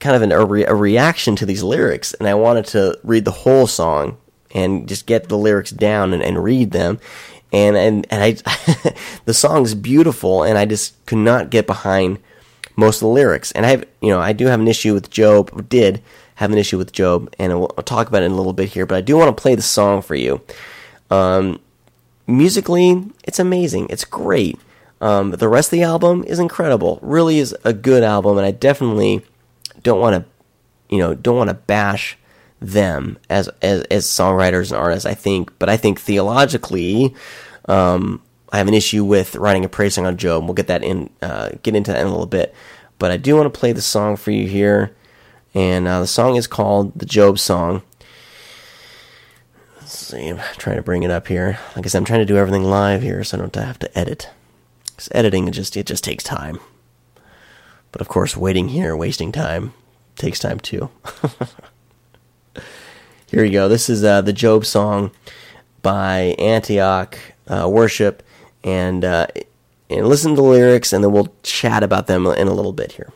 kind 0.01 0.15
of 0.15 0.21
an, 0.21 0.31
a, 0.33 0.43
re, 0.43 0.65
a 0.65 0.75
reaction 0.75 1.37
to 1.37 1.45
these 1.45 1.63
lyrics, 1.63 2.13
and 2.15 2.27
I 2.27 2.33
wanted 2.33 2.65
to 2.67 2.99
read 3.03 3.23
the 3.23 3.31
whole 3.31 3.67
song 3.67 4.17
and 4.53 4.87
just 4.89 5.05
get 5.05 5.29
the 5.29 5.37
lyrics 5.37 5.71
down 5.71 6.13
and, 6.13 6.21
and 6.21 6.43
read 6.43 6.71
them. 6.71 6.99
And 7.53 7.77
and 7.77 8.07
and 8.09 8.23
I, 8.23 8.31
the 9.25 9.33
song's 9.33 9.75
beautiful, 9.75 10.43
and 10.43 10.57
I 10.57 10.65
just 10.65 11.05
could 11.05 11.19
not 11.19 11.49
get 11.49 11.67
behind 11.67 12.19
most 12.75 12.97
of 12.97 13.01
the 13.01 13.13
lyrics. 13.13 13.51
And 13.51 13.65
I 13.65 13.69
have, 13.69 13.85
you 14.01 14.09
know, 14.09 14.19
I 14.19 14.33
do 14.33 14.47
have 14.47 14.59
an 14.59 14.67
issue 14.67 14.93
with 14.93 15.09
Job, 15.09 15.69
did 15.69 16.01
have 16.35 16.51
an 16.51 16.57
issue 16.57 16.77
with 16.77 16.91
Job, 16.91 17.33
and 17.37 17.51
I'll, 17.51 17.71
I'll 17.77 17.83
talk 17.83 18.07
about 18.07 18.23
it 18.23 18.27
in 18.27 18.31
a 18.31 18.35
little 18.35 18.53
bit 18.53 18.69
here, 18.69 18.85
but 18.85 18.97
I 18.97 19.01
do 19.01 19.17
want 19.17 19.35
to 19.35 19.41
play 19.41 19.55
the 19.55 19.61
song 19.61 20.01
for 20.01 20.15
you. 20.15 20.41
Um, 21.09 21.59
musically, 22.25 23.03
it's 23.25 23.39
amazing. 23.39 23.87
It's 23.89 24.05
great. 24.05 24.57
Um, 25.01 25.31
the 25.31 25.49
rest 25.49 25.67
of 25.67 25.71
the 25.71 25.83
album 25.83 26.23
is 26.25 26.39
incredible. 26.39 26.99
Really 27.01 27.39
is 27.39 27.55
a 27.63 27.73
good 27.73 28.03
album, 28.03 28.37
and 28.37 28.45
I 28.45 28.51
definitely 28.51 29.23
don't 29.83 29.99
want 29.99 30.23
to, 30.23 30.31
you 30.93 30.99
know, 30.99 31.13
don't 31.13 31.37
want 31.37 31.49
to 31.49 31.55
bash 31.55 32.17
them 32.59 33.17
as, 33.29 33.49
as 33.61 33.81
as 33.83 34.05
songwriters 34.05 34.71
and 34.71 34.79
artists. 34.79 35.05
I 35.05 35.13
think, 35.13 35.51
but 35.59 35.69
I 35.69 35.77
think 35.77 35.99
theologically, 35.99 37.15
um, 37.65 38.21
I 38.51 38.57
have 38.57 38.67
an 38.67 38.73
issue 38.73 39.03
with 39.03 39.35
writing 39.35 39.65
a 39.65 39.69
praise 39.69 39.95
song 39.95 40.05
on 40.05 40.17
Job. 40.17 40.43
We'll 40.43 40.53
get 40.53 40.67
that 40.67 40.83
in, 40.83 41.09
uh, 41.21 41.49
get 41.63 41.75
into 41.75 41.91
that 41.91 42.01
in 42.01 42.07
a 42.07 42.11
little 42.11 42.25
bit. 42.25 42.53
But 42.99 43.11
I 43.11 43.17
do 43.17 43.35
want 43.35 43.51
to 43.51 43.59
play 43.59 43.71
the 43.71 43.81
song 43.81 44.15
for 44.15 44.31
you 44.31 44.47
here, 44.47 44.95
and 45.53 45.87
uh, 45.87 46.01
the 46.01 46.07
song 46.07 46.35
is 46.35 46.45
called 46.45 46.93
the 46.97 47.05
Job 47.05 47.39
Song. 47.39 47.81
Let's 49.77 49.97
see, 49.97 50.27
I'm 50.27 50.39
trying 50.57 50.75
to 50.75 50.83
bring 50.83 51.01
it 51.03 51.09
up 51.09 51.27
here. 51.27 51.59
Like 51.75 51.85
I 51.85 51.89
said, 51.89 51.97
I'm 51.97 52.05
trying 52.05 52.19
to 52.19 52.25
do 52.25 52.37
everything 52.37 52.63
live 52.63 53.01
here, 53.01 53.23
so 53.23 53.37
I 53.37 53.41
don't 53.41 53.55
have 53.55 53.79
to 53.79 53.97
edit. 53.97 54.29
Because 54.85 55.09
editing 55.13 55.47
it 55.47 55.51
just 55.51 55.75
it 55.75 55.87
just 55.87 56.03
takes 56.03 56.23
time. 56.23 56.59
But 57.91 58.01
of 58.01 58.07
course, 58.07 58.37
waiting 58.37 58.69
here, 58.69 58.95
wasting 58.95 59.31
time, 59.31 59.73
takes 60.21 60.39
time 60.39 60.59
too. 60.59 60.89
here 63.27 63.41
we 63.41 63.49
go. 63.49 63.67
This 63.67 63.89
is 63.89 64.03
uh, 64.03 64.21
the 64.21 64.31
Job 64.31 64.65
Song 64.65 65.11
by 65.81 66.35
Antioch 66.37 67.17
uh, 67.47 67.67
Worship 67.67 68.21
and 68.63 69.03
uh, 69.03 69.27
and 69.89 70.07
listen 70.07 70.35
to 70.35 70.35
the 70.35 70.47
lyrics, 70.47 70.93
and 70.93 71.03
then 71.03 71.11
we'll 71.11 71.35
chat 71.43 71.83
about 71.83 72.07
them 72.07 72.25
in 72.27 72.47
a 72.47 72.53
little 72.53 72.71
bit 72.71 72.93
here. 72.93 73.11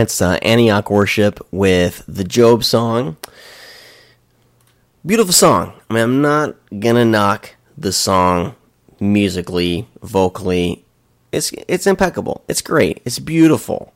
That's 0.00 0.22
uh, 0.22 0.38
Antioch 0.40 0.88
Worship 0.90 1.46
with 1.50 2.02
the 2.08 2.24
Job 2.24 2.64
song. 2.64 3.18
Beautiful 5.04 5.34
song. 5.34 5.74
I 5.90 5.92
mean, 5.92 6.02
I'm 6.02 6.22
not 6.22 6.56
gonna 6.78 7.04
knock 7.04 7.54
the 7.76 7.92
song 7.92 8.54
musically, 8.98 9.86
vocally. 10.00 10.86
It's 11.32 11.52
it's 11.68 11.86
impeccable. 11.86 12.42
It's 12.48 12.62
great. 12.62 13.02
It's 13.04 13.18
beautiful. 13.18 13.92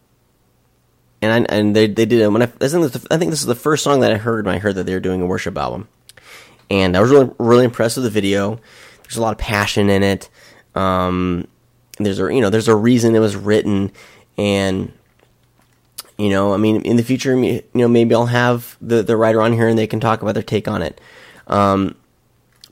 And 1.23 1.33
I, 1.33 1.55
and 1.57 1.75
they 1.75 1.87
they 1.87 2.05
did 2.05 2.21
it 2.21 2.29
when 2.29 2.43
I, 2.43 2.53
I 2.61 2.69
think 2.69 2.85
I 3.11 3.17
think 3.17 3.31
this 3.31 3.41
is 3.41 3.47
the 3.47 3.55
first 3.55 3.83
song 3.83 4.01
that 4.01 4.13
I 4.13 4.19
heard 4.19 4.45
when 4.45 4.57
I 4.57 4.59
heard 4.59 4.75
that 4.75 4.85
they 4.85 4.93
were 4.93 5.01
doing 5.01 5.23
a 5.23 5.27
worship 5.27 5.57
album. 5.57 5.89
And 6.69 6.99
I 6.99 7.01
was 7.01 7.11
really 7.11 7.31
really 7.39 7.65
impressed 7.65 7.97
with 7.97 8.05
the 8.05 8.11
video. 8.11 8.61
There's 9.05 9.17
a 9.17 9.23
lot 9.23 9.33
of 9.33 9.39
passion 9.39 9.89
in 9.89 10.03
it. 10.03 10.29
Um, 10.75 11.49
there's 11.97 12.21
a 12.21 12.25
you 12.25 12.43
know 12.43 12.51
there's 12.51 12.69
a 12.69 12.77
reason 12.77 13.17
it 13.17 13.21
was 13.21 13.37
written, 13.37 13.91
and 14.37 14.93
you 16.17 16.31
know, 16.31 16.55
I 16.55 16.57
mean, 16.57 16.83
in 16.83 16.97
the 16.97 17.03
future, 17.03 17.37
you 17.37 17.63
know, 17.75 17.89
maybe 17.89 18.15
I'll 18.15 18.27
have 18.27 18.77
the, 18.81 19.03
the 19.03 19.17
writer 19.17 19.43
on 19.43 19.53
here 19.53 19.69
and 19.69 19.79
they 19.79 19.87
can 19.87 20.01
talk 20.01 20.23
about 20.23 20.35
their 20.35 20.43
take 20.43 20.69
on 20.69 20.83
it. 20.83 21.01
Um, 21.47 21.97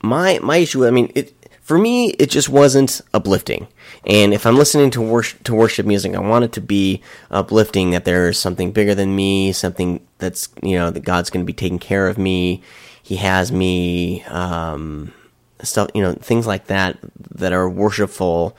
my 0.01 0.39
my 0.39 0.57
issue, 0.57 0.85
I 0.85 0.91
mean, 0.91 1.11
it 1.15 1.33
for 1.61 1.77
me, 1.77 2.09
it 2.11 2.29
just 2.29 2.49
wasn't 2.49 2.99
uplifting. 3.13 3.67
And 4.05 4.33
if 4.33 4.45
I'm 4.45 4.57
listening 4.57 4.91
to 4.91 5.01
worship 5.01 5.43
to 5.43 5.55
worship 5.55 5.85
music, 5.85 6.13
I 6.13 6.19
want 6.19 6.45
it 6.45 6.51
to 6.53 6.61
be 6.61 7.01
uplifting. 7.31 7.91
That 7.91 8.05
there's 8.05 8.37
something 8.37 8.71
bigger 8.71 8.93
than 8.93 9.15
me, 9.15 9.53
something 9.53 10.05
that's 10.17 10.49
you 10.61 10.75
know 10.75 10.91
that 10.91 11.01
God's 11.01 11.29
going 11.29 11.45
to 11.45 11.47
be 11.47 11.53
taking 11.53 11.79
care 11.79 12.07
of 12.07 12.17
me. 12.17 12.61
He 13.01 13.17
has 13.17 13.51
me, 13.51 14.23
um, 14.23 15.13
stuff 15.61 15.89
you 15.93 16.01
know, 16.01 16.13
things 16.13 16.45
like 16.45 16.67
that 16.67 16.97
that 17.35 17.53
are 17.53 17.69
worshipful, 17.69 18.57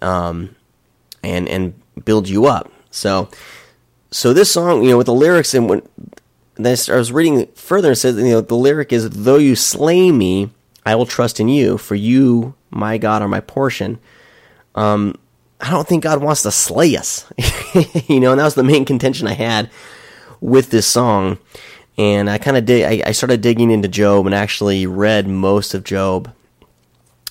um, 0.00 0.56
and 1.22 1.46
and 1.48 1.74
build 2.04 2.28
you 2.28 2.46
up. 2.46 2.72
So 2.90 3.28
so 4.10 4.32
this 4.32 4.50
song, 4.50 4.82
you 4.82 4.90
know, 4.90 4.98
with 4.98 5.06
the 5.06 5.14
lyrics 5.14 5.54
and 5.54 5.68
when 5.68 5.82
I 6.58 6.96
was 6.96 7.12
reading 7.12 7.46
further, 7.54 7.92
it 7.92 7.96
says, 7.96 8.16
you 8.16 8.24
know, 8.24 8.40
the 8.40 8.56
lyric 8.56 8.92
is, 8.92 9.08
"Though 9.08 9.36
you 9.36 9.56
slay 9.56 10.10
me, 10.10 10.50
I 10.84 10.94
will 10.94 11.06
trust 11.06 11.40
in 11.40 11.48
you, 11.48 11.78
for 11.78 11.94
you, 11.94 12.54
my 12.70 12.98
God, 12.98 13.22
are 13.22 13.28
my 13.28 13.40
portion." 13.40 13.98
Um, 14.74 15.16
I 15.60 15.70
don't 15.70 15.86
think 15.86 16.02
God 16.02 16.22
wants 16.22 16.42
to 16.42 16.50
slay 16.50 16.96
us, 16.96 17.26
you 18.08 18.20
know, 18.20 18.32
and 18.32 18.40
that 18.40 18.44
was 18.44 18.54
the 18.54 18.62
main 18.62 18.84
contention 18.84 19.26
I 19.26 19.34
had 19.34 19.70
with 20.40 20.70
this 20.70 20.86
song. 20.86 21.38
And 21.98 22.30
I 22.30 22.38
kind 22.38 22.56
of 22.56 22.64
did. 22.64 22.84
I, 22.84 23.08
I 23.08 23.12
started 23.12 23.42
digging 23.42 23.70
into 23.70 23.88
Job 23.88 24.26
and 24.26 24.34
actually 24.34 24.86
read 24.86 25.28
most 25.28 25.74
of 25.74 25.84
Job. 25.84 26.32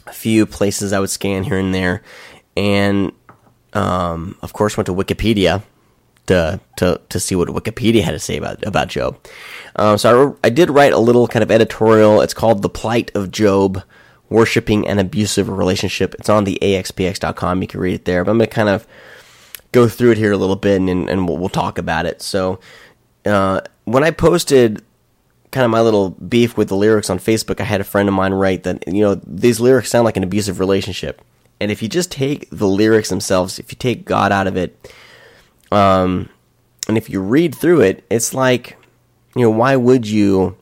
A 0.06 0.14
few 0.14 0.46
places 0.46 0.92
I 0.92 1.00
would 1.00 1.10
scan 1.10 1.44
here 1.44 1.58
and 1.58 1.74
there, 1.74 2.02
and 2.58 3.12
um, 3.74 4.38
of 4.42 4.54
course 4.54 4.76
went 4.76 4.88
to 4.88 4.94
Wikipedia 4.94 5.62
to 6.30 6.60
to 6.76 7.02
to 7.10 7.20
see 7.20 7.36
what 7.36 7.48
Wikipedia 7.48 8.04
had 8.04 8.12
to 8.12 8.20
say 8.20 8.38
about 8.38 8.64
about 8.66 8.88
Job. 8.88 9.18
Um, 9.76 9.98
so 9.98 10.38
I, 10.44 10.48
I 10.48 10.50
did 10.52 10.70
write 10.70 10.94
a 10.94 11.00
little 11.00 11.28
kind 11.28 11.42
of 11.42 11.50
editorial. 11.50 12.22
It's 12.22 12.36
called 12.36 12.62
"The 12.62 12.70
Plight 12.70 13.12
of 13.16 13.32
Job: 13.32 13.84
Worshipping 14.30 14.88
an 14.88 15.00
Abusive 15.00 15.50
Relationship." 15.50 16.14
It's 16.14 16.30
on 16.30 16.44
the 16.44 16.60
axpx.com. 16.62 17.62
You 17.62 17.68
can 17.68 17.80
read 17.80 17.96
it 17.96 18.06
there. 18.06 18.24
But 18.24 18.32
I'm 18.32 18.38
going 18.38 18.50
to 18.50 18.56
kind 18.56 18.70
of 18.70 18.88
go 19.72 19.90
through 19.90 20.12
it 20.12 20.18
here 20.20 20.32
a 20.32 20.38
little 20.38 20.56
bit, 20.56 20.80
and 20.80 21.10
and 21.10 21.28
we'll, 21.28 21.38
we'll 21.38 21.50
talk 21.50 21.80
about 21.80 22.06
it. 22.06 22.22
So 22.22 22.60
uh, 23.26 23.62
when 23.86 24.04
I 24.04 24.12
posted 24.12 24.84
kind 25.52 25.66
of 25.66 25.72
my 25.72 25.82
little 25.82 26.12
beef 26.12 26.58
with 26.58 26.70
the 26.70 26.76
lyrics 26.76 27.10
on 27.10 27.18
Facebook, 27.18 27.60
I 27.60 27.64
had 27.64 27.82
a 27.82 27.84
friend 27.84 28.08
of 28.08 28.14
mine 28.14 28.34
write 28.34 28.64
that 28.64 28.88
you 28.88 29.02
know 29.02 29.16
these 29.26 29.60
lyrics 29.60 29.90
sound 29.90 30.06
like 30.06 30.18
an 30.18 30.24
abusive 30.24 30.60
relationship, 30.60 31.24
and 31.60 31.72
if 31.72 31.82
you 31.82 31.90
just 31.90 32.12
take 32.12 32.48
the 32.52 32.68
lyrics 32.68 33.10
themselves, 33.10 33.58
if 33.58 33.72
you 33.72 33.78
take 33.80 34.06
God 34.06 34.32
out 34.32 34.46
of 34.46 34.56
it, 34.56 34.94
um, 35.72 36.30
and 36.88 36.98
if 36.98 37.10
you 37.10 37.22
read 37.22 37.56
through 37.56 37.82
it, 37.82 38.04
it's 38.10 38.34
like, 38.34 38.78
you 39.36 39.44
know, 39.44 39.50
why 39.50 39.76
would 39.76 40.08
you, 40.08 40.58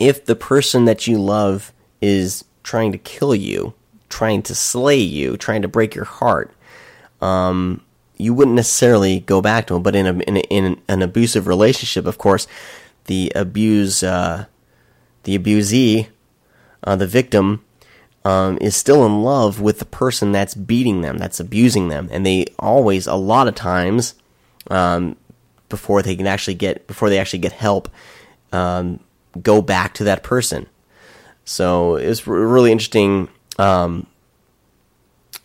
if 0.00 0.24
the 0.24 0.36
person 0.36 0.84
that 0.86 1.06
you 1.06 1.20
love 1.20 1.72
is 2.00 2.44
trying 2.62 2.92
to 2.92 2.98
kill 2.98 3.34
you, 3.34 3.74
trying 4.08 4.42
to 4.42 4.54
slay 4.54 4.98
you, 4.98 5.36
trying 5.36 5.62
to 5.62 5.68
break 5.68 5.94
your 5.94 6.06
heart, 6.06 6.52
um, 7.20 7.82
you 8.16 8.34
wouldn't 8.34 8.56
necessarily 8.56 9.20
go 9.20 9.40
back 9.40 9.66
to 9.66 9.76
him. 9.76 9.82
But 9.82 9.94
in 9.94 10.06
a, 10.06 10.18
in, 10.20 10.36
a, 10.38 10.40
in 10.40 10.80
an 10.88 11.02
abusive 11.02 11.46
relationship, 11.46 12.06
of 12.06 12.18
course, 12.18 12.46
the 13.04 13.32
abuse, 13.34 14.02
uh, 14.02 14.46
the 15.24 15.38
abusee, 15.38 16.08
uh, 16.84 16.96
the 16.96 17.06
victim, 17.06 17.64
um, 18.24 18.58
is 18.60 18.76
still 18.76 19.06
in 19.06 19.22
love 19.22 19.60
with 19.60 19.78
the 19.78 19.84
person 19.84 20.32
that's 20.32 20.54
beating 20.54 21.00
them, 21.00 21.18
that's 21.18 21.40
abusing 21.40 21.88
them, 21.88 22.08
and 22.12 22.26
they 22.26 22.46
always, 22.58 23.06
a 23.06 23.14
lot 23.14 23.48
of 23.48 23.54
times, 23.54 24.14
um, 24.70 25.16
before 25.68 26.02
they 26.02 26.16
can 26.16 26.26
actually 26.26 26.54
get, 26.54 26.86
before 26.86 27.08
they 27.08 27.18
actually 27.18 27.38
get 27.38 27.52
help, 27.52 27.88
um, 28.52 29.00
go 29.42 29.62
back 29.62 29.94
to 29.94 30.04
that 30.04 30.22
person. 30.22 30.66
So 31.44 31.96
it's 31.96 32.26
really 32.26 32.72
interesting 32.72 33.28
um, 33.58 34.06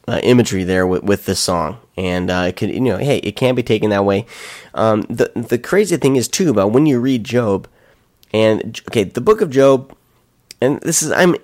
uh, 0.07 0.19
imagery 0.23 0.63
there 0.63 0.85
with, 0.85 1.03
with 1.03 1.25
this 1.25 1.39
song, 1.39 1.77
and 1.95 2.29
uh, 2.29 2.45
it 2.47 2.57
could, 2.57 2.69
you 2.69 2.81
know, 2.81 2.97
hey, 2.97 3.17
it 3.19 3.35
can 3.35 3.55
be 3.55 3.63
taken 3.63 3.89
that 3.91 4.03
way. 4.03 4.25
Um, 4.73 5.03
the 5.03 5.31
the 5.35 5.57
crazy 5.57 5.95
thing 5.97 6.15
is 6.15 6.27
too 6.27 6.49
about 6.49 6.71
when 6.71 6.85
you 6.85 6.99
read 6.99 7.23
Job, 7.23 7.67
and 8.33 8.81
okay, 8.89 9.05
the 9.05 9.21
book 9.21 9.39
of 9.39 9.49
Job, 9.49 9.95
and 10.59 10.81
this 10.81 11.01
is 11.01 11.11
I'm 11.11 11.35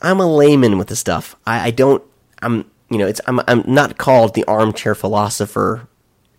I'm 0.00 0.20
a 0.20 0.26
layman 0.26 0.78
with 0.78 0.88
the 0.88 0.96
stuff. 0.96 1.36
I, 1.46 1.68
I 1.68 1.70
don't. 1.70 2.02
I'm. 2.42 2.70
You 2.90 2.98
know. 2.98 3.06
It's. 3.06 3.20
I'm. 3.26 3.40
I'm 3.48 3.64
not 3.66 3.98
called 3.98 4.34
the 4.34 4.44
armchair 4.44 4.94
philosopher. 4.94 5.88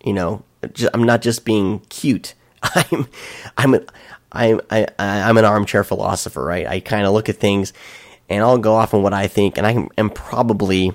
You 0.04 0.12
know. 0.12 0.44
Ju- 0.72 0.88
I'm 0.92 1.04
not 1.04 1.22
just 1.22 1.44
being 1.44 1.80
cute. 1.88 2.34
I'm. 2.62 3.08
I'm. 3.56 3.74
A, 3.74 3.80
I'm. 4.32 4.60
I, 4.70 4.86
I'm 4.98 5.38
an 5.38 5.44
armchair 5.44 5.84
philosopher, 5.84 6.44
right? 6.44 6.66
I 6.66 6.80
kind 6.80 7.06
of 7.06 7.12
look 7.12 7.28
at 7.28 7.36
things, 7.36 7.72
and 8.28 8.42
I'll 8.42 8.58
go 8.58 8.74
off 8.74 8.94
on 8.94 9.02
what 9.02 9.14
I 9.14 9.26
think, 9.26 9.58
and 9.58 9.66
I 9.66 9.88
am 9.96 10.10
probably 10.10 10.92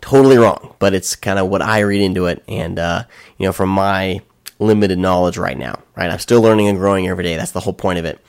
totally 0.00 0.38
wrong, 0.38 0.74
but 0.78 0.94
it's 0.94 1.16
kind 1.16 1.38
of 1.38 1.48
what 1.48 1.62
I 1.62 1.80
read 1.80 2.00
into 2.00 2.26
it, 2.26 2.42
and 2.48 2.78
uh, 2.78 3.04
you 3.38 3.46
know, 3.46 3.52
from 3.52 3.70
my 3.70 4.20
limited 4.58 4.98
knowledge 4.98 5.36
right 5.36 5.58
now, 5.58 5.80
right? 5.96 6.10
I'm 6.10 6.18
still 6.18 6.40
learning 6.40 6.68
and 6.68 6.78
growing 6.78 7.08
every 7.08 7.24
day. 7.24 7.36
That's 7.36 7.50
the 7.50 7.60
whole 7.60 7.72
point 7.72 7.98
of 7.98 8.04
it. 8.04 8.20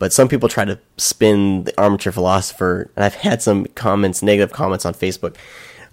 But 0.00 0.14
some 0.14 0.28
people 0.28 0.48
try 0.48 0.64
to 0.64 0.80
spin 0.96 1.64
the 1.64 1.78
armchair 1.78 2.10
philosopher, 2.10 2.90
and 2.96 3.04
I've 3.04 3.16
had 3.16 3.42
some 3.42 3.66
comments, 3.66 4.22
negative 4.22 4.50
comments 4.50 4.86
on 4.86 4.94
Facebook, 4.94 5.36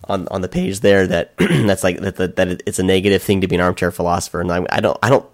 on 0.05 0.30
on 0.30 0.39
the 0.39 0.47
page 0.47 0.80
there 0.80 1.05
that 1.08 1.36
that's 1.38 1.84
like 1.84 1.99
that 1.99 2.16
that, 2.16 2.38
that 2.38 2.64
it's 2.66 2.80
a 2.80 2.84
negative 2.84 3.22
thing 3.22 3.41
to 3.41 3.47
be 3.47 3.55
an 3.55 3.62
armchair 3.62 3.91
philosopher, 3.91 4.39
and 4.39 4.49
I, 4.49 4.66
I 4.70 4.80
don't 4.80 4.97
I 5.03 5.10
don't 5.10 5.26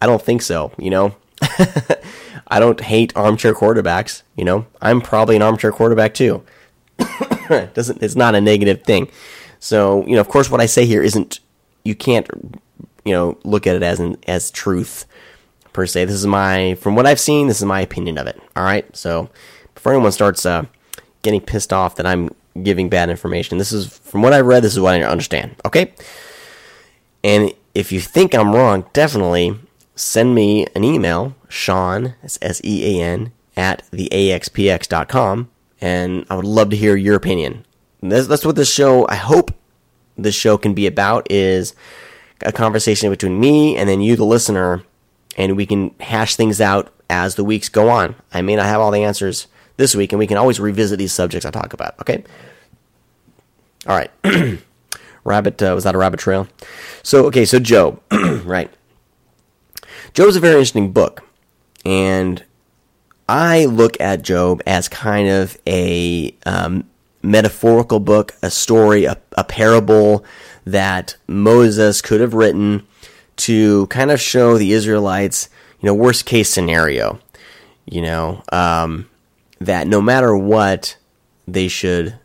I 0.00 0.06
don't 0.06 0.22
think 0.22 0.40
so. 0.40 0.72
You 0.78 0.90
know, 0.90 1.16
I 2.46 2.60
don't 2.60 2.80
hate 2.80 3.12
armchair 3.16 3.54
quarterbacks. 3.54 4.22
You 4.36 4.44
know, 4.44 4.66
I'm 4.80 5.00
probably 5.00 5.34
an 5.34 5.42
armchair 5.42 5.72
quarterback 5.72 6.14
too. 6.14 6.44
doesn't 7.74 8.04
it's 8.04 8.14
not 8.14 8.36
a 8.36 8.40
negative 8.40 8.84
thing. 8.84 9.10
So 9.58 10.06
you 10.06 10.14
know, 10.14 10.20
of 10.20 10.28
course, 10.28 10.48
what 10.48 10.60
I 10.60 10.66
say 10.66 10.86
here 10.86 11.02
isn't 11.02 11.40
you 11.82 11.96
can't 11.96 12.28
you 13.04 13.12
know 13.12 13.36
look 13.42 13.66
at 13.66 13.74
it 13.74 13.82
as 13.82 13.98
an 13.98 14.16
as 14.28 14.52
truth 14.52 15.06
per 15.72 15.86
se. 15.86 16.04
This 16.06 16.14
is 16.14 16.26
my 16.26 16.74
from 16.76 16.96
what 16.96 17.06
I've 17.06 17.20
seen. 17.20 17.48
This 17.48 17.58
is 17.58 17.64
my 17.64 17.80
opinion 17.80 18.18
of 18.18 18.26
it. 18.26 18.40
All 18.56 18.64
right. 18.64 18.94
So 18.96 19.30
before 19.74 19.92
anyone 19.92 20.12
starts 20.12 20.44
uh, 20.46 20.64
getting 21.22 21.40
pissed 21.40 21.72
off 21.72 21.96
that 21.96 22.06
I'm 22.06 22.30
giving 22.62 22.88
bad 22.88 23.10
information, 23.10 23.58
this 23.58 23.72
is 23.72 23.86
from 23.86 24.22
what 24.22 24.32
I 24.32 24.40
read. 24.40 24.62
This 24.62 24.72
is 24.74 24.80
what 24.80 24.94
I 24.94 25.02
understand. 25.02 25.56
Okay. 25.64 25.92
And 27.24 27.52
if 27.74 27.92
you 27.92 28.00
think 28.00 28.34
I'm 28.34 28.52
wrong, 28.54 28.86
definitely 28.92 29.58
send 29.94 30.34
me 30.34 30.66
an 30.74 30.84
email, 30.84 31.34
Sean, 31.48 32.14
that's 32.22 32.38
S 32.42 32.60
E 32.64 32.98
A 32.98 33.02
N, 33.02 33.32
at 33.56 33.84
theaxpx.com, 33.90 35.50
and 35.80 36.26
I 36.30 36.36
would 36.36 36.44
love 36.44 36.70
to 36.70 36.76
hear 36.76 36.96
your 36.96 37.16
opinion. 37.16 37.64
That's, 38.00 38.26
that's 38.26 38.44
what 38.44 38.56
this 38.56 38.72
show, 38.72 39.06
I 39.08 39.14
hope 39.14 39.52
this 40.16 40.34
show 40.34 40.58
can 40.58 40.74
be 40.74 40.86
about, 40.86 41.30
is 41.30 41.74
a 42.40 42.52
conversation 42.52 43.10
between 43.10 43.38
me 43.38 43.76
and 43.76 43.88
then 43.88 44.00
you, 44.00 44.16
the 44.16 44.24
listener, 44.24 44.82
and 45.36 45.56
we 45.56 45.66
can 45.66 45.94
hash 46.00 46.36
things 46.36 46.60
out 46.60 46.92
as 47.08 47.34
the 47.34 47.44
weeks 47.44 47.68
go 47.68 47.88
on. 47.88 48.14
I 48.32 48.42
may 48.42 48.56
not 48.56 48.66
have 48.66 48.80
all 48.80 48.90
the 48.90 49.04
answers 49.04 49.46
this 49.76 49.94
week, 49.94 50.12
and 50.12 50.18
we 50.18 50.26
can 50.26 50.36
always 50.36 50.60
revisit 50.60 50.98
these 50.98 51.12
subjects 51.12 51.46
I 51.46 51.50
talk 51.50 51.72
about, 51.72 51.98
okay? 52.00 52.24
All 53.86 53.96
right. 53.96 54.10
rabbit, 55.24 55.62
uh, 55.62 55.72
was 55.74 55.84
that 55.84 55.94
a 55.94 55.98
rabbit 55.98 56.20
trail? 56.20 56.48
So, 57.02 57.26
okay, 57.26 57.44
so 57.44 57.58
Job, 57.58 58.00
right. 58.44 58.70
Job's 60.14 60.36
a 60.36 60.40
very 60.40 60.54
interesting 60.54 60.92
book, 60.92 61.24
and 61.84 62.44
I 63.28 63.64
look 63.64 63.98
at 64.00 64.22
Job 64.22 64.62
as 64.66 64.88
kind 64.88 65.28
of 65.28 65.56
a 65.66 66.36
um, 66.44 66.84
metaphorical 67.22 68.00
book, 68.00 68.34
a 68.42 68.50
story, 68.50 69.04
a, 69.04 69.16
a 69.32 69.44
parable 69.44 70.24
that 70.66 71.16
Moses 71.26 72.02
could 72.02 72.20
have 72.20 72.34
written 72.34 72.86
to 73.36 73.86
kind 73.88 74.10
of 74.10 74.20
show 74.20 74.58
the 74.58 74.72
Israelites, 74.72 75.48
you 75.80 75.86
know, 75.86 75.94
worst 75.94 76.26
case 76.26 76.48
scenario, 76.48 77.20
you 77.86 78.02
know, 78.02 78.42
um, 78.52 79.08
that 79.60 79.86
no 79.86 80.00
matter 80.00 80.36
what, 80.36 80.96
they 81.46 81.68
should 81.68 82.18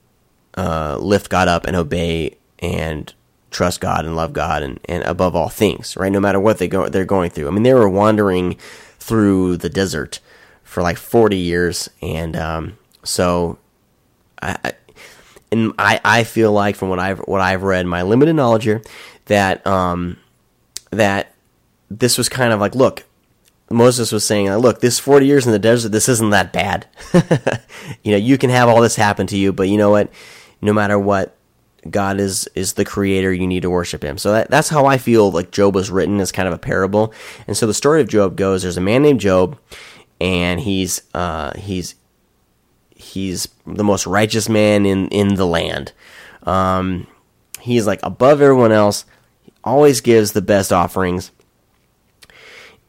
uh, 0.57 0.97
lift 0.99 1.29
God 1.29 1.47
up 1.47 1.65
and 1.65 1.75
obey 1.75 2.37
and 2.59 3.13
trust 3.51 3.79
God 3.81 4.05
and 4.05 4.15
love 4.15 4.33
God 4.33 4.63
and, 4.63 4.79
and 4.85 5.03
above 5.03 5.35
all 5.35 5.49
things, 5.49 5.95
right? 5.97 6.11
No 6.11 6.19
matter 6.19 6.39
what 6.39 6.57
they 6.57 6.67
go 6.67 6.89
they're 6.89 7.05
going 7.05 7.29
through. 7.29 7.47
I 7.47 7.51
mean, 7.51 7.63
they 7.63 7.73
were 7.73 7.89
wandering 7.89 8.57
through 8.99 9.57
the 9.57 9.69
desert 9.69 10.19
for 10.63 10.83
like 10.83 10.97
forty 10.97 11.37
years, 11.37 11.89
and 12.01 12.35
um, 12.35 12.77
so 13.03 13.57
I, 14.41 14.57
I 14.63 14.73
and 15.51 15.73
I, 15.79 16.01
I 16.03 16.23
feel 16.23 16.51
like 16.51 16.75
from 16.75 16.89
what 16.89 16.99
I've 16.99 17.19
what 17.19 17.41
I've 17.41 17.63
read, 17.63 17.85
my 17.85 18.01
limited 18.01 18.35
knowledge 18.35 18.65
here, 18.65 18.81
that 19.25 19.65
um, 19.65 20.17
that 20.91 21.33
this 21.89 22.17
was 22.17 22.29
kind 22.29 22.53
of 22.53 22.59
like, 22.59 22.75
look, 22.75 23.05
Moses 23.69 24.11
was 24.11 24.25
saying, 24.25 24.49
look, 24.55 24.79
this 24.79 24.99
40 24.99 25.25
years 25.25 25.45
in 25.45 25.51
the 25.51 25.59
desert, 25.59 25.89
this 25.89 26.07
isn't 26.07 26.29
that 26.29 26.53
bad. 26.53 26.87
you 28.03 28.11
know, 28.11 28.17
you 28.17 28.37
can 28.37 28.49
have 28.49 28.69
all 28.69 28.81
this 28.81 28.95
happen 28.95 29.27
to 29.27 29.37
you, 29.37 29.51
but 29.51 29.67
you 29.67 29.77
know 29.77 29.89
what? 29.89 30.09
No 30.61 30.73
matter 30.73 30.97
what, 30.97 31.37
God 31.89 32.19
is 32.19 32.49
is 32.55 32.73
the 32.73 32.85
creator. 32.85 33.31
You 33.31 33.47
need 33.47 33.61
to 33.61 33.69
worship 33.69 34.03
Him. 34.03 34.17
So 34.17 34.31
that, 34.31 34.49
that's 34.49 34.69
how 34.69 34.85
I 34.85 34.97
feel 34.97 35.31
like 35.31 35.51
Job 35.51 35.75
was 35.75 35.89
written 35.89 36.19
as 36.19 36.31
kind 36.31 36.47
of 36.47 36.53
a 36.53 36.57
parable. 36.57 37.13
And 37.47 37.55
so 37.55 37.67
the 37.67 37.73
story 37.73 38.01
of 38.01 38.07
Job 38.07 38.35
goes: 38.35 38.63
there's 38.63 38.77
a 38.77 38.81
man 38.81 39.03
named 39.03 39.19
Job, 39.19 39.57
and 40.19 40.59
he's 40.59 41.01
uh, 41.13 41.57
he's 41.57 41.95
he's 42.95 43.47
the 43.65 43.83
most 43.83 44.07
righteous 44.07 44.49
man 44.49 44.85
in 44.85 45.07
in 45.09 45.35
the 45.35 45.45
land. 45.45 45.93
Um, 46.43 47.07
he's 47.61 47.87
like 47.87 47.99
above 48.03 48.41
everyone 48.41 48.71
else. 48.71 49.05
Always 49.67 49.99
gives 49.99 50.31
the 50.31 50.41
best 50.41 50.71
offerings. 50.71 51.29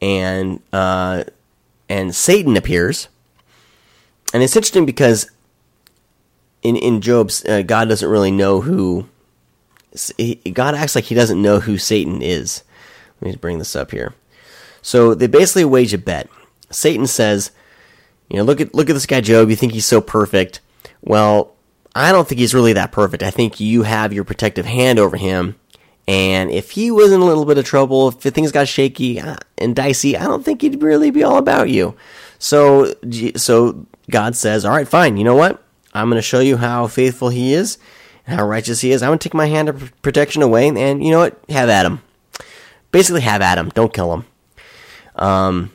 And 0.01 0.61
uh, 0.71 1.25
and 1.89 2.15
Satan 2.15 2.55
appears, 2.55 3.09
and 4.33 4.41
it's 4.41 4.55
interesting 4.55 4.85
because 4.85 5.29
in 6.61 6.77
in 6.77 7.01
Job's, 7.01 7.43
uh, 7.43 7.63
God 7.63 7.89
doesn't 7.89 8.07
really 8.07 8.31
know 8.31 8.61
who. 8.61 9.09
He, 10.17 10.35
God 10.35 10.73
acts 10.73 10.95
like 10.95 11.03
he 11.03 11.15
doesn't 11.15 11.41
know 11.41 11.59
who 11.59 11.77
Satan 11.77 12.21
is. 12.21 12.63
Let 13.19 13.31
me 13.31 13.35
bring 13.35 13.59
this 13.59 13.75
up 13.75 13.91
here. 13.91 14.13
So 14.81 15.13
they 15.13 15.27
basically 15.27 15.65
wage 15.65 15.93
a 15.93 15.97
bet. 15.97 16.29
Satan 16.69 17.07
says, 17.07 17.51
"You 18.29 18.37
know, 18.37 18.43
look 18.43 18.61
at 18.61 18.73
look 18.73 18.89
at 18.89 18.93
this 18.93 19.05
guy 19.05 19.19
Job. 19.19 19.49
You 19.49 19.57
think 19.57 19.73
he's 19.73 19.85
so 19.85 19.99
perfect. 19.99 20.61
Well, 21.01 21.55
I 21.93 22.13
don't 22.13 22.25
think 22.25 22.39
he's 22.39 22.53
really 22.53 22.71
that 22.71 22.93
perfect. 22.93 23.21
I 23.21 23.31
think 23.31 23.59
you 23.59 23.83
have 23.83 24.13
your 24.13 24.23
protective 24.23 24.65
hand 24.65 24.97
over 24.97 25.17
him." 25.17 25.57
And 26.09 26.49
if 26.49 26.71
he 26.71 26.89
was 26.89 27.11
in 27.11 27.21
a 27.21 27.23
little 27.23 27.45
bit 27.45 27.59
of 27.59 27.65
trouble, 27.65 28.07
if 28.07 28.15
things 28.15 28.51
got 28.51 28.67
shaky 28.67 29.19
uh, 29.19 29.35
and 29.59 29.75
dicey, 29.75 30.17
I 30.17 30.23
don't 30.23 30.43
think 30.43 30.63
he'd 30.63 30.81
really 30.81 31.11
be 31.11 31.23
all 31.23 31.37
about 31.37 31.69
you. 31.69 31.95
So, 32.39 32.95
so 33.35 33.85
God 34.09 34.35
says, 34.35 34.65
"All 34.65 34.71
right, 34.71 34.87
fine. 34.87 35.17
You 35.17 35.23
know 35.23 35.35
what? 35.35 35.63
I'm 35.93 36.09
going 36.09 36.17
to 36.17 36.23
show 36.23 36.39
you 36.39 36.57
how 36.57 36.87
faithful 36.87 37.29
he 37.29 37.53
is 37.53 37.77
and 38.25 38.39
how 38.39 38.47
righteous 38.47 38.81
he 38.81 38.91
is. 38.91 39.03
I'm 39.03 39.09
going 39.09 39.19
to 39.19 39.23
take 39.29 39.35
my 39.35 39.45
hand 39.45 39.69
of 39.69 40.01
protection 40.01 40.41
away, 40.41 40.67
and 40.67 41.05
you 41.05 41.11
know 41.11 41.19
what? 41.19 41.39
Have 41.47 41.69
him. 41.69 42.01
Basically, 42.91 43.21
have 43.21 43.43
him. 43.59 43.69
Don't 43.69 43.93
kill 43.93 44.11
him. 44.11 44.25
Um, 45.15 45.71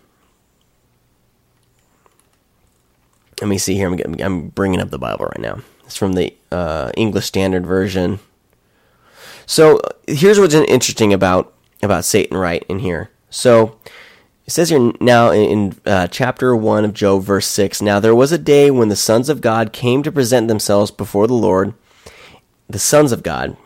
let 3.40 3.46
me 3.46 3.58
see 3.58 3.76
here. 3.76 3.88
I'm, 3.88 4.20
I'm 4.20 4.48
bringing 4.48 4.80
up 4.80 4.90
the 4.90 4.98
Bible 4.98 5.26
right 5.26 5.40
now. 5.40 5.60
It's 5.84 5.96
from 5.96 6.14
the 6.14 6.34
uh, 6.50 6.90
English 6.96 7.26
Standard 7.26 7.64
Version. 7.64 8.18
So 9.46 9.80
here's 10.06 10.38
what's 10.38 10.54
interesting 10.54 11.12
about 11.12 11.52
about 11.82 12.04
Satan, 12.04 12.36
right 12.36 12.64
in 12.68 12.78
here. 12.78 13.10
So 13.30 13.78
it 14.46 14.52
says 14.52 14.70
here 14.70 14.92
now 15.00 15.30
in 15.30 15.76
uh, 15.86 16.06
chapter 16.08 16.54
1 16.54 16.84
of 16.84 16.94
Job, 16.94 17.22
verse 17.22 17.46
6 17.46 17.82
Now 17.82 18.00
there 18.00 18.14
was 18.14 18.32
a 18.32 18.38
day 18.38 18.70
when 18.70 18.88
the 18.88 18.96
sons 18.96 19.28
of 19.28 19.40
God 19.40 19.72
came 19.72 20.02
to 20.02 20.12
present 20.12 20.48
themselves 20.48 20.90
before 20.90 21.26
the 21.26 21.34
Lord. 21.34 21.74
The 22.68 22.78
sons 22.78 23.12
of 23.12 23.22
God, 23.22 23.56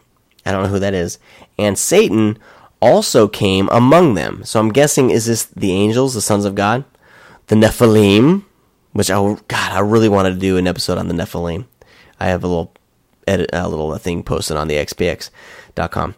I 0.44 0.52
don't 0.52 0.64
know 0.64 0.68
who 0.68 0.78
that 0.78 0.94
is. 0.94 1.18
And 1.58 1.78
Satan 1.78 2.38
also 2.80 3.28
came 3.28 3.68
among 3.70 4.14
them. 4.14 4.44
So 4.44 4.60
I'm 4.60 4.72
guessing, 4.72 5.10
is 5.10 5.26
this 5.26 5.44
the 5.44 5.72
angels, 5.72 6.14
the 6.14 6.20
sons 6.20 6.44
of 6.44 6.54
God? 6.54 6.84
The 7.46 7.56
Nephilim, 7.56 8.44
which 8.92 9.10
I, 9.10 9.14
God, 9.16 9.72
I 9.72 9.80
really 9.80 10.08
wanted 10.08 10.34
to 10.34 10.40
do 10.40 10.56
an 10.56 10.66
episode 10.66 10.98
on 10.98 11.08
the 11.08 11.14
Nephilim. 11.14 11.66
I 12.20 12.26
have 12.26 12.44
a 12.44 12.48
little 12.48 12.72
edit, 13.28 13.50
a 13.52 13.68
little 13.68 13.96
thing 13.98 14.22
posted 14.22 14.56
on 14.56 14.68
the 14.68 14.76
xpx.com. 14.76 16.14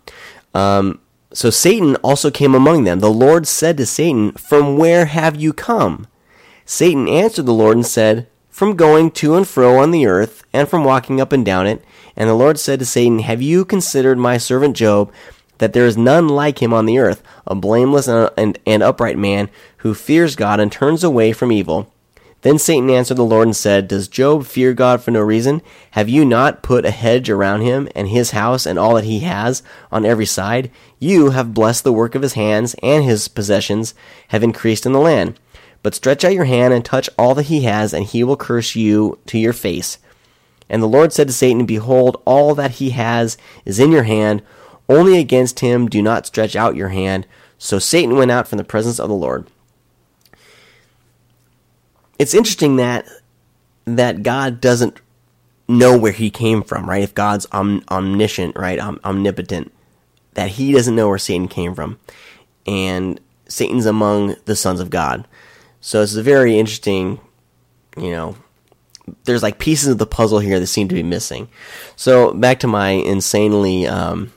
Um, 0.54 1.00
so 1.32 1.50
Satan 1.50 1.96
also 1.96 2.30
came 2.30 2.54
among 2.54 2.84
them. 2.84 3.00
The 3.00 3.10
Lord 3.10 3.46
said 3.46 3.76
to 3.76 3.86
Satan, 3.86 4.32
From 4.32 4.76
where 4.78 5.06
have 5.06 5.36
you 5.36 5.52
come? 5.52 6.06
Satan 6.64 7.08
answered 7.08 7.46
the 7.46 7.52
Lord 7.52 7.76
and 7.76 7.86
said, 7.86 8.28
From 8.48 8.76
going 8.76 9.10
to 9.12 9.36
and 9.36 9.46
fro 9.46 9.78
on 9.78 9.90
the 9.90 10.06
earth, 10.06 10.44
and 10.52 10.68
from 10.68 10.84
walking 10.84 11.20
up 11.20 11.32
and 11.32 11.44
down 11.44 11.66
it. 11.66 11.84
And 12.16 12.28
the 12.28 12.34
Lord 12.34 12.58
said 12.58 12.78
to 12.80 12.86
Satan, 12.86 13.20
Have 13.20 13.40
you 13.40 13.64
considered 13.64 14.18
my 14.18 14.38
servant 14.38 14.76
Job, 14.76 15.12
that 15.58 15.72
there 15.72 15.86
is 15.86 15.96
none 15.96 16.28
like 16.28 16.60
him 16.60 16.72
on 16.72 16.86
the 16.86 16.98
earth, 16.98 17.22
a 17.46 17.54
blameless 17.54 18.08
and, 18.08 18.30
and, 18.36 18.58
and 18.66 18.82
upright 18.82 19.18
man, 19.18 19.50
who 19.78 19.94
fears 19.94 20.34
God 20.34 20.58
and 20.58 20.72
turns 20.72 21.04
away 21.04 21.32
from 21.32 21.52
evil? 21.52 21.92
Then 22.42 22.58
Satan 22.58 22.88
answered 22.88 23.18
the 23.18 23.22
Lord 23.22 23.48
and 23.48 23.56
said, 23.56 23.86
Does 23.86 24.08
Job 24.08 24.46
fear 24.46 24.72
God 24.72 25.02
for 25.02 25.10
no 25.10 25.20
reason? 25.20 25.60
Have 25.90 26.08
you 26.08 26.24
not 26.24 26.62
put 26.62 26.86
a 26.86 26.90
hedge 26.90 27.28
around 27.28 27.60
him 27.60 27.86
and 27.94 28.08
his 28.08 28.30
house 28.30 28.64
and 28.64 28.78
all 28.78 28.94
that 28.94 29.04
he 29.04 29.20
has 29.20 29.62
on 29.92 30.06
every 30.06 30.24
side? 30.24 30.70
You 30.98 31.30
have 31.30 31.52
blessed 31.52 31.84
the 31.84 31.92
work 31.92 32.14
of 32.14 32.22
his 32.22 32.32
hands, 32.34 32.74
and 32.82 33.04
his 33.04 33.28
possessions 33.28 33.94
have 34.28 34.42
increased 34.42 34.86
in 34.86 34.92
the 34.92 35.00
land. 35.00 35.38
But 35.82 35.94
stretch 35.94 36.24
out 36.24 36.32
your 36.32 36.44
hand 36.44 36.72
and 36.72 36.84
touch 36.84 37.10
all 37.18 37.34
that 37.34 37.44
he 37.44 37.62
has, 37.62 37.92
and 37.92 38.06
he 38.06 38.24
will 38.24 38.36
curse 38.36 38.74
you 38.74 39.18
to 39.26 39.38
your 39.38 39.52
face. 39.52 39.98
And 40.70 40.82
the 40.82 40.88
Lord 40.88 41.12
said 41.12 41.26
to 41.26 41.34
Satan, 41.34 41.66
Behold, 41.66 42.22
all 42.24 42.54
that 42.54 42.72
he 42.72 42.90
has 42.90 43.36
is 43.66 43.78
in 43.78 43.92
your 43.92 44.04
hand. 44.04 44.40
Only 44.88 45.18
against 45.18 45.60
him 45.60 45.88
do 45.88 46.00
not 46.00 46.26
stretch 46.26 46.56
out 46.56 46.74
your 46.74 46.88
hand. 46.88 47.26
So 47.58 47.78
Satan 47.78 48.16
went 48.16 48.30
out 48.30 48.48
from 48.48 48.56
the 48.58 48.64
presence 48.64 48.98
of 48.98 49.10
the 49.10 49.14
Lord 49.14 49.46
it's 52.20 52.34
interesting 52.34 52.76
that 52.76 53.08
that 53.86 54.22
God 54.22 54.60
doesn't 54.60 55.00
know 55.66 55.96
where 55.96 56.12
he 56.12 56.28
came 56.30 56.62
from, 56.62 56.88
right? 56.88 57.02
If 57.02 57.14
God's 57.14 57.46
om- 57.50 57.82
omniscient, 57.90 58.56
right, 58.56 58.78
om- 58.78 59.00
omnipotent, 59.02 59.72
that 60.34 60.50
he 60.50 60.70
doesn't 60.70 60.94
know 60.94 61.08
where 61.08 61.16
Satan 61.16 61.48
came 61.48 61.74
from, 61.74 61.98
and 62.66 63.18
Satan's 63.48 63.86
among 63.86 64.36
the 64.44 64.54
sons 64.54 64.80
of 64.80 64.90
God. 64.90 65.26
So 65.80 66.02
it's 66.02 66.14
a 66.14 66.22
very 66.22 66.58
interesting, 66.58 67.20
you 67.96 68.10
know. 68.10 68.36
There's 69.24 69.42
like 69.42 69.58
pieces 69.58 69.88
of 69.88 69.96
the 69.96 70.06
puzzle 70.06 70.40
here 70.40 70.60
that 70.60 70.66
seem 70.66 70.88
to 70.88 70.94
be 70.94 71.02
missing. 71.02 71.48
So 71.96 72.34
back 72.34 72.60
to 72.60 72.66
my 72.66 72.90
insanely 72.90 73.86
um, 73.86 74.30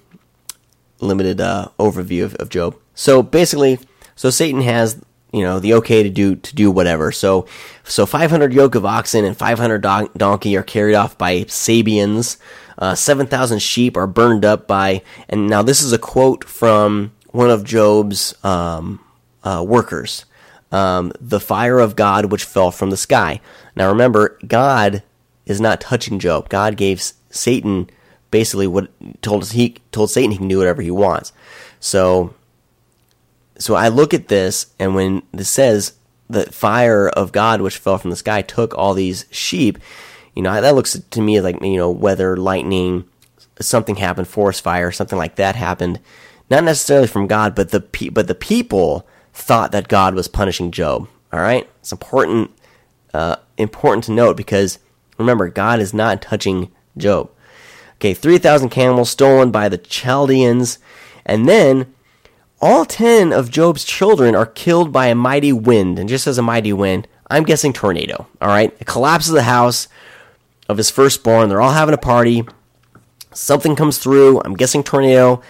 limited 1.02 1.42
uh, 1.42 1.68
overview 1.78 2.24
of, 2.24 2.34
of 2.36 2.48
Job. 2.50 2.78
So 2.96 3.22
basically, 3.22 3.78
so 4.16 4.30
Satan 4.30 4.62
has 4.62 5.04
you 5.34 5.42
know 5.42 5.60
the 5.60 5.74
okay 5.74 6.04
to 6.04 6.10
do 6.10 6.36
to 6.36 6.56
do 6.56 6.72
whatever. 6.72 7.12
So 7.12 7.46
so 7.84 8.06
500 8.06 8.54
yoke 8.54 8.76
of 8.76 8.86
oxen 8.86 9.26
and 9.26 9.36
500 9.36 9.82
don- 9.82 10.10
donkey 10.16 10.56
are 10.56 10.64
carried 10.64 10.96
off 10.96 11.18
by 11.18 11.44
Sabeans. 11.46 12.38
Uh, 12.78 12.96
7,000 12.96 13.60
sheep 13.60 13.96
are 13.98 14.08
burned 14.08 14.46
up 14.46 14.68
by. 14.68 15.04
And 15.30 15.48
now 15.48 15.62
this 15.62 15.82
is 15.82 15.94
a 15.94 16.00
quote 16.00 16.44
from 16.44 17.12
one 17.28 17.50
of 17.50 17.64
Job's 17.64 18.34
um, 18.44 19.00
uh, 19.44 19.64
workers. 19.68 20.26
Um, 20.72 21.12
the 21.20 21.40
fire 21.40 21.80
of 21.80 21.96
God 21.96 22.32
which 22.32 22.44
fell 22.44 22.72
from 22.72 22.90
the 22.90 22.98
sky. 22.98 23.42
Now 23.76 23.90
remember, 23.90 24.40
God 24.48 25.04
is 25.46 25.62
not 25.62 25.82
touching 25.82 26.20
Job. 26.20 26.50
God 26.50 26.78
gave 26.78 27.02
Satan 27.30 27.90
basically 28.32 28.66
what 28.66 28.90
told 29.22 29.44
us 29.44 29.52
he 29.52 29.76
told 29.92 30.10
Satan 30.10 30.32
he 30.32 30.38
can 30.38 30.48
do 30.48 30.58
whatever 30.58 30.82
he 30.82 30.90
wants. 30.90 31.32
So 31.80 32.34
so 33.58 33.76
I 33.76 33.88
look 33.88 34.14
at 34.14 34.28
this, 34.28 34.68
and 34.80 34.96
when 34.96 35.24
this 35.32 35.50
says 35.50 35.94
the 36.30 36.46
fire 36.52 37.10
of 37.10 37.32
God 37.32 37.62
which 37.62 37.78
fell 37.78 37.98
from 37.98 38.10
the 38.10 38.16
sky 38.16 38.42
took 38.42 38.76
all 38.76 38.94
these 38.94 39.26
sheep, 39.30 39.78
you 40.36 40.42
know 40.42 40.60
that 40.60 40.76
looks 40.76 41.00
to 41.00 41.22
me 41.22 41.40
like 41.42 41.62
you 41.62 41.78
know 41.78 41.92
weather, 41.92 42.36
lightning, 42.36 43.06
something 43.60 43.96
happened, 43.96 44.28
forest 44.28 44.64
fire, 44.64 44.92
something 44.92 45.18
like 45.18 45.36
that 45.36 45.56
happened, 45.56 46.00
not 46.50 46.64
necessarily 46.64 47.08
from 47.08 47.28
God, 47.28 47.56
but 47.56 47.70
the 47.70 47.82
pe- 47.82 48.10
but 48.10 48.28
the 48.28 48.36
people 48.36 49.08
thought 49.34 49.72
that 49.72 49.88
God 49.88 50.16
was 50.16 50.28
punishing 50.28 50.72
Job. 50.72 51.08
All 51.32 51.40
right, 51.40 51.70
it's 51.80 51.92
important 51.92 52.52
uh, 53.14 53.38
important 53.58 54.06
to 54.06 54.12
note 54.12 54.38
because 54.38 54.80
remember 55.18 55.50
God 55.50 55.80
is 55.80 55.94
not 55.94 56.22
touching 56.22 56.72
Job. 56.98 57.30
Okay, 57.96 58.14
three 58.14 58.40
thousand 58.40 58.70
camels 58.70 59.10
stolen 59.10 59.52
by 59.52 59.70
the 59.70 59.78
Chaldeans, 59.78 60.80
and 61.26 61.48
then 61.48 61.94
all 62.64 62.86
10 62.86 63.34
of 63.34 63.52
Job's 63.52 63.84
children 63.84 64.36
are 64.36 64.46
killed 64.46 64.94
by 64.94 65.08
a 65.08 65.16
mighty 65.16 65.52
wind. 65.52 66.00
And 66.00 66.08
just 66.08 66.28
as 66.28 66.38
a 66.38 66.42
mighty 66.42 66.72
wind, 66.72 67.10
I'm 67.30 67.44
guessing 67.44 67.74
tornado. 67.74 68.26
All 68.40 68.48
right? 68.48 68.74
It 68.80 68.88
collapses 68.88 69.34
the 69.34 69.44
house 69.44 69.90
of 70.70 70.78
his 70.78 70.90
firstborn. 70.90 71.50
They're 71.50 71.60
all 71.60 71.74
having 71.74 71.94
a 71.94 71.98
party. 71.98 72.48
Something 73.34 73.76
comes 73.76 73.98
through. 73.98 74.42
I'm 74.46 74.54
guessing 74.54 74.82
tornado. 74.82 75.42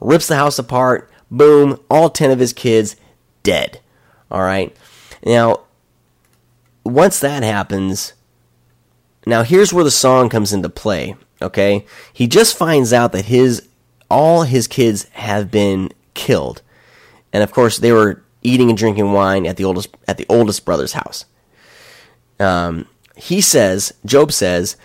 Rips 0.00 0.26
the 0.26 0.36
house 0.36 0.58
apart. 0.58 1.10
Boom. 1.30 1.78
All 1.90 2.08
10 2.08 2.30
of 2.30 2.38
his 2.38 2.54
kids 2.54 2.96
dead. 3.42 3.82
All 4.30 4.40
right? 4.40 4.74
Now, 5.22 5.64
once 6.82 7.20
that 7.20 7.42
happens, 7.42 8.14
now 9.26 9.42
here's 9.42 9.74
where 9.74 9.84
the 9.84 9.90
song 9.90 10.30
comes 10.30 10.54
into 10.54 10.70
play. 10.70 11.14
Okay, 11.42 11.84
he 12.12 12.26
just 12.26 12.56
finds 12.56 12.92
out 12.92 13.12
that 13.12 13.26
his 13.26 13.68
all 14.10 14.42
his 14.42 14.66
kids 14.66 15.04
have 15.12 15.50
been 15.50 15.90
killed, 16.14 16.62
and 17.32 17.42
of 17.42 17.52
course 17.52 17.78
they 17.78 17.92
were 17.92 18.22
eating 18.42 18.68
and 18.68 18.78
drinking 18.78 19.12
wine 19.12 19.46
at 19.46 19.56
the 19.56 19.64
oldest 19.64 19.88
at 20.08 20.16
the 20.16 20.26
oldest 20.28 20.64
brother's 20.64 20.92
house. 20.94 21.24
Um, 22.40 22.86
he 23.16 23.40
says, 23.40 23.92
Job 24.04 24.32
says, 24.32 24.76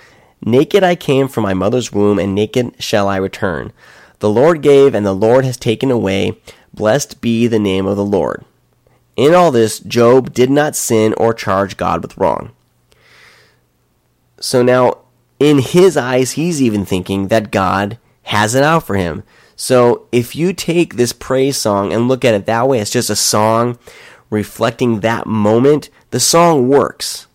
"Naked 0.44 0.84
I 0.84 0.96
came 0.96 1.28
from 1.28 1.44
my 1.44 1.54
mother's 1.54 1.92
womb, 1.92 2.20
and 2.20 2.36
naked 2.36 2.76
shall 2.80 3.08
I 3.08 3.18
return. 3.18 3.72
The 4.20 4.30
Lord 4.30 4.62
gave, 4.62 4.94
and 4.94 5.06
the 5.06 5.14
Lord 5.14 5.46
has 5.46 5.58
taken 5.58 5.92
away. 5.92 6.40
Blessed 6.74 7.22
be 7.22 7.48
the 7.48 7.60
name 7.60 7.86
of 7.86 7.98
the 7.98 8.06
Lord." 8.06 8.46
In 9.16 9.34
all 9.34 9.52
this, 9.52 9.80
Job 9.80 10.34
did 10.34 10.50
not 10.50 10.78
sin 10.78 11.14
or 11.18 11.34
charge 11.34 11.76
God 11.76 12.02
with 12.02 12.18
wrong. 12.18 12.52
So 14.40 14.64
now, 14.64 15.00
in 15.40 15.60
his 15.60 15.98
eyes, 15.98 16.32
he's 16.32 16.62
even 16.62 16.86
thinking 16.86 17.28
that 17.28 17.52
God 17.52 17.98
has 18.24 18.56
it 18.56 18.64
out 18.64 18.84
for 18.86 18.96
him. 18.96 19.24
So 19.62 20.07
if 20.14 20.38
you 20.38 20.53
take 20.53 20.95
this 20.95 21.12
praise 21.12 21.57
song 21.57 21.91
and 21.91 22.07
look 22.07 22.24
at 22.24 22.34
it 22.34 22.45
that 22.45 22.70
way, 22.70 22.80
it's 22.80 22.89
just 22.89 23.10
a 23.10 23.16
song 23.16 23.78
reflecting 24.30 25.01
that 25.01 25.28
moment, 25.28 25.89
the 26.12 26.20
song 26.22 26.70
works. 26.70 27.28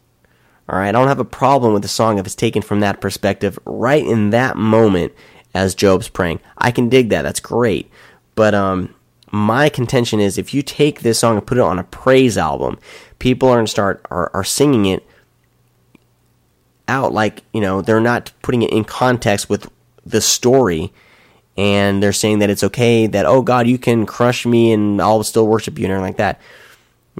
All 0.66 0.78
right, 0.78 0.88
I 0.88 0.92
don't 0.92 1.08
have 1.08 1.20
a 1.20 1.24
problem 1.26 1.74
with 1.74 1.82
the 1.82 1.88
song 1.88 2.16
if 2.16 2.24
it's 2.24 2.34
taken 2.34 2.62
from 2.62 2.80
that 2.80 3.02
perspective 3.02 3.58
right 3.66 4.02
in 4.02 4.30
that 4.30 4.56
moment 4.56 5.12
as 5.52 5.74
Job's 5.74 6.08
praying. 6.08 6.40
I 6.56 6.70
can 6.70 6.88
dig 6.88 7.10
that. 7.10 7.22
That's 7.22 7.40
great. 7.40 7.90
But 8.34 8.54
um 8.54 8.94
my 9.30 9.68
contention 9.68 10.18
is 10.18 10.38
if 10.38 10.54
you 10.54 10.62
take 10.62 11.00
this 11.00 11.18
song 11.18 11.36
and 11.36 11.46
put 11.46 11.58
it 11.58 11.60
on 11.60 11.78
a 11.78 11.84
praise 11.84 12.38
album, 12.38 12.78
people 13.18 13.50
are 13.50 13.56
going 13.56 13.66
to 13.66 13.70
start 13.70 14.06
are, 14.10 14.30
are 14.32 14.44
singing 14.44 14.86
it 14.86 15.06
out 16.88 17.12
like, 17.12 17.42
you 17.52 17.60
know, 17.60 17.82
they're 17.82 18.00
not 18.00 18.32
putting 18.40 18.62
it 18.62 18.72
in 18.72 18.84
context 18.84 19.50
with 19.50 19.70
the 20.06 20.22
story 20.22 20.90
and 21.56 22.02
they're 22.02 22.12
saying 22.12 22.40
that 22.40 22.50
it's 22.50 22.64
okay 22.64 23.06
that 23.06 23.26
oh 23.26 23.42
god 23.42 23.66
you 23.66 23.78
can 23.78 24.06
crush 24.06 24.44
me 24.44 24.72
and 24.72 25.00
I'll 25.00 25.22
still 25.22 25.46
worship 25.46 25.78
you 25.78 25.84
and 25.84 25.92
everything 25.92 26.08
like 26.08 26.16
that. 26.18 26.40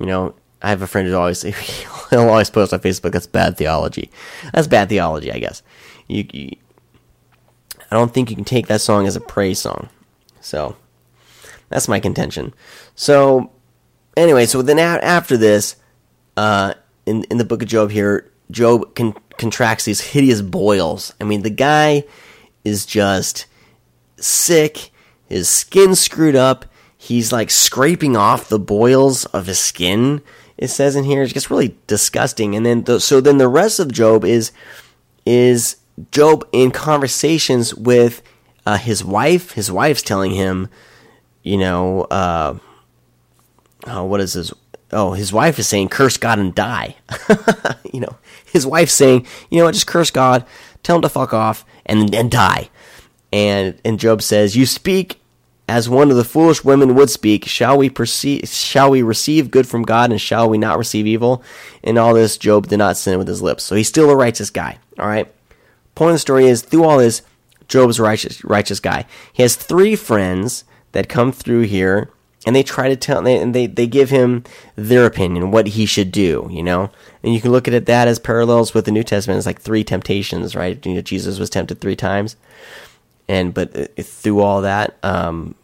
You 0.01 0.07
know, 0.07 0.35
I 0.61 0.71
have 0.71 0.83
a 0.83 0.87
friend 0.87 1.07
who 1.07 1.15
always 1.15 1.43
he'll 2.11 2.21
always 2.21 2.51
post 2.51 2.73
on 2.73 2.81
Facebook 2.81 3.13
that's 3.13 3.27
bad 3.27 3.57
theology. 3.57 4.11
That's 4.53 4.67
bad 4.67 4.89
theology, 4.89 5.31
I 5.31 5.39
guess. 5.39 5.63
You, 6.09 6.27
you 6.33 6.57
I 7.91 7.97
don't 7.97 8.13
think 8.13 8.31
you 8.31 8.37
can 8.37 8.45
take 8.45 8.67
that 8.67 8.81
song 8.81 9.07
as 9.07 9.15
a 9.15 9.21
praise 9.21 9.61
song. 9.61 9.89
So 10.41 10.77
that's 11.69 11.89
my 11.89 12.01
contention. 12.01 12.55
So 12.97 13.51
anyway, 14.17 14.47
so 14.47 14.63
then 14.63 14.79
after 14.79 15.37
this, 15.37 15.77
uh, 16.37 16.75
in 17.07 17.25
in 17.25 17.39
the 17.39 17.45
book 17.45 17.63
of 17.63 17.69
Job 17.69 17.91
here, 17.91 18.31
Job 18.51 18.95
con- 18.95 19.15
contracts 19.39 19.85
these 19.85 20.01
hideous 20.01 20.41
boils. 20.41 21.15
I 21.21 21.25
mean, 21.25 21.43
the 21.43 21.51
guy 21.51 22.05
is 22.65 22.87
just 22.87 23.47
sick, 24.25 24.91
his 25.29 25.49
skin 25.49 25.95
screwed 25.95 26.37
up. 26.37 26.67
He's 26.97 27.33
like 27.33 27.51
scraping 27.51 28.17
off 28.17 28.49
the 28.49 28.59
boils 28.59 29.27
of 29.27 29.47
his 29.47 29.59
skin. 29.59 30.23
It 30.57 30.69
says 30.69 30.97
in 30.97 31.05
here, 31.05 31.23
it's 31.23 31.33
just 31.33 31.51
really 31.51 31.77
disgusting. 31.87 32.55
And 32.55 32.65
then, 32.65 32.85
the, 32.85 33.01
so 33.01 33.21
then 33.21 33.39
the 33.39 33.49
rest 33.49 33.79
of 33.79 33.93
Job 33.93 34.25
is 34.25 34.53
is 35.27 35.77
Job 36.11 36.47
in 36.53 36.71
conversations 36.71 37.75
with 37.75 38.23
uh, 38.67 38.79
his 38.79 39.05
wife. 39.05 39.53
His 39.53 39.71
wife's 39.71 40.03
telling 40.03 40.33
him, 40.33 40.69
you 41.43 41.57
know, 41.57 42.03
uh, 42.03 42.59
oh, 43.87 44.05
what 44.05 44.21
is 44.21 44.35
his? 44.35 44.53
Oh, 44.93 45.13
his 45.13 45.33
wife 45.33 45.59
is 45.59 45.67
saying, 45.67 45.89
"Curse 45.89 46.17
God 46.17 46.39
and 46.39 46.55
die." 46.55 46.97
you 47.93 48.01
know, 48.01 48.17
his 48.45 48.67
wife's 48.67 48.93
saying, 48.93 49.27
"You 49.51 49.59
know 49.59 49.65
what? 49.65 49.75
Just 49.75 49.87
curse 49.87 50.11
God, 50.11 50.47
tell 50.83 50.97
him 50.97 51.03
to 51.03 51.09
fuck 51.09 51.35
off, 51.35 51.65
and 51.85 52.15
and 52.15 52.31
die." 52.31 52.71
And 53.35 53.75
and 53.85 53.99
Job 53.99 54.23
says, 54.23 54.57
"You 54.57 54.65
speak 54.65 55.19
as 55.69 55.89
one 55.89 56.11
of 56.13 56.17
the 56.17 56.23
foolish 56.23 56.63
women 56.63 56.95
would 56.95 57.11
speak. 57.11 57.47
Shall 57.47 57.77
we 57.77 57.91
perceive? 57.91 58.49
Shall 58.49 58.91
we 58.91 59.03
receive 59.03 59.51
good 59.51 59.67
from 59.67 59.83
God, 59.83 60.13
and 60.13 60.21
shall 60.21 60.49
we 60.49 60.57
not 60.57 60.79
receive 60.79 61.05
evil?" 61.05 61.43
In 61.83 61.99
all 61.99 62.15
this, 62.15 62.39
Job 62.39 62.69
did 62.69 62.77
not 62.79 62.97
sin 62.97 63.19
with 63.19 63.27
his 63.27 63.43
lips, 63.43 63.65
so 63.65 63.75
he's 63.75 63.89
still 63.89 64.09
a 64.09 64.15
righteous 64.15 64.51
guy. 64.51 64.79
All 65.01 65.09
right. 65.09 65.27
Point 65.97 66.11
of 66.11 66.15
the 66.15 66.19
story 66.21 66.47
is, 66.47 66.63
through 66.63 66.85
all 66.85 66.99
this, 66.99 67.23
Job's 67.67 67.99
righteous 67.99 68.45
righteous 68.45 68.79
guy. 68.79 69.05
He 69.33 69.43
has 69.43 69.57
three 69.57 69.97
friends 69.97 70.63
that 70.93 71.09
come 71.09 71.33
through 71.33 71.63
here, 71.63 72.11
and 72.47 72.55
they 72.55 72.63
try 72.63 72.89
to 72.89 72.95
tell, 72.95 73.27
and 73.27 73.53
they 73.53 73.67
they 73.67 73.89
give 73.89 74.11
him 74.11 74.45
their 74.77 75.07
opinion, 75.07 75.51
what 75.51 75.67
he 75.69 75.87
should 75.87 76.13
do. 76.13 76.47
You 76.53 76.63
know, 76.63 76.91
and 77.25 77.35
you 77.35 77.41
can 77.41 77.51
look 77.51 77.67
at 77.67 77.75
it 77.75 77.87
that 77.87 78.07
as 78.07 78.21
parallels 78.21 78.75
with 78.75 78.85
the 78.85 78.93
New 78.93 79.03
Testament. 79.03 79.39
It's 79.39 79.47
like 79.47 79.61
three 79.61 79.83
temptations, 79.83 80.55
right? 80.55 80.79
You 80.87 80.95
know, 80.95 81.01
Jesus 81.01 81.41
was 81.41 81.51
tempted 81.51 81.81
three 81.81 81.97
times 81.97 82.37
and 83.29 83.55
but 83.55 83.97
through 83.99 84.41
all 84.41 84.63
that, 84.63 84.97
um, 85.03 85.55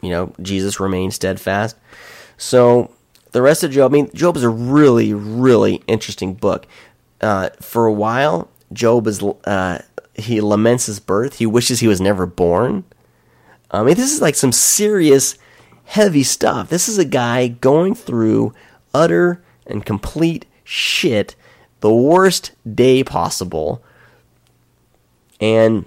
you 0.00 0.10
know, 0.10 0.32
Jesus 0.40 0.80
remained 0.80 1.14
steadfast. 1.14 1.76
So 2.36 2.90
the 3.32 3.42
rest 3.42 3.64
of 3.64 3.70
Job, 3.70 3.90
I 3.90 3.94
mean, 3.94 4.10
Job 4.14 4.36
is 4.36 4.42
a 4.42 4.50
really, 4.50 5.14
really 5.14 5.82
interesting 5.86 6.34
book. 6.34 6.66
Uh, 7.20 7.50
for 7.60 7.86
a 7.86 7.92
while, 7.92 8.48
Job 8.72 9.06
is 9.06 9.22
uh, 9.22 9.80
he 10.14 10.40
laments 10.40 10.86
his 10.86 11.00
birth. 11.00 11.38
He 11.38 11.46
wishes 11.46 11.80
he 11.80 11.88
was 11.88 12.00
never 12.00 12.26
born. 12.26 12.84
I 13.70 13.82
mean, 13.82 13.94
this 13.94 14.12
is 14.12 14.20
like 14.20 14.34
some 14.34 14.52
serious, 14.52 15.36
heavy 15.84 16.22
stuff. 16.22 16.68
This 16.68 16.88
is 16.88 16.98
a 16.98 17.04
guy 17.04 17.48
going 17.48 17.94
through 17.94 18.52
utter 18.92 19.42
and 19.66 19.86
complete 19.86 20.44
shit, 20.64 21.34
the 21.80 21.92
worst 21.92 22.52
day 22.74 23.02
possible, 23.02 23.82
and 25.40 25.86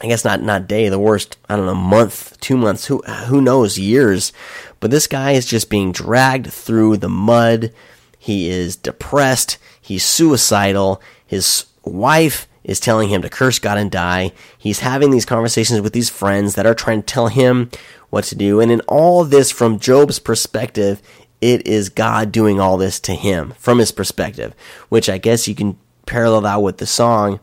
I 0.00 0.08
guess 0.08 0.24
not 0.24 0.42
not 0.42 0.66
day, 0.66 0.88
the 0.88 0.98
worst, 0.98 1.36
I 1.48 1.56
don't 1.56 1.66
know, 1.66 1.74
month, 1.74 2.38
two 2.40 2.56
months, 2.56 2.86
who 2.86 3.02
who 3.02 3.40
knows, 3.40 3.78
years. 3.78 4.32
But 4.80 4.90
this 4.90 5.06
guy 5.06 5.32
is 5.32 5.46
just 5.46 5.70
being 5.70 5.92
dragged 5.92 6.48
through 6.48 6.98
the 6.98 7.08
mud. 7.08 7.72
He 8.18 8.48
is 8.48 8.76
depressed. 8.76 9.58
He's 9.80 10.04
suicidal. 10.04 11.00
His 11.26 11.66
wife 11.84 12.46
is 12.64 12.80
telling 12.80 13.10
him 13.10 13.22
to 13.22 13.28
curse 13.28 13.58
God 13.58 13.78
and 13.78 13.90
die. 13.90 14.32
He's 14.56 14.80
having 14.80 15.10
these 15.10 15.26
conversations 15.26 15.80
with 15.80 15.92
these 15.92 16.10
friends 16.10 16.54
that 16.54 16.66
are 16.66 16.74
trying 16.74 17.02
to 17.02 17.06
tell 17.06 17.28
him 17.28 17.70
what 18.10 18.24
to 18.24 18.34
do. 18.34 18.60
And 18.60 18.72
in 18.72 18.80
all 18.82 19.24
this, 19.24 19.50
from 19.50 19.78
Job's 19.78 20.18
perspective, 20.18 21.02
it 21.40 21.66
is 21.66 21.90
God 21.90 22.32
doing 22.32 22.58
all 22.58 22.78
this 22.78 22.98
to 23.00 23.14
him 23.14 23.52
from 23.58 23.78
his 23.78 23.92
perspective, 23.92 24.54
which 24.88 25.08
I 25.10 25.18
guess 25.18 25.46
you 25.46 25.54
can 25.54 25.78
parallel 26.06 26.42
that 26.42 26.62
with 26.62 26.78
the 26.78 26.86
song 26.86 27.40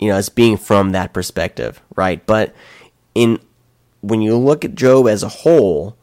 you 0.00 0.08
know, 0.08 0.16
as 0.16 0.28
being 0.28 0.56
from 0.56 0.92
that 0.92 1.12
perspective, 1.12 1.80
right? 1.94 2.24
But 2.26 2.54
in 3.14 3.38
when 4.00 4.22
you 4.22 4.36
look 4.36 4.64
at 4.64 4.74
Job 4.74 5.06
as 5.06 5.22
a 5.22 5.28
whole, 5.28 5.96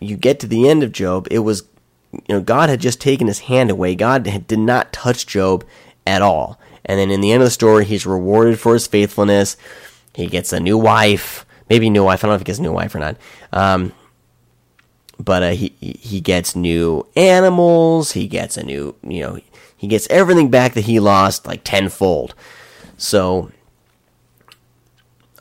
you 0.00 0.16
get 0.16 0.38
to 0.40 0.46
the 0.46 0.68
end 0.68 0.82
of 0.82 0.92
Job, 0.92 1.26
it 1.30 1.40
was 1.40 1.64
you 2.12 2.22
know, 2.28 2.40
God 2.40 2.70
had 2.70 2.80
just 2.80 3.00
taken 3.00 3.26
his 3.26 3.40
hand 3.40 3.70
away. 3.70 3.94
God 3.94 4.26
had, 4.26 4.46
did 4.46 4.60
not 4.60 4.92
touch 4.92 5.26
Job 5.26 5.64
at 6.06 6.22
all. 6.22 6.58
And 6.84 6.98
then 6.98 7.10
in 7.10 7.20
the 7.20 7.32
end 7.32 7.42
of 7.42 7.46
the 7.46 7.50
story, 7.50 7.84
he's 7.84 8.06
rewarded 8.06 8.58
for 8.58 8.72
his 8.72 8.86
faithfulness. 8.86 9.56
He 10.14 10.26
gets 10.26 10.52
a 10.52 10.60
new 10.60 10.78
wife, 10.78 11.44
maybe 11.68 11.90
new 11.90 12.04
wife. 12.04 12.24
I 12.24 12.26
don't 12.26 12.30
know 12.30 12.36
if 12.36 12.40
he 12.40 12.46
gets 12.46 12.58
a 12.58 12.62
new 12.62 12.72
wife 12.72 12.94
or 12.94 12.98
not. 12.98 13.16
Um, 13.52 13.92
but 15.18 15.42
uh, 15.42 15.50
he 15.50 15.74
he 15.80 16.20
gets 16.20 16.54
new 16.54 17.06
animals. 17.16 18.12
He 18.12 18.26
gets 18.26 18.56
a 18.56 18.64
new, 18.64 18.94
you 19.02 19.20
know, 19.20 19.40
he 19.76 19.86
gets 19.86 20.06
everything 20.08 20.50
back 20.50 20.74
that 20.74 20.84
he 20.84 21.00
lost 21.00 21.46
like 21.46 21.64
tenfold. 21.64 22.34
So, 22.96 23.50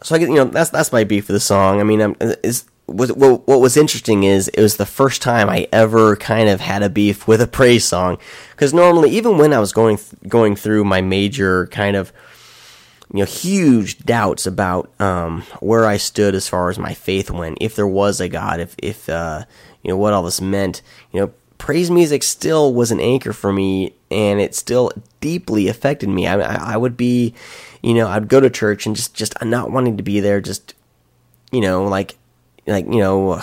so 0.01 0.15
I 0.15 0.19
get 0.19 0.29
you 0.29 0.35
know 0.35 0.45
that's 0.45 0.69
that's 0.69 0.91
my 0.91 1.03
beef 1.03 1.25
for 1.25 1.33
the 1.33 1.39
song. 1.39 1.79
I 1.79 1.83
mean, 1.83 2.01
I'm, 2.01 2.15
is 2.19 2.65
what, 2.87 3.17
what, 3.17 3.59
was 3.59 3.75
interesting 3.75 4.23
is 4.23 4.47
it 4.47 4.61
was 4.61 4.77
the 4.77 4.85
first 4.85 5.21
time 5.21 5.49
I 5.49 5.67
ever 5.73 6.15
kind 6.15 6.47
of 6.47 6.61
had 6.61 6.83
a 6.83 6.89
beef 6.89 7.27
with 7.27 7.41
a 7.41 7.47
praise 7.47 7.83
song 7.83 8.17
because 8.51 8.73
normally 8.73 9.09
even 9.11 9.37
when 9.37 9.51
I 9.51 9.59
was 9.59 9.73
going 9.73 9.99
going 10.27 10.55
through 10.55 10.85
my 10.85 11.01
major 11.01 11.67
kind 11.67 11.97
of 11.97 12.13
you 13.13 13.19
know 13.19 13.25
huge 13.25 13.99
doubts 13.99 14.45
about 14.45 14.91
um, 14.99 15.41
where 15.59 15.85
I 15.85 15.97
stood 15.97 16.35
as 16.35 16.47
far 16.47 16.69
as 16.69 16.77
my 16.77 16.93
faith 16.93 17.31
went, 17.31 17.57
if 17.61 17.75
there 17.75 17.87
was 17.87 18.19
a 18.19 18.29
God, 18.29 18.59
if 18.59 18.75
if 18.77 19.07
uh, 19.09 19.45
you 19.83 19.89
know 19.89 19.97
what 19.97 20.13
all 20.13 20.23
this 20.23 20.41
meant, 20.41 20.81
you 21.11 21.21
know 21.21 21.33
praise 21.57 21.89
music 21.89 22.23
still 22.23 22.73
was 22.73 22.91
an 22.91 22.99
anchor 22.99 23.33
for 23.33 23.51
me 23.51 23.93
and 24.11 24.39
it 24.39 24.55
still 24.55 24.91
deeply 25.19 25.67
affected 25.67 26.09
me. 26.09 26.27
I, 26.27 26.73
I, 26.73 26.77
would 26.77 26.95
be, 26.95 27.33
you 27.81 27.93
know, 27.93 28.07
I'd 28.07 28.27
go 28.27 28.39
to 28.39 28.49
church 28.49 28.85
and 28.85 28.95
just, 28.95 29.13
just 29.13 29.33
not 29.43 29.71
wanting 29.71 29.97
to 29.97 30.03
be 30.03 30.19
there, 30.19 30.39
just, 30.39 30.73
you 31.51 31.61
know, 31.61 31.85
like, 31.85 32.15
like, 32.65 32.85
you 32.85 32.99
know, 32.99 33.41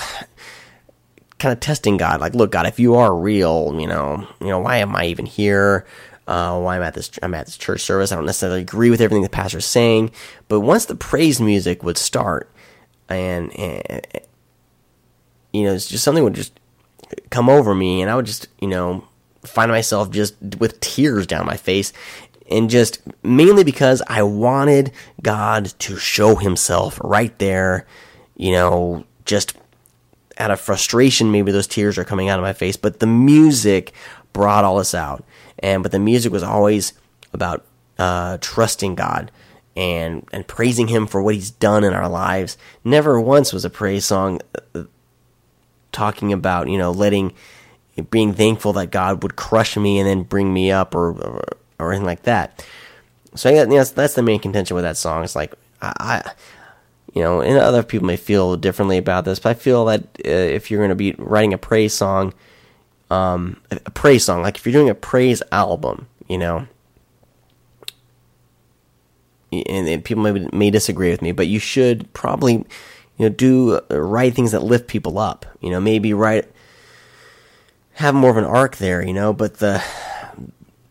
kind 1.38 1.52
of 1.52 1.60
testing 1.60 1.96
God. 1.96 2.20
Like, 2.20 2.34
look, 2.34 2.52
God, 2.52 2.66
if 2.66 2.78
you 2.78 2.94
are 2.94 3.14
real, 3.14 3.76
you 3.78 3.86
know, 3.86 4.26
you 4.40 4.48
know, 4.48 4.60
why 4.60 4.78
am 4.78 4.94
I 4.96 5.06
even 5.06 5.26
here? 5.26 5.84
Uh, 6.26 6.58
why 6.58 6.76
I'm 6.76 6.82
at 6.82 6.94
this, 6.94 7.10
I'm 7.22 7.34
at 7.34 7.46
this 7.46 7.58
church 7.58 7.82
service. 7.82 8.10
I 8.10 8.16
don't 8.16 8.24
necessarily 8.24 8.62
agree 8.62 8.90
with 8.90 9.00
everything 9.02 9.22
the 9.22 9.28
pastor's 9.28 9.66
saying, 9.66 10.10
but 10.48 10.60
once 10.60 10.86
the 10.86 10.94
praise 10.94 11.40
music 11.40 11.82
would 11.82 11.98
start, 11.98 12.50
and, 13.08 13.52
and 13.58 14.06
you 15.52 15.64
know, 15.64 15.74
it's 15.74 15.86
just 15.86 16.02
something 16.02 16.24
would 16.24 16.34
just 16.34 16.58
come 17.28 17.50
over 17.50 17.74
me, 17.74 18.00
and 18.00 18.10
I 18.10 18.16
would 18.16 18.24
just, 18.26 18.48
you 18.58 18.68
know, 18.68 19.04
find 19.44 19.70
myself 19.70 20.10
just 20.10 20.34
with 20.58 20.80
tears 20.80 21.26
down 21.26 21.44
my 21.44 21.58
face. 21.58 21.92
and 22.50 22.68
just 22.68 23.00
mainly 23.22 23.64
because 23.64 24.02
I 24.06 24.22
wanted 24.22 24.92
God 25.22 25.66
to 25.80 25.96
show 25.96 26.36
himself 26.36 27.00
right 27.02 27.36
there, 27.38 27.86
you 28.36 28.52
know, 28.52 29.04
just 29.24 29.56
out 30.38 30.50
of 30.50 30.60
frustration, 30.60 31.32
maybe 31.32 31.52
those 31.52 31.66
tears 31.66 31.96
are 31.96 32.04
coming 32.04 32.28
out 32.28 32.38
of 32.38 32.42
my 32.42 32.52
face, 32.52 32.76
but 32.76 33.00
the 33.00 33.06
music 33.06 33.92
brought 34.32 34.64
all 34.64 34.78
this 34.78 34.94
out. 34.94 35.24
And 35.58 35.82
but 35.82 35.92
the 35.92 35.98
music 35.98 36.32
was 36.32 36.42
always 36.42 36.92
about 37.32 37.64
uh, 37.98 38.38
trusting 38.40 38.94
God 38.94 39.30
and 39.76 40.26
and 40.32 40.46
praising 40.46 40.88
Him 40.88 41.06
for 41.06 41.22
what 41.22 41.34
He's 41.34 41.50
done 41.50 41.84
in 41.84 41.92
our 41.92 42.08
lives. 42.08 42.56
Never 42.84 43.20
once 43.20 43.52
was 43.52 43.64
a 43.64 43.70
praise 43.70 44.04
song 44.04 44.40
uh, 44.74 44.84
talking 45.92 46.32
about 46.32 46.68
you 46.68 46.78
know 46.78 46.90
letting 46.90 47.32
being 48.10 48.34
thankful 48.34 48.72
that 48.74 48.90
God 48.90 49.22
would 49.22 49.36
crush 49.36 49.76
me 49.76 49.98
and 49.98 50.08
then 50.08 50.22
bring 50.22 50.52
me 50.52 50.70
up 50.70 50.94
or 50.94 51.10
or, 51.10 51.44
or 51.78 51.92
anything 51.92 52.06
like 52.06 52.22
that. 52.22 52.64
So 53.34 53.50
yeah, 53.50 53.64
that's, 53.64 53.90
that's 53.90 54.14
the 54.14 54.22
main 54.22 54.38
contention 54.38 54.74
with 54.74 54.84
that 54.84 54.96
song. 54.96 55.24
It's 55.24 55.36
like 55.36 55.54
I, 55.82 55.92
I 55.98 56.32
you 57.14 57.22
know, 57.22 57.40
and 57.40 57.58
other 57.58 57.84
people 57.84 58.06
may 58.06 58.16
feel 58.16 58.56
differently 58.56 58.98
about 58.98 59.24
this, 59.24 59.38
but 59.38 59.50
I 59.50 59.54
feel 59.54 59.84
that 59.84 60.02
uh, 60.24 60.28
if 60.28 60.70
you're 60.70 60.80
going 60.80 60.88
to 60.90 60.96
be 60.96 61.14
writing 61.16 61.54
a 61.54 61.58
praise 61.58 61.94
song, 61.94 62.34
um, 63.14 63.60
a 63.70 63.90
praise 63.90 64.24
song, 64.24 64.42
like 64.42 64.56
if 64.56 64.66
you're 64.66 64.72
doing 64.72 64.90
a 64.90 64.94
praise 64.94 65.42
album, 65.52 66.08
you 66.26 66.38
know, 66.38 66.66
and, 69.52 69.88
and 69.88 70.04
people 70.04 70.22
may, 70.22 70.48
may 70.52 70.70
disagree 70.70 71.10
with 71.10 71.22
me, 71.22 71.32
but 71.32 71.46
you 71.46 71.58
should 71.58 72.12
probably, 72.12 72.54
you 72.54 72.64
know, 73.20 73.28
do 73.28 73.76
uh, 73.90 74.00
write 74.00 74.34
things 74.34 74.52
that 74.52 74.62
lift 74.62 74.88
people 74.88 75.18
up. 75.18 75.46
You 75.60 75.70
know, 75.70 75.80
maybe 75.80 76.12
write 76.12 76.50
have 77.94 78.14
more 78.14 78.30
of 78.30 78.36
an 78.36 78.44
arc 78.44 78.76
there. 78.76 79.06
You 79.06 79.14
know, 79.14 79.32
but 79.32 79.58
the 79.58 79.82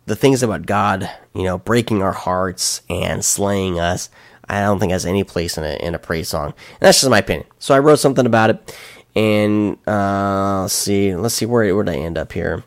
the 0.05 0.15
things 0.15 0.43
about 0.43 0.65
God, 0.65 1.09
you 1.33 1.43
know, 1.43 1.57
breaking 1.57 2.01
our 2.01 2.13
hearts 2.13 2.81
and 2.89 3.23
slaying 3.23 3.79
us, 3.79 4.09
I 4.47 4.61
don't 4.61 4.79
think 4.79 4.91
has 4.91 5.05
any 5.05 5.23
place 5.23 5.57
in 5.57 5.63
a 5.63 5.75
in 5.85 5.95
a 5.95 5.99
praise 5.99 6.29
song. 6.29 6.47
And 6.47 6.79
that's 6.79 7.01
just 7.01 7.09
my 7.09 7.19
opinion. 7.19 7.47
So 7.59 7.75
I 7.75 7.79
wrote 7.79 7.99
something 7.99 8.25
about 8.25 8.49
it, 8.49 8.77
and 9.15 9.77
uh, 9.87 10.61
let's 10.61 10.73
see, 10.73 11.15
let's 11.15 11.35
see 11.35 11.45
where 11.45 11.75
where 11.75 11.89
I 11.89 11.95
end 11.95 12.17
up 12.17 12.31
here. 12.31 12.63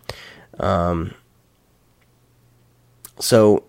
Um, 0.59 1.14
so 3.18 3.64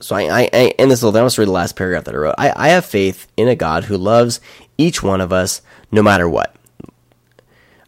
so 0.00 0.16
I, 0.16 0.22
I, 0.22 0.50
I 0.52 0.74
and 0.78 0.90
this 0.90 1.02
little. 1.02 1.18
I'll 1.18 1.26
just 1.26 1.38
read 1.38 1.48
the 1.48 1.52
last 1.52 1.76
paragraph 1.76 2.04
that 2.04 2.14
I 2.14 2.18
wrote. 2.18 2.34
I, 2.36 2.52
I 2.54 2.68
have 2.70 2.84
faith 2.84 3.26
in 3.36 3.48
a 3.48 3.54
God 3.54 3.84
who 3.84 3.96
loves 3.96 4.40
each 4.76 5.02
one 5.02 5.20
of 5.20 5.32
us 5.32 5.62
no 5.90 6.02
matter 6.02 6.28
what. 6.28 6.54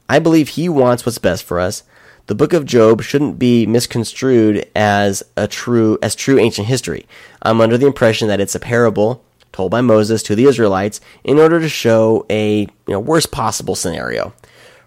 I 0.08 0.18
believe 0.18 0.50
he 0.50 0.68
wants 0.68 1.04
what's 1.04 1.18
best 1.18 1.44
for 1.44 1.58
us. 1.58 1.82
The 2.26 2.34
book 2.34 2.52
of 2.52 2.64
Job 2.64 3.02
shouldn't 3.02 3.38
be 3.38 3.66
misconstrued 3.66 4.66
as 4.74 5.22
a 5.36 5.46
true 5.46 5.98
as 6.02 6.14
true 6.14 6.38
ancient 6.38 6.68
history. 6.68 7.06
I'm 7.42 7.60
under 7.60 7.76
the 7.76 7.86
impression 7.86 8.28
that 8.28 8.40
it's 8.40 8.54
a 8.54 8.60
parable 8.60 9.22
told 9.54 9.70
by 9.70 9.80
Moses 9.80 10.22
to 10.24 10.34
the 10.34 10.44
Israelites 10.44 11.00
in 11.22 11.38
order 11.38 11.60
to 11.60 11.68
show 11.68 12.26
a 12.28 12.60
you 12.60 12.68
know, 12.88 13.00
worst 13.00 13.30
possible 13.30 13.74
scenario. 13.74 14.34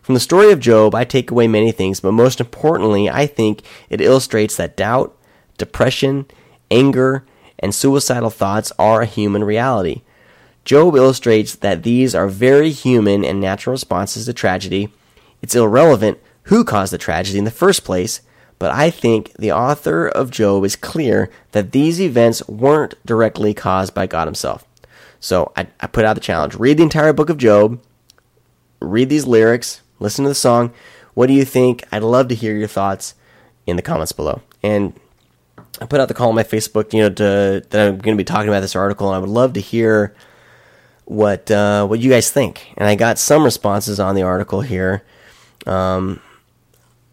From 0.02 0.14
the 0.14 0.20
story 0.20 0.52
of 0.52 0.60
Job, 0.60 0.94
I 0.94 1.04
take 1.04 1.32
away 1.32 1.48
many 1.48 1.72
things, 1.72 2.00
but 2.00 2.12
most 2.12 2.40
importantly, 2.40 3.10
I 3.10 3.26
think 3.26 3.62
it 3.90 4.02
illustrates 4.02 4.56
that 4.58 4.78
doubt, 4.78 5.18
depression, 5.58 6.26
anger, 6.70 7.26
and 7.60 7.74
suicidal 7.74 8.30
thoughts 8.30 8.72
are 8.78 9.02
a 9.02 9.06
human 9.06 9.44
reality. 9.44 10.04
Job 10.64 10.96
illustrates 10.96 11.56
that 11.56 11.84
these 11.84 12.14
are 12.14 12.28
very 12.28 12.72
human 12.72 13.24
and 13.24 13.40
natural 13.40 13.72
responses 13.72 14.26
to 14.26 14.34
tragedy. 14.34 14.90
It's 15.42 15.56
irrelevant 15.56 16.20
who 16.44 16.64
caused 16.64 16.94
the 16.94 16.98
tragedy 16.98 17.40
in 17.40 17.46
the 17.46 17.52
first 17.52 17.84
place, 17.84 18.22
but 18.60 18.72
I 18.72 18.90
think 18.90 19.34
the 19.34 19.52
author 19.52 20.08
of 20.08 20.32
Job 20.32 20.66
is 20.66 20.76
clear 20.76 21.30
that 21.52 21.72
these 21.72 22.02
events 22.02 22.48
weren't 22.48 22.96
directly 23.06 23.54
caused 23.54 23.94
by 23.94 24.08
God 24.08 24.28
Himself. 24.28 24.66
So 25.20 25.52
I, 25.56 25.68
I 25.80 25.88
put 25.88 26.06
out 26.06 26.14
the 26.16 26.22
challenge 26.22 26.56
read 26.56 26.78
the 26.78 26.84
entire 26.84 27.14
book 27.14 27.30
of 27.30 27.38
Job, 27.38 27.82
read 28.80 29.10
these 29.10 29.26
lyrics, 29.26 29.82
listen 30.00 30.24
to 30.24 30.30
the 30.30 30.36
song. 30.36 30.74
What 31.14 31.28
do 31.28 31.34
you 31.34 31.46
think? 31.46 31.84
I'd 31.92 32.04
love 32.04 32.28
to 32.28 32.36
hear 32.36 32.56
your 32.56 32.68
thoughts 32.68 33.16
in 33.66 33.76
the 33.76 33.82
comments 33.82 34.12
below. 34.12 34.42
And 34.62 34.94
I 35.82 35.86
put 35.86 36.00
out 36.00 36.08
the 36.08 36.14
call 36.14 36.30
on 36.30 36.36
my 36.36 36.44
Facebook, 36.44 36.94
you 36.94 37.02
know, 37.02 37.10
to, 37.10 37.66
that 37.70 37.88
I'm 37.88 37.98
going 37.98 38.16
to 38.16 38.22
be 38.22 38.24
talking 38.24 38.50
about 38.50 38.62
this 38.62 38.76
article, 38.76 39.08
and 39.08 39.16
I 39.16 39.20
would 39.20 39.30
love 39.30 39.54
to 39.54 39.60
hear 39.62 40.16
what 41.06 41.50
uh, 41.50 41.86
what 41.88 42.00
you 42.00 42.10
guys 42.10 42.32
think. 42.32 42.74
And 42.78 42.88
I 42.88 42.96
got 42.96 43.20
some 43.20 43.44
responses 43.44 44.00
on 44.00 44.16
the 44.16 44.24
article 44.24 44.62
here. 44.62 45.04
Um, 45.66 46.22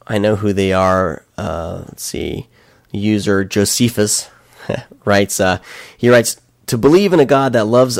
I 0.06 0.18
know 0.18 0.36
who 0.36 0.52
they 0.52 0.72
are. 0.72 1.24
Uh, 1.36 1.84
let's 1.86 2.02
see. 2.02 2.48
User 2.92 3.44
Josephus 3.44 4.30
writes. 5.04 5.40
Uh, 5.40 5.58
he 5.96 6.08
writes 6.08 6.40
to 6.66 6.78
believe 6.78 7.12
in 7.12 7.20
a 7.20 7.24
God 7.24 7.52
that 7.52 7.66
loves 7.66 7.98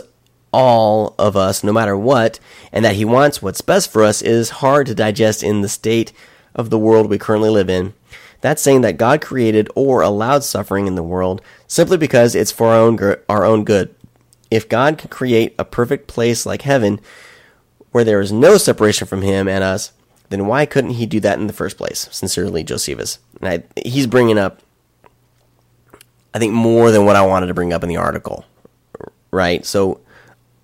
all 0.52 1.16
of 1.18 1.36
us, 1.36 1.64
no 1.64 1.72
matter 1.72 1.96
what, 1.96 2.38
and 2.72 2.84
that 2.84 2.94
He 2.94 3.05
wants 3.05 3.42
what's 3.42 3.61
best 3.61 3.90
for 3.90 4.05
us 4.05 4.22
is 4.22 4.50
hard 4.50 4.86
to 4.86 4.94
digest 4.94 5.42
in 5.42 5.62
the 5.62 5.68
state 5.68 6.12
of 6.55 6.70
the 6.70 6.78
world 6.78 7.11
we 7.11 7.18
currently 7.18 7.50
live 7.50 7.68
in. 7.68 7.92
That's 8.40 8.62
saying 8.62 8.82
that 8.82 8.98
God 8.98 9.20
created 9.20 9.68
or 9.74 10.02
allowed 10.02 10.44
suffering 10.44 10.86
in 10.86 10.94
the 10.94 11.02
world 11.02 11.40
simply 11.66 11.96
because 11.96 12.34
it's 12.34 12.52
for 12.52 12.68
our 12.68 12.80
own, 12.80 13.16
our 13.28 13.44
own 13.44 13.64
good. 13.64 13.94
If 14.50 14.68
God 14.68 14.98
can 14.98 15.09
create 15.09 15.55
a 15.59 15.64
perfect 15.64 16.07
place 16.07 16.46
like 16.46 16.62
heaven, 16.62 17.00
where 17.90 18.05
there 18.05 18.20
is 18.20 18.30
no 18.30 18.57
separation 18.57 19.09
from 19.09 19.22
Him 19.22 19.48
and 19.48 19.64
us, 19.64 19.92
then 20.35 20.47
why 20.47 20.66
couldn't 20.66 20.91
He 20.91 21.07
do 21.07 21.20
that 21.20 21.39
in 21.39 21.47
the 21.47 21.53
first 21.53 21.76
place? 21.76 22.09
Sincerely, 22.11 22.64
Josephus. 22.64 23.18
And 23.41 23.49
I, 23.49 23.80
he's 23.80 24.07
bringing 24.07 24.39
up, 24.39 24.61
I 26.35 26.39
think, 26.39 26.53
more 26.53 26.91
than 26.91 27.05
what 27.07 27.16
I 27.16 27.24
wanted 27.24 27.47
to 27.47 27.55
bring 27.55 27.72
up 27.72 27.82
in 27.82 27.89
the 27.89 27.97
article, 27.97 28.45
right? 29.30 29.64
So 29.64 30.01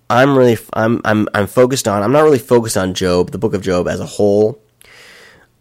I'm 0.09 0.37
really, 0.37 0.57
I'm, 0.73 1.01
I'm, 1.05 1.27
I'm 1.33 1.47
focused 1.47 1.87
on. 1.87 2.03
I'm 2.03 2.11
not 2.11 2.23
really 2.23 2.39
focused 2.39 2.75
on 2.75 2.93
Job, 2.93 3.31
the 3.31 3.37
book 3.37 3.53
of 3.53 3.61
Job 3.61 3.87
as 3.87 3.99
a 3.99 4.05
whole. 4.05 4.61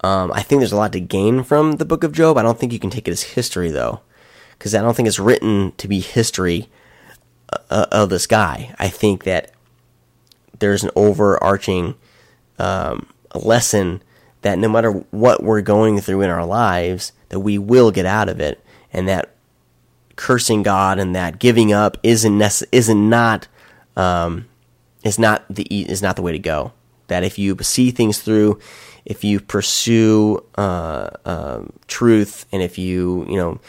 Um, 0.03 0.33
I 0.33 0.43
think 0.43 0.61
there's 0.61 0.73
a 0.73 0.77
lot 0.77 0.93
to 0.93 1.01
gain 1.01 1.43
from 1.43 1.73
the 1.73 1.85
book 1.85 2.03
of 2.03 2.13
Job. 2.13 2.39
I 2.39 2.43
don't 2.43 2.59
think 2.59 2.73
you 2.73 2.79
can 2.79 2.91
take 2.91 3.07
it 3.07 3.13
as 3.13 3.23
history 3.23 3.71
though, 3.71 4.01
because 4.59 4.75
I 4.75 4.81
don't 4.81 4.97
think 4.97 5.07
it's 5.07 5.19
written 5.19 5.73
to 5.77 5.87
be 5.87 6.01
history 6.01 6.69
uh, 7.53 7.59
uh, 7.69 7.87
of 7.93 8.09
this 8.09 8.27
guy. 8.27 8.75
I 8.79 8.89
think 8.89 9.25
that 9.25 9.53
there's 10.59 10.83
an 10.83 10.91
overarching 10.97 11.97
um, 12.59 13.09
lesson 13.39 14.03
that 14.43 14.59
no 14.59 14.68
matter 14.68 14.93
what 15.11 15.43
we're 15.43 15.61
going 15.61 16.01
through 16.01 16.22
in 16.22 16.31
our 16.31 16.45
lives, 16.45 17.12
that 17.28 17.41
we 17.41 17.59
will 17.59 17.91
get 17.91 18.07
out 18.07 18.28
of 18.28 18.41
it, 18.41 18.64
and 18.93 19.09
that 19.09 19.31
cursing 20.16 20.62
God 20.62 20.99
and 20.99 21.14
that 21.14 21.39
giving 21.39 21.72
up 21.72 21.97
isn't 22.03 22.39
nece- 22.39 22.66
isn't 22.72 23.09
not 23.09 23.49
um, 23.97 24.47
is 25.03 25.18
not 25.18 25.45
the 25.49 25.64
is 25.64 26.03
not 26.03 26.16
the 26.16 26.22
way 26.22 26.33
to 26.33 26.39
go. 26.39 26.72
That 27.09 27.24
if 27.24 27.39
you 27.39 27.57
see 27.61 27.91
things 27.91 28.20
through 28.20 28.61
if 29.05 29.24
you 29.24 29.41
pursue 29.41 30.45
uh, 30.57 31.11
uh, 31.24 31.62
truth 31.89 32.47
and 32.53 32.62
if 32.62 32.78
you 32.78 33.26
you 33.28 33.37
know 33.37 33.61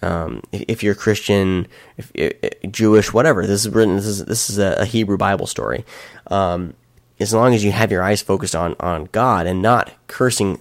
um, 0.00 0.42
if, 0.52 0.64
if, 0.68 0.82
you're 0.84 0.94
Christian, 0.94 1.66
if, 1.96 2.12
if, 2.14 2.32
Jewish, 2.70 3.12
whatever. 3.12 3.48
This 3.48 3.66
is 3.66 3.74
written. 3.74 3.96
This 3.96 4.06
is 4.06 4.24
this 4.26 4.48
is 4.48 4.56
a, 4.58 4.76
a 4.78 4.84
Hebrew 4.84 5.16
Bible 5.16 5.48
story. 5.48 5.84
Um, 6.28 6.74
as 7.20 7.34
long 7.34 7.54
as 7.54 7.64
you 7.64 7.72
have 7.72 7.90
your 7.90 8.02
eyes 8.02 8.22
focused 8.22 8.54
on 8.54 8.76
on 8.80 9.08
God 9.12 9.46
and 9.46 9.62
not 9.62 9.92
cursing 10.06 10.60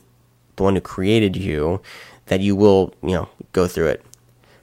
the 0.56 0.64
one 0.64 0.76
who 0.76 0.82
created 0.82 1.36
you, 1.36 1.82
that 2.28 2.42
you 2.42 2.56
will 2.56 2.94
you 3.02 3.14
know 3.14 3.30
go 3.54 3.68
through 3.68 3.88
it. 3.88 4.04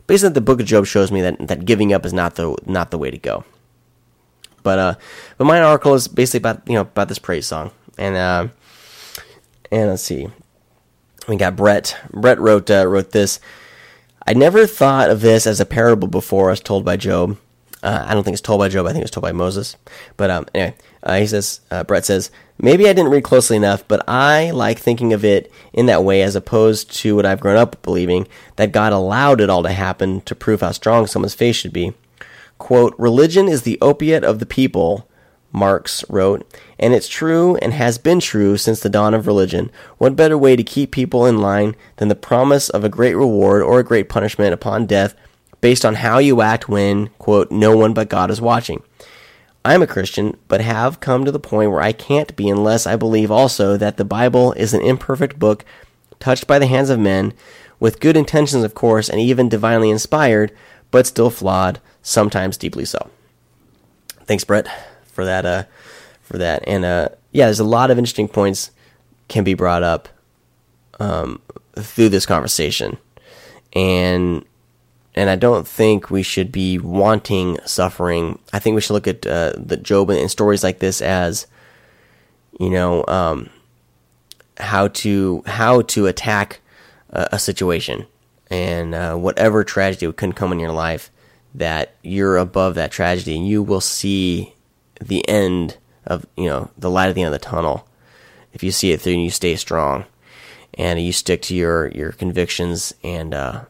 Basically, 0.07 0.35
the 0.35 0.41
Book 0.41 0.61
of 0.61 0.67
Job 0.67 0.87
shows 0.87 1.11
me 1.11 1.23
that 1.23 1.49
that 1.49 1.65
giving 1.65 1.93
up 1.93 2.05
is 2.05 2.13
not 2.13 2.35
the 2.35 2.57
not 2.67 2.91
the 2.91 2.99
way 2.99 3.11
to 3.11 3.19
go. 3.19 3.45
But 4.63 4.79
uh, 4.79 4.95
but 5.39 5.45
my 5.45 5.61
article 5.61 5.95
is 5.95 6.09
basically 6.09 6.39
about 6.39 6.63
you 6.67 6.75
know 6.75 6.83
about 6.83 7.09
this 7.09 7.19
praise 7.19 7.47
song 7.47 7.71
and. 7.99 8.17
Uh, 8.17 8.49
and 9.75 9.91
let's 9.91 10.03
see. 10.03 10.29
We 11.27 11.37
got 11.37 11.57
Brett. 11.57 11.99
Brett 12.13 12.39
wrote 12.39 12.71
uh, 12.71 12.87
wrote 12.87 13.11
this. 13.11 13.41
I 14.27 14.35
never 14.35 14.67
thought 14.67 15.11
of 15.11 15.21
this 15.21 15.47
as 15.47 15.59
a 15.61 15.67
parable 15.67 16.07
before, 16.07 16.51
as 16.51 16.61
told 16.61 16.85
by 16.85 16.97
Job. 16.97 17.39
Uh, 17.83 18.05
I 18.07 18.15
don't 18.15 18.23
think 18.23 18.35
it's 18.35 18.41
told 18.41 18.61
by 18.61 18.69
Job. 18.69 18.87
I 18.87 18.93
think 18.93 19.03
it's 19.03 19.11
told 19.11 19.23
by 19.23 19.33
Moses. 19.33 19.77
But 20.17 20.31
um, 20.31 20.47
anyway, 20.55 20.77
uh, 21.05 21.19
he 21.19 21.27
says. 21.27 21.61
Uh, 21.71 21.85
Brett 21.85 22.05
says 22.05 22.31
maybe 22.59 22.89
I 22.89 22.93
didn't 22.93 23.13
read 23.13 23.25
closely 23.25 23.57
enough, 23.57 23.87
but 23.87 24.09
I 24.09 24.51
like 24.51 24.79
thinking 24.79 25.13
of 25.13 25.25
it 25.25 25.53
in 25.73 25.87
that 25.87 26.05
way, 26.05 26.23
as 26.23 26.35
opposed 26.35 26.93
to 26.97 27.15
what 27.15 27.27
I've 27.27 27.41
grown 27.41 27.57
up 27.57 27.81
believing 27.83 28.27
that 28.57 28.73
God 28.73 28.93
allowed 28.93 29.41
it 29.41 29.51
all 29.51 29.63
to 29.63 29.73
happen 29.73 30.23
to 30.23 30.35
prove 30.35 30.61
how 30.61 30.73
strong 30.73 31.07
someone's 31.07 31.35
faith 31.35 31.57
should 31.57 31.73
be. 31.73 31.95
Quote: 32.59 32.95
Religion 32.99 33.49
is 33.49 33.63
the 33.63 33.79
opiate 33.81 34.25
of 34.25 34.39
the 34.39 34.47
people 34.47 35.09
Marx 35.55 36.05
wrote, 36.09 36.45
and 36.81 36.93
it's 36.93 37.09
true 37.09 37.57
and 37.57 37.73
has 37.73 37.97
been 37.97 38.19
true 38.19 38.57
since 38.57 38.81
the 38.81 38.91
dawn 38.91 39.15
of 39.15 39.29
religion. 39.29 39.71
What 39.99 40.17
better 40.17 40.37
way 40.37 40.57
to 40.57 40.65
keep 40.65 40.91
people 40.91 41.27
in 41.27 41.39
line 41.39 41.77
than 41.97 42.09
the 42.09 42.17
promise 42.17 42.69
of 42.69 42.83
a 42.83 42.89
great 42.89 43.15
reward 43.15 43.63
or 43.63 43.79
a 43.79 43.85
great 43.85 44.09
punishment 44.09 44.53
upon 44.53 44.87
death 44.87 45.15
based 45.61 45.85
on 45.85 45.95
how 45.95 46.19
you 46.19 46.43
act 46.43 46.69
when, 46.69 47.07
quote, 47.19 47.53
no 47.53 47.77
one 47.77 47.95
but 47.95 48.09
God 48.09 48.31
is 48.31 48.41
watching? 48.41 48.83
I'm 49.65 49.83
a 49.83 49.87
Christian, 49.87 50.37
but 50.49 50.61
have 50.61 51.01
come 51.01 51.25
to 51.25 51.33
the 51.33 51.41
point 51.41 51.71
where 51.71 51.81
I 51.81 51.93
can't 51.93 52.35
be 52.37 52.49
unless 52.49 52.87
I 52.87 52.97
believe 52.97 53.31
also 53.31 53.77
that 53.77 53.97
the 53.97 54.05
Bible 54.05 54.53
is 54.53 54.75
an 54.75 54.83
imperfect 54.83 55.39
book 55.39 55.65
touched 56.21 56.47
by 56.47 56.59
the 56.59 56.67
hands 56.67 56.91
of 56.91 56.99
men 56.99 57.33
with 57.81 58.01
good 58.01 58.17
intentions, 58.17 58.63
of 58.63 58.75
course, 58.75 59.09
and 59.09 59.21
even 59.21 59.49
divinely 59.49 59.91
inspired, 59.91 60.53
but 60.91 61.07
still 61.07 61.31
flawed, 61.31 61.81
sometimes 62.03 62.57
deeply 62.57 62.85
so. 62.85 63.11
Thanks, 64.27 64.45
Brett, 64.45 64.67
for 65.07 65.25
that. 65.25 65.47
Uh, 65.47 65.65
for 66.25 66.39
that, 66.39 66.65
and 66.67 66.85
uh, 66.85 67.11
yeah, 67.33 67.45
there's 67.45 67.61
a 67.61 67.65
lot 67.65 67.91
of 67.91 67.99
interesting 67.99 68.29
points 68.29 68.71
can 69.29 69.45
be 69.45 69.55
brought 69.55 69.83
up 69.83 70.09
um, 70.99 71.41
through 71.77 72.09
this 72.09 72.27
conversation, 72.27 72.97
and 73.75 74.45
and 75.15 75.31
I 75.31 75.37
don't 75.37 75.67
think 75.67 76.11
we 76.11 76.23
should 76.23 76.51
be 76.51 76.79
wanting 76.79 77.59
suffering. 77.65 78.39
I 78.53 78.59
think 78.59 78.75
we 78.75 78.81
should 78.81 78.95
look 78.95 79.07
at 79.07 79.27
uh, 79.27 79.53
the 79.57 79.77
Job 79.77 80.11
and, 80.11 80.31
stories 80.31 80.65
like 80.65 80.81
this 80.81 81.01
as, 81.01 81.47
you 82.59 82.71
know, 82.71 83.05
um, 83.07 83.51
how 84.59 84.89
to 84.89 85.43
how 85.47 85.83
to 85.83 86.07
attack 86.07 86.61
a, 87.11 87.29
a 87.33 87.39
situation, 87.39 88.07
and 88.51 88.95
uh, 88.95 89.15
whatever 89.15 89.65
tragedy 89.65 90.13
can 90.13 90.33
come 90.33 90.53
in 90.53 90.61
your 90.61 90.73
life, 90.73 91.11
that 91.55 91.95
you're 92.03 92.37
above 92.37 92.75
that 92.75 92.93
tragedy, 92.93 93.37
and 93.37 93.47
you 93.47 93.63
will 93.63 93.81
see 93.81 94.55
the 95.01 95.29
end 95.29 95.77
of 96.07 96.27
you 96.37 96.47
know 96.47 96.71
the 96.77 96.91
light 96.91 97.09
at 97.09 97.15
the 97.15 97.23
end 97.23 97.35
of 97.35 97.41
the 97.41 97.45
tunnel. 97.45 97.87
If 98.53 98.63
you 98.63 98.71
see 98.71 98.93
it 98.93 99.01
through 99.01 99.15
and 99.15 99.25
you 99.25 99.31
stay 99.31 99.57
strong, 99.57 100.05
and 100.75 101.01
you 101.01 101.13
stick 101.13 101.43
to 101.43 101.55
your 101.55 101.89
your 101.89 102.13
convictions 102.13 102.95
and 103.03 103.35
uh, 103.35 103.65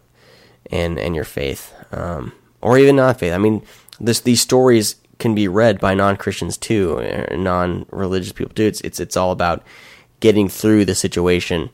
and 0.70 0.98
and 0.98 1.14
your 1.14 1.24
faith, 1.24 1.72
um, 1.92 2.32
or 2.60 2.78
even 2.78 2.96
not 2.96 3.18
faith. 3.18 3.32
I 3.32 3.38
mean, 3.38 3.62
this 4.00 4.20
these 4.20 4.40
stories 4.40 4.96
can 5.18 5.34
be 5.34 5.48
read 5.48 5.80
by 5.80 5.94
non 5.94 6.16
Christians 6.16 6.56
too, 6.56 7.26
non 7.32 7.86
religious 7.90 8.32
people 8.32 8.54
too. 8.54 8.64
It's 8.64 8.80
it's 8.80 9.00
it's 9.00 9.16
all 9.16 9.32
about 9.32 9.62
getting 10.20 10.48
through 10.48 10.84
the 10.84 10.94
situation, 10.94 11.70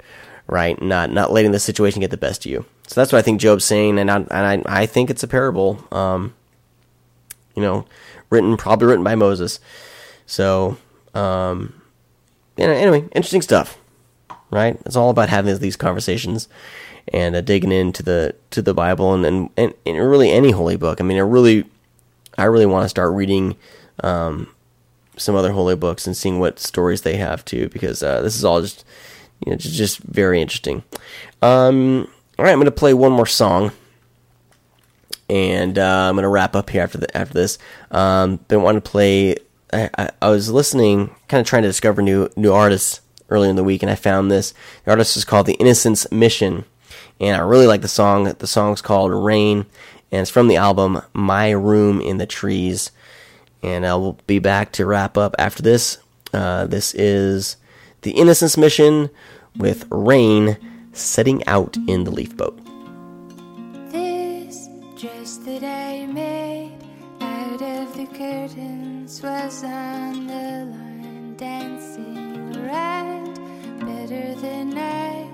right? 0.47 0.81
Not 0.81 1.11
not 1.11 1.33
letting 1.33 1.53
the 1.53 1.61
situation 1.61 2.01
get 2.01 2.11
the 2.11 2.17
best 2.17 2.45
of 2.45 2.51
you. 2.51 2.65
So 2.87 3.01
that's 3.01 3.13
what 3.13 3.19
I 3.19 3.23
think 3.23 3.41
Job's 3.41 3.65
saying, 3.65 3.99
and 3.99 4.11
I 4.11 4.17
and 4.17 4.67
I, 4.67 4.83
I 4.83 4.87
think 4.87 5.11
it's 5.11 5.23
a 5.23 5.29
parable. 5.29 5.87
Um, 5.93 6.35
you 7.55 7.63
know, 7.63 7.87
written 8.31 8.57
probably 8.57 8.89
written 8.89 9.05
by 9.05 9.15
Moses. 9.15 9.61
So, 10.27 10.77
um, 11.15 11.81
anyway, 12.57 13.01
interesting 13.13 13.43
stuff, 13.43 13.79
right? 14.51 14.81
It's 14.87 14.97
all 14.97 15.11
about 15.11 15.29
having 15.29 15.59
these 15.59 15.77
conversations 15.77 16.49
and 17.11 17.35
uh, 17.35 17.41
digging 17.41 17.73
into 17.73 18.03
the 18.03 18.35
to 18.51 18.63
the 18.63 18.75
Bible 18.75 19.15
and, 19.15 19.51
and 19.57 19.75
and 19.85 19.99
really 19.99 20.31
any 20.31 20.51
holy 20.51 20.77
book. 20.77 21.01
I 21.01 21.05
mean, 21.05 21.19
I 21.19 21.23
really, 21.23 21.65
I 22.39 22.45
really 22.45 22.67
want 22.67 22.85
to 22.85 22.89
start 22.89 23.13
reading 23.13 23.57
um, 24.03 24.49
some 25.17 25.35
other 25.35 25.53
holy 25.53 25.77
books 25.77 26.07
and 26.07 26.17
seeing 26.17 26.39
what 26.39 26.59
stories 26.59 27.03
they 27.03 27.17
have 27.17 27.45
too, 27.45 27.69
because 27.69 28.03
uh, 28.03 28.23
this 28.23 28.37
is 28.37 28.45
all 28.45 28.61
just 28.61 28.85
you 29.45 29.51
know 29.51 29.57
just, 29.57 29.75
just 29.75 29.99
very 29.99 30.41
interesting. 30.41 30.83
Um, 31.43 32.09
all 32.39 32.45
right, 32.45 32.53
I'm 32.53 32.59
going 32.59 32.65
to 32.67 32.71
play 32.71 32.95
one 32.95 33.13
more 33.13 33.27
song 33.27 33.73
and 35.31 35.79
uh, 35.79 36.09
I'm 36.09 36.17
gonna 36.17 36.29
wrap 36.29 36.57
up 36.57 36.71
here 36.71 36.83
after 36.83 36.99
the 36.99 37.17
after 37.17 37.35
this. 37.35 37.57
Um, 37.91 38.37
been 38.49 38.63
wanting 38.63 38.83
to 38.83 38.91
play. 38.91 39.37
I, 39.73 39.89
I, 39.97 40.11
I 40.21 40.29
was 40.31 40.51
listening, 40.51 41.15
kind 41.29 41.41
of 41.41 41.47
trying 41.47 41.63
to 41.63 41.69
discover 41.69 42.03
new 42.03 42.29
new 42.37 42.53
artists 42.53 43.01
earlier 43.29 43.49
in 43.49 43.57
the 43.57 43.65
week, 43.65 43.83
and 43.83 43.91
I 43.91 43.95
found 43.95 44.31
this. 44.31 44.53
The 44.85 44.91
artist 44.91 45.17
is 45.17 45.25
called 45.25 45.47
The 45.47 45.55
Innocence 45.55 46.11
Mission, 46.11 46.65
and 47.21 47.37
I 47.37 47.45
really 47.45 47.67
like 47.67 47.83
the 47.83 47.89
song. 47.89 48.25
The 48.25 48.47
song's 48.47 48.81
called 48.81 49.13
Rain, 49.13 49.67
and 50.11 50.23
it's 50.23 50.31
from 50.31 50.49
the 50.49 50.57
album 50.57 51.03
My 51.13 51.51
Room 51.51 52.01
in 52.01 52.19
the 52.19 52.27
Trees. 52.27 52.91
And 53.63 53.87
I 53.87 53.95
will 53.95 54.19
be 54.27 54.39
back 54.39 54.73
to 54.73 54.87
wrap 54.87 55.19
up 55.19 55.37
after 55.39 55.63
this. 55.63 55.99
Uh, 56.33 56.67
this 56.67 56.95
is 56.95 57.57
The 58.03 58.13
Innocence 58.13 58.57
Mission 58.57 59.11
with 59.57 59.87
Rain 59.91 60.57
setting 60.93 61.47
out 61.47 61.77
in 61.87 62.05
the 62.05 62.11
leaf 62.11 62.37
boat. 62.37 62.59
This 63.93 64.69
dress 64.99 65.37
that 65.39 65.63
I 65.63 66.07
made 66.07 66.79
out 67.21 67.61
of 67.61 67.97
the 67.97 68.07
curtains 68.07 69.21
was 69.23 69.63
on 69.65 70.27
the 70.27 70.65
line, 70.65 71.37
dancing 71.37 72.57
around 72.57 73.35
better 73.81 74.35
than 74.37 74.79
I 74.79 75.29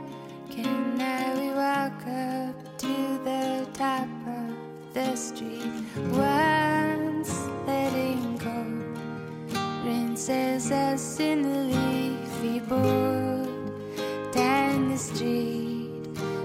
can. 0.51 0.97
Now 0.97 1.45
up 1.66 2.78
to 2.78 2.94
the 3.24 3.66
top 3.74 4.08
of 4.26 4.54
the 4.94 5.16
street, 5.16 5.72
once 6.12 7.32
letting 7.66 8.36
go. 8.38 8.58
Rain 9.84 10.16
says 10.16 10.70
us 10.70 11.18
in 11.18 11.42
the 11.42 11.60
leafy 11.74 12.60
boat 12.60 14.32
down 14.32 14.90
the 14.90 14.98
street, 14.98 15.90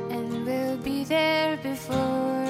and 0.10 0.46
we'll 0.46 0.78
be 0.78 1.04
there 1.04 1.58
before 1.58 2.41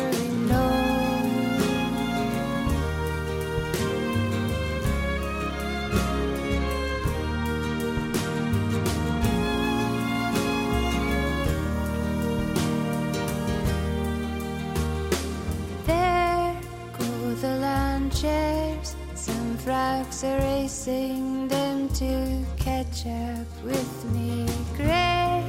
racing 20.88 21.48
them 21.48 21.88
to 21.90 22.44
catch 22.58 23.06
up 23.06 23.64
with 23.64 24.06
me. 24.12 24.48
Gray 24.76 25.44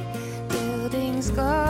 buildings 0.49 1.31
go 1.31 1.62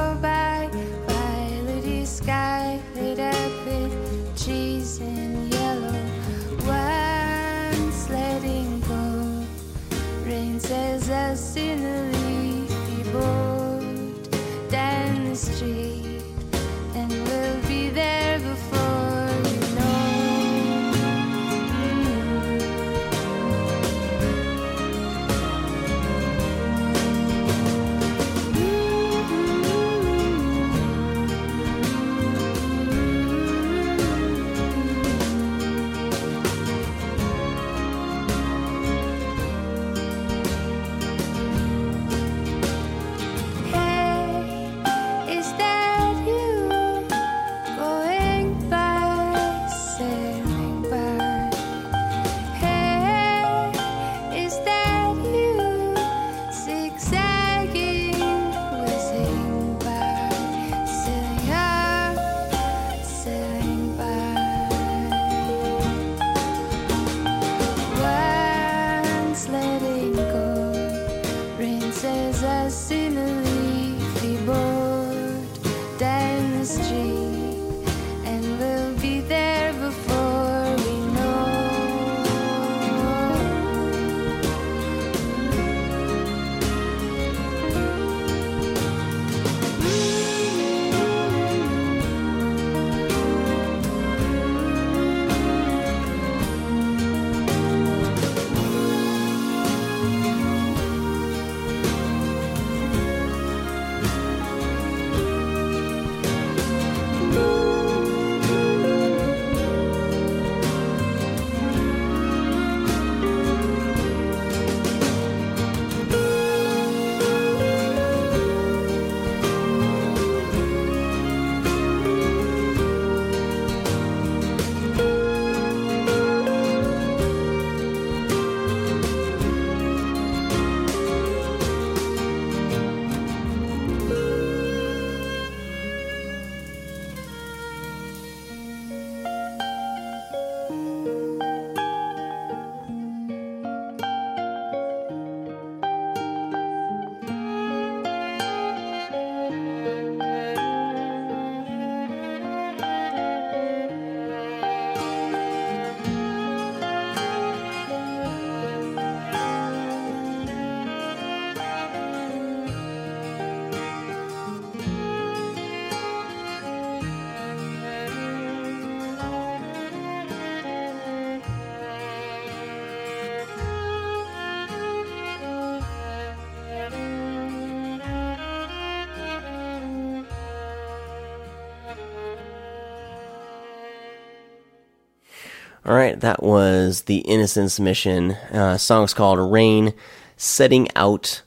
All 185.93 185.99
right, 185.99 186.19
that 186.21 186.41
was 186.41 187.01
the 187.01 187.17
Innocence 187.17 187.79
Mission. 187.79 188.31
Uh, 188.51 188.79
song's 188.79 189.13
called 189.13 189.37
"Rain," 189.37 189.93
setting 190.37 190.87
out 190.95 191.43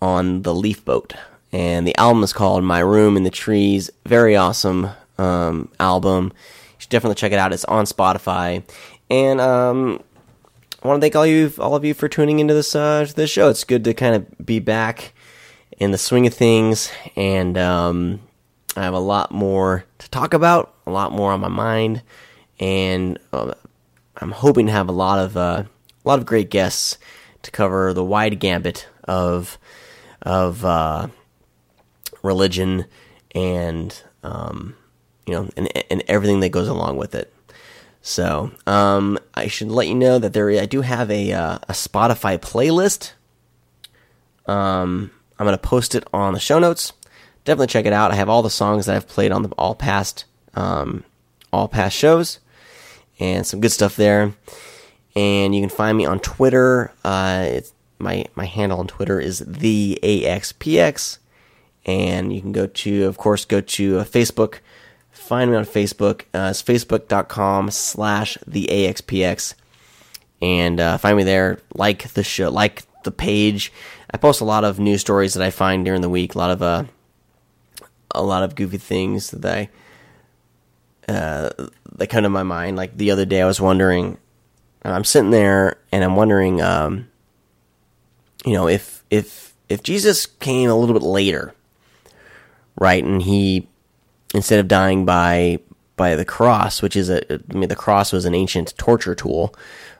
on 0.00 0.40
the 0.40 0.54
leaf 0.54 0.82
boat, 0.86 1.12
and 1.52 1.86
the 1.86 1.94
album 1.98 2.22
is 2.22 2.32
called 2.32 2.64
"My 2.64 2.78
Room 2.78 3.18
in 3.18 3.24
the 3.24 3.30
Trees." 3.30 3.90
Very 4.06 4.36
awesome 4.36 4.88
um, 5.18 5.70
album. 5.78 6.32
You 6.32 6.76
should 6.78 6.88
definitely 6.88 7.16
check 7.16 7.32
it 7.32 7.38
out. 7.38 7.52
It's 7.52 7.66
on 7.66 7.84
Spotify, 7.84 8.62
and 9.10 9.38
um, 9.38 10.02
I 10.82 10.88
want 10.88 10.98
to 10.98 11.04
thank 11.04 11.14
all 11.14 11.26
you, 11.26 11.52
all 11.58 11.74
of 11.74 11.84
you, 11.84 11.92
for 11.92 12.08
tuning 12.08 12.38
into 12.38 12.54
this 12.54 12.74
uh, 12.74 13.06
this 13.14 13.28
show. 13.28 13.50
It's 13.50 13.64
good 13.64 13.84
to 13.84 13.92
kind 13.92 14.14
of 14.14 14.46
be 14.46 14.60
back 14.60 15.12
in 15.76 15.90
the 15.90 15.98
swing 15.98 16.26
of 16.26 16.32
things, 16.32 16.90
and 17.16 17.58
um, 17.58 18.20
I 18.78 18.82
have 18.82 18.94
a 18.94 18.98
lot 18.98 19.30
more 19.30 19.84
to 19.98 20.08
talk 20.08 20.32
about, 20.32 20.72
a 20.86 20.90
lot 20.90 21.12
more 21.12 21.32
on 21.32 21.40
my 21.40 21.48
mind, 21.48 22.00
and 22.58 23.18
uh, 23.34 23.52
I'm 24.20 24.32
hoping 24.32 24.66
to 24.66 24.72
have 24.72 24.88
a 24.88 24.92
lot 24.92 25.18
of 25.18 25.36
uh, 25.36 25.64
a 26.04 26.08
lot 26.08 26.18
of 26.18 26.26
great 26.26 26.50
guests 26.50 26.98
to 27.42 27.50
cover 27.50 27.92
the 27.92 28.04
wide 28.04 28.38
gambit 28.38 28.86
of 29.04 29.58
of 30.22 30.64
uh, 30.64 31.08
religion 32.22 32.84
and 33.34 34.02
um, 34.22 34.76
you 35.26 35.34
know 35.34 35.48
and, 35.56 35.68
and 35.90 36.02
everything 36.06 36.40
that 36.40 36.50
goes 36.50 36.68
along 36.68 36.96
with 36.96 37.14
it. 37.14 37.32
So 38.02 38.50
um, 38.66 39.18
I 39.34 39.46
should 39.46 39.70
let 39.70 39.88
you 39.88 39.94
know 39.94 40.18
that 40.18 40.32
there 40.32 40.50
I 40.50 40.66
do 40.66 40.82
have 40.82 41.10
a 41.10 41.32
uh, 41.32 41.58
a 41.68 41.72
Spotify 41.72 42.38
playlist. 42.38 43.12
Um, 44.46 45.10
I'm 45.38 45.46
gonna 45.46 45.58
post 45.58 45.94
it 45.94 46.04
on 46.12 46.34
the 46.34 46.40
show 46.40 46.58
notes. 46.58 46.92
Definitely 47.44 47.68
check 47.68 47.86
it 47.86 47.92
out. 47.94 48.10
I 48.10 48.16
have 48.16 48.28
all 48.28 48.42
the 48.42 48.50
songs 48.50 48.84
that 48.86 48.96
I've 48.96 49.08
played 49.08 49.32
on 49.32 49.42
the 49.42 49.48
all 49.56 49.74
past 49.74 50.26
um, 50.54 51.04
all 51.52 51.68
past 51.68 51.96
shows 51.96 52.38
and 53.20 53.46
some 53.46 53.60
good 53.60 53.70
stuff 53.70 53.96
there. 53.96 54.32
And 55.14 55.54
you 55.54 55.60
can 55.60 55.70
find 55.70 55.96
me 55.96 56.06
on 56.06 56.18
Twitter. 56.20 56.92
Uh, 57.04 57.60
my 57.98 58.24
my 58.34 58.46
handle 58.46 58.80
on 58.80 58.86
Twitter 58.86 59.20
is 59.20 59.40
the 59.40 59.98
AXPX, 60.02 61.18
and 61.84 62.32
you 62.32 62.40
can 62.40 62.52
go 62.52 62.66
to, 62.66 63.04
of 63.04 63.18
course, 63.18 63.44
go 63.44 63.60
to 63.60 63.98
uh, 63.98 64.04
Facebook. 64.04 64.60
Find 65.10 65.50
me 65.50 65.56
on 65.56 65.64
Facebook. 65.64 66.22
Uh, 66.32 66.50
it's 66.50 66.62
facebook.com 66.62 67.70
slash 67.70 68.38
the 68.46 68.68
AXPX, 68.70 69.54
and 70.40 70.80
uh, 70.80 70.96
find 70.96 71.16
me 71.16 71.24
there. 71.24 71.60
Like 71.74 72.08
the 72.14 72.24
show, 72.24 72.50
like 72.50 72.84
the 73.04 73.10
page. 73.12 73.72
I 74.12 74.16
post 74.16 74.40
a 74.40 74.44
lot 74.44 74.64
of 74.64 74.78
news 74.80 75.00
stories 75.02 75.34
that 75.34 75.44
I 75.44 75.50
find 75.50 75.84
during 75.84 76.00
the 76.00 76.08
week. 76.08 76.34
A 76.34 76.38
lot 76.38 76.50
of 76.50 76.62
uh, 76.62 76.84
a 78.12 78.22
lot 78.22 78.42
of 78.42 78.54
goofy 78.54 78.78
things 78.78 79.30
that 79.32 79.44
I 79.44 79.68
uh, 81.10 81.50
that 81.96 82.06
come 82.08 82.22
to 82.22 82.30
my 82.30 82.42
mind. 82.42 82.76
Like 82.76 82.96
the 82.96 83.10
other 83.10 83.24
day, 83.24 83.42
I 83.42 83.46
was 83.46 83.60
wondering. 83.60 84.16
And 84.82 84.94
I'm 84.94 85.04
sitting 85.04 85.30
there 85.30 85.76
and 85.92 86.02
I'm 86.02 86.16
wondering, 86.16 86.62
um, 86.62 87.08
you 88.46 88.54
know, 88.54 88.66
if 88.68 89.04
if 89.10 89.54
if 89.68 89.82
Jesus 89.82 90.24
came 90.26 90.70
a 90.70 90.74
little 90.74 90.94
bit 90.94 91.02
later, 91.02 91.54
right, 92.76 93.04
and 93.04 93.20
he 93.20 93.68
instead 94.34 94.60
of 94.60 94.68
dying 94.68 95.04
by 95.04 95.58
by 95.96 96.16
the 96.16 96.24
cross, 96.24 96.80
which 96.80 96.96
is 96.96 97.10
a 97.10 97.34
I 97.34 97.54
mean 97.54 97.68
the 97.68 97.76
cross 97.76 98.12
was 98.12 98.24
an 98.24 98.34
ancient 98.34 98.72
torture 98.78 99.14
tool 99.14 99.54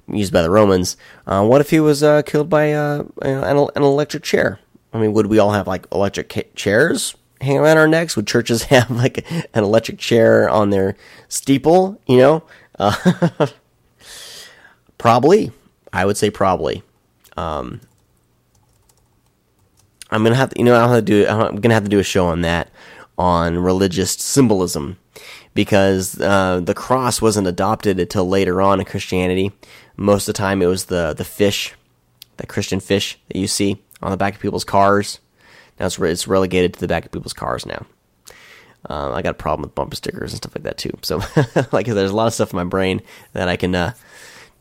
used 0.09 0.33
by 0.33 0.41
the 0.41 0.51
Romans. 0.51 0.97
Uh, 1.27 1.45
what 1.45 1.61
if 1.61 1.69
he 1.69 1.81
was 1.81 2.03
uh, 2.03 2.23
killed 2.23 2.49
by 2.49 2.73
uh, 2.73 3.05
an, 3.21 3.59
an 3.77 3.83
electric 3.83 4.23
chair? 4.23 4.61
I 4.95 4.99
mean, 4.99 5.13
would 5.13 5.27
we 5.27 5.39
all 5.39 5.53
have 5.53 5.67
like 5.67 5.87
electric 5.93 6.31
ca- 6.31 6.51
chairs 6.55 7.15
hang 7.41 7.59
around 7.59 7.79
our 7.79 7.89
necks? 7.89 8.17
Would 8.17 8.27
churches 8.27 8.63
have 8.65 8.91
like 8.91 9.31
an 9.31 9.65
electric 9.65 9.99
chair 9.99 10.49
on 10.49 10.71
their 10.71 10.97
steeple? 11.29 12.01
You 12.07 12.19
know, 12.19 12.43
uh, 12.79 13.47
probably. 14.99 15.53
I 15.93 16.05
would 16.05 16.17
say 16.17 16.31
probably. 16.31 16.83
Um, 17.37 17.81
I'm 20.11 20.23
gonna 20.23 20.35
have 20.35 20.51
to, 20.51 20.59
you 20.59 20.65
know, 20.65 20.75
I'll 20.75 20.89
have 20.89 20.99
to 20.99 21.03
do. 21.03 21.27
I'm 21.27 21.57
gonna 21.57 21.75
have 21.75 21.85
to 21.85 21.91
do 21.91 21.99
a 21.99 22.05
show 22.05 22.27
on 22.27 22.43
that, 22.43 22.71
on 23.17 23.59
religious 23.59 24.13
symbolism, 24.13 24.99
because 25.55 26.21
uh, 26.21 26.61
the 26.63 26.75
cross 26.75 27.23
wasn't 27.23 27.47
adopted 27.47 27.99
until 27.99 28.29
later 28.29 28.61
on 28.61 28.81
in 28.81 28.87
Christianity. 28.87 29.53
Most 29.97 30.29
of 30.29 30.35
the 30.35 30.39
time, 30.39 30.63
it 30.63 30.67
was 30.67 30.87
the 30.87 31.15
the 31.15 31.25
fish, 31.25 31.75
the 32.37 32.47
Christian 32.47 32.81
fish 32.81 33.19
that 33.29 33.39
you 33.39 33.47
see 33.47 33.83
on 34.03 34.11
the 34.11 34.17
back 34.17 34.35
of 34.35 34.41
people's 34.41 34.65
cars. 34.65 35.21
Now 35.81 35.87
it's, 35.87 35.99
re- 35.99 36.13
it's 36.13 36.29
relegated 36.29 36.75
to 36.75 36.81
the 36.81 36.89
back 36.89 37.07
of 37.07 37.13
people's 37.13 37.33
cars 37.33 37.65
now. 37.65 37.87
Um, 38.87 39.13
I 39.13 39.23
got 39.23 39.31
a 39.31 39.35
problem 39.35 39.63
with 39.63 39.75
bumper 39.75 39.97
stickers 39.97 40.33
and 40.33 40.39
stuff 40.39 40.55
like 40.55 40.65
that 40.65 40.79
too. 40.79 40.93
So, 41.03 41.21
like, 41.73 41.87
there's 41.87 42.11
a 42.11 42.17
lot 42.17 42.27
of 42.27 42.35
stuff 42.35 42.53
in 42.53 42.57
my 42.57 42.65
brain 42.65 43.03
that 43.33 43.49
I 43.49 43.57
can 43.57 43.75
uh, 43.75 43.95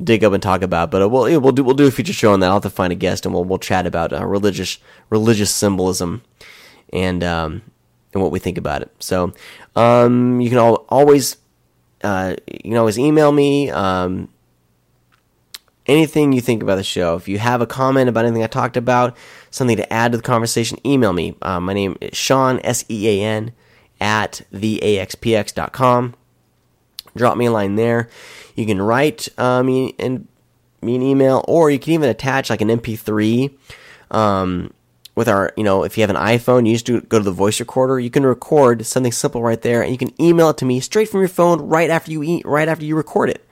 dig 0.02 0.24
up 0.24 0.34
and 0.34 0.42
talk 0.42 0.62
about. 0.62 0.92
But 0.92 1.02
uh, 1.04 1.10
we'll 1.10 1.40
we'll 1.40 1.52
do 1.52 1.64
we'll 1.64 1.76
do 1.76 1.88
a 1.88 1.92
future 1.92 2.14
show 2.14 2.34
on 2.34 2.40
that. 2.40 2.48
I'll 2.48 2.54
have 2.54 2.64
to 2.64 2.70
find 2.70 2.92
a 2.92 2.96
guest 2.96 3.26
and 3.26 3.34
we'll 3.34 3.46
we'll 3.46 3.60
chat 3.60 3.86
about 3.86 4.12
uh, 4.12 4.26
religious 4.26 4.78
religious 5.10 5.54
symbolism 5.54 6.22
and 6.92 7.24
um, 7.24 7.62
and 8.14 8.22
what 8.22 8.32
we 8.32 8.40
think 8.40 8.58
about 8.58 8.82
it. 8.82 8.92
So, 9.00 9.34
um, 9.76 10.42
you 10.42 10.50
can 10.50 10.58
all, 10.58 10.86
always 10.90 11.38
uh, 12.04 12.36
you 12.48 12.72
can 12.72 12.78
always 12.78 13.00
email 13.00 13.32
me. 13.32 13.70
Um, 13.70 14.30
anything 15.90 16.32
you 16.32 16.42
think 16.42 16.62
about 16.62 16.76
the 16.76 16.84
show. 16.84 17.16
If 17.16 17.28
you 17.28 17.40
have 17.40 17.62
a 17.62 17.66
comment 17.66 18.10
about 18.10 18.26
anything 18.26 18.44
I 18.44 18.48
talked 18.48 18.78
about, 18.78 19.18
something 19.52 19.78
to 19.78 19.94
add 19.94 20.12
to 20.12 20.18
the 20.18 20.24
conversation, 20.24 20.86
email 20.86 21.14
me. 21.14 21.36
Uh, 21.42 21.60
my 21.60 21.74
name 21.74 21.98
is 22.02 22.18
Sean, 22.18 22.60
S 22.64 22.86
E 22.90 23.08
A 23.08 23.24
N, 23.26 23.52
at 24.00 24.42
theaxpx.com. 24.54 26.16
Drop 27.16 27.38
me 27.38 27.46
a 27.48 27.52
line 27.52 27.76
there. 27.76 28.10
You 28.56 28.66
can 28.66 28.82
write 28.82 29.28
uh, 29.38 29.64
me, 29.64 29.96
and, 30.00 30.28
me 30.82 30.96
an 30.96 31.02
email, 31.02 31.44
or 31.48 31.72
you 31.72 31.80
can 31.80 31.94
even 31.94 32.10
attach 32.10 32.50
like 32.50 32.62
an 32.62 32.70
MP3. 32.70 33.54
Um, 34.12 34.74
with 35.16 35.28
our, 35.28 35.52
you 35.58 35.66
know, 35.66 35.84
if 35.84 35.98
you 35.98 36.02
have 36.02 36.10
an 36.10 36.16
iPhone, 36.16 36.66
you 36.66 36.78
just 36.78 37.10
go 37.10 37.18
to 37.18 37.26
the 37.26 37.32
voice 37.32 37.60
recorder. 37.60 38.00
You 38.00 38.10
can 38.10 38.26
record 38.26 38.86
something 38.86 39.12
simple 39.12 39.44
right 39.44 39.62
there, 39.62 39.82
and 39.82 39.92
you 39.92 39.98
can 39.98 40.14
email 40.22 40.50
it 40.52 40.58
to 40.60 40.66
me 40.66 40.80
straight 40.80 41.10
from 41.10 41.20
your 41.20 41.28
phone 41.28 41.60
right 41.60 41.90
after 41.90 42.10
you 42.10 42.24
eat, 42.24 42.46
right 42.46 42.70
after 42.70 42.86
you 42.86 42.96
record 42.96 43.30
it. 43.30 43.46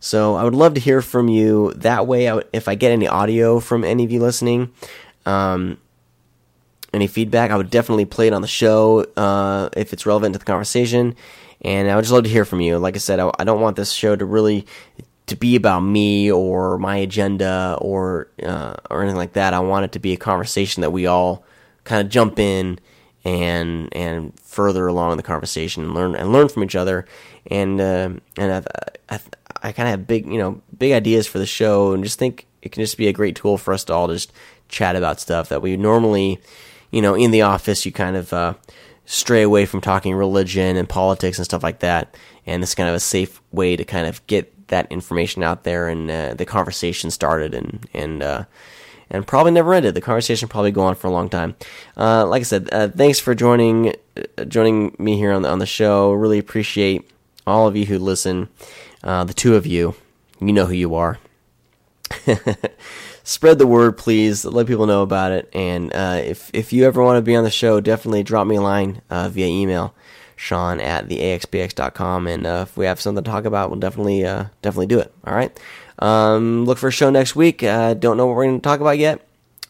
So 0.00 0.36
I 0.36 0.42
would 0.42 0.54
love 0.54 0.72
to 0.72 0.80
hear 0.80 1.02
from 1.02 1.28
you 1.28 1.74
that 1.74 2.06
way. 2.06 2.28
I 2.28 2.34
would, 2.36 2.48
if 2.54 2.66
I 2.66 2.76
get 2.76 2.92
any 2.92 3.06
audio 3.06 3.60
from 3.60 3.84
any 3.84 4.04
of 4.04 4.10
you 4.10 4.20
listening, 4.20 4.72
um, 5.26 5.78
any 6.92 7.06
feedback, 7.06 7.50
I 7.50 7.56
would 7.56 7.70
definitely 7.70 8.04
play 8.04 8.26
it 8.26 8.32
on 8.32 8.42
the 8.42 8.48
show 8.48 9.06
uh, 9.16 9.68
if 9.76 9.92
it's 9.92 10.06
relevant 10.06 10.34
to 10.34 10.38
the 10.38 10.44
conversation. 10.44 11.14
And 11.62 11.88
I 11.88 11.94
would 11.96 12.02
just 12.02 12.12
love 12.12 12.24
to 12.24 12.30
hear 12.30 12.44
from 12.44 12.60
you. 12.60 12.78
Like 12.78 12.96
I 12.96 12.98
said, 12.98 13.20
I, 13.20 13.30
I 13.38 13.44
don't 13.44 13.60
want 13.60 13.76
this 13.76 13.92
show 13.92 14.16
to 14.16 14.24
really 14.24 14.66
to 15.26 15.36
be 15.36 15.56
about 15.56 15.80
me 15.80 16.30
or 16.30 16.78
my 16.78 16.96
agenda 16.96 17.78
or 17.80 18.28
uh, 18.42 18.74
or 18.90 19.02
anything 19.02 19.16
like 19.16 19.34
that. 19.34 19.54
I 19.54 19.60
want 19.60 19.84
it 19.84 19.92
to 19.92 19.98
be 19.98 20.12
a 20.12 20.16
conversation 20.16 20.80
that 20.80 20.90
we 20.90 21.06
all 21.06 21.44
kind 21.84 22.04
of 22.04 22.10
jump 22.10 22.38
in 22.38 22.78
and 23.24 23.88
and 23.94 24.38
further 24.40 24.86
along 24.86 25.16
the 25.16 25.22
conversation 25.22 25.84
and 25.84 25.94
learn 25.94 26.14
and 26.14 26.32
learn 26.32 26.48
from 26.48 26.64
each 26.64 26.74
other. 26.74 27.06
And 27.50 27.80
uh, 27.80 28.10
and 28.36 28.52
I've, 28.52 28.66
I've, 29.08 29.28
I 29.62 29.72
kind 29.72 29.88
of 29.88 29.92
have 29.92 30.06
big, 30.06 30.26
you 30.26 30.38
know, 30.38 30.60
big 30.76 30.92
ideas 30.92 31.26
for 31.26 31.38
the 31.38 31.46
show, 31.46 31.92
and 31.92 32.02
just 32.02 32.18
think 32.18 32.46
it 32.60 32.72
can 32.72 32.82
just 32.82 32.96
be 32.96 33.08
a 33.08 33.12
great 33.12 33.36
tool 33.36 33.58
for 33.58 33.72
us 33.72 33.84
to 33.84 33.94
all 33.94 34.08
just 34.08 34.32
chat 34.72 34.96
about 34.96 35.20
stuff 35.20 35.48
that 35.50 35.62
we 35.62 35.76
normally, 35.76 36.40
you 36.90 37.00
know, 37.00 37.14
in 37.14 37.30
the 37.30 37.42
office, 37.42 37.86
you 37.86 37.92
kind 37.92 38.16
of 38.16 38.32
uh, 38.32 38.54
stray 39.06 39.42
away 39.42 39.66
from 39.66 39.80
talking 39.80 40.14
religion 40.14 40.76
and 40.76 40.88
politics 40.88 41.38
and 41.38 41.44
stuff 41.44 41.62
like 41.62 41.78
that. 41.80 42.16
And 42.46 42.62
this 42.62 42.70
is 42.70 42.74
kind 42.74 42.88
of 42.88 42.94
a 42.96 43.00
safe 43.00 43.40
way 43.52 43.76
to 43.76 43.84
kind 43.84 44.06
of 44.08 44.26
get 44.26 44.68
that 44.68 44.90
information 44.90 45.42
out 45.42 45.64
there 45.64 45.86
and 45.88 46.10
uh, 46.10 46.34
the 46.34 46.46
conversation 46.46 47.10
started 47.10 47.54
and 47.54 47.86
and 47.92 48.22
uh, 48.22 48.44
and 49.10 49.26
probably 49.26 49.52
never 49.52 49.74
ended. 49.74 49.94
The 49.94 50.00
conversation 50.00 50.48
probably 50.48 50.72
go 50.72 50.82
on 50.82 50.94
for 50.94 51.06
a 51.06 51.10
long 51.10 51.28
time. 51.28 51.54
Uh, 51.96 52.26
like 52.26 52.40
I 52.40 52.44
said, 52.44 52.68
uh, 52.72 52.88
thanks 52.88 53.20
for 53.20 53.34
joining 53.34 53.94
uh, 54.16 54.44
joining 54.46 54.96
me 54.98 55.16
here 55.16 55.32
on 55.32 55.42
the, 55.42 55.50
on 55.50 55.58
the 55.58 55.66
show. 55.66 56.12
Really 56.12 56.38
appreciate 56.38 57.08
all 57.46 57.68
of 57.68 57.76
you 57.76 57.86
who 57.86 57.98
listen. 57.98 58.48
The 59.02 59.34
two 59.36 59.56
of 59.56 59.66
you, 59.66 59.94
you 60.40 60.52
know 60.52 60.66
who 60.66 60.74
you 60.74 60.94
are. 60.94 61.18
Spread 63.24 63.58
the 63.58 63.66
word, 63.66 63.96
please. 63.96 64.44
Let 64.44 64.66
people 64.66 64.86
know 64.86 65.02
about 65.02 65.32
it. 65.32 65.48
And 65.52 65.94
uh, 65.94 66.20
if 66.24 66.50
if 66.52 66.72
you 66.72 66.84
ever 66.84 67.02
want 67.02 67.18
to 67.18 67.22
be 67.22 67.36
on 67.36 67.44
the 67.44 67.50
show, 67.50 67.80
definitely 67.80 68.24
drop 68.24 68.46
me 68.46 68.56
a 68.56 68.60
line 68.60 69.00
uh, 69.10 69.28
via 69.28 69.46
email, 69.46 69.94
Sean 70.34 70.80
at 70.80 71.08
theaxpx.com. 71.08 72.26
And 72.26 72.46
uh, 72.46 72.64
if 72.68 72.76
we 72.76 72.86
have 72.86 73.00
something 73.00 73.22
to 73.22 73.30
talk 73.30 73.44
about, 73.44 73.70
we'll 73.70 73.78
definitely 73.78 74.24
uh, 74.24 74.46
definitely 74.60 74.86
do 74.86 74.98
it. 74.98 75.14
All 75.24 75.34
right. 75.34 75.56
Um, 76.00 76.64
look 76.64 76.78
for 76.78 76.88
a 76.88 76.92
show 76.92 77.10
next 77.10 77.36
week. 77.36 77.62
Uh, 77.62 77.94
don't 77.94 78.16
know 78.16 78.26
what 78.26 78.34
we're 78.34 78.44
going 78.44 78.58
to 78.58 78.62
talk 78.62 78.80
about 78.80 78.98
yet, 78.98 79.24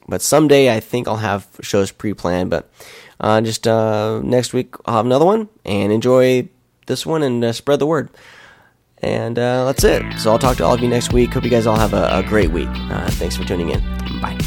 but 0.09 0.23
someday 0.23 0.74
I 0.74 0.81
think 0.81 1.07
I'll 1.07 1.16
have 1.16 1.47
shows 1.61 1.93
pre-planned. 1.93 2.49
But 2.49 2.70
uh, 3.20 3.43
just 3.43 3.66
next 3.66 4.55
week 4.55 4.77
I'll 4.87 4.97
have 4.97 5.07
another 5.07 5.27
one, 5.27 5.51
and 5.66 5.93
enjoy 5.93 6.49
this 6.87 7.05
one 7.05 7.23
and 7.23 7.55
spread 7.55 7.81
the 7.81 7.87
word. 7.87 8.09
And 9.03 9.39
uh, 9.39 9.65
that's 9.65 9.85
it. 9.85 10.03
So 10.19 10.31
I'll 10.31 10.39
talk 10.39 10.57
to 10.59 10.65
all 10.65 10.74
of 10.74 10.81
you 10.81 10.89
next 10.89 11.12
week. 11.12 11.35
Hope 11.35 11.45
you 11.45 11.51
guys 11.51 11.66
all 11.66 11.77
have 11.77 11.93
a, 11.93 12.09
a 12.19 12.23
great 12.23 12.51
week. 12.51 12.69
Uh, 12.70 13.11
thanks 13.11 13.37
for 13.37 13.45
tuning 13.45 13.70
in. 13.70 13.81
Bye. 14.20 14.39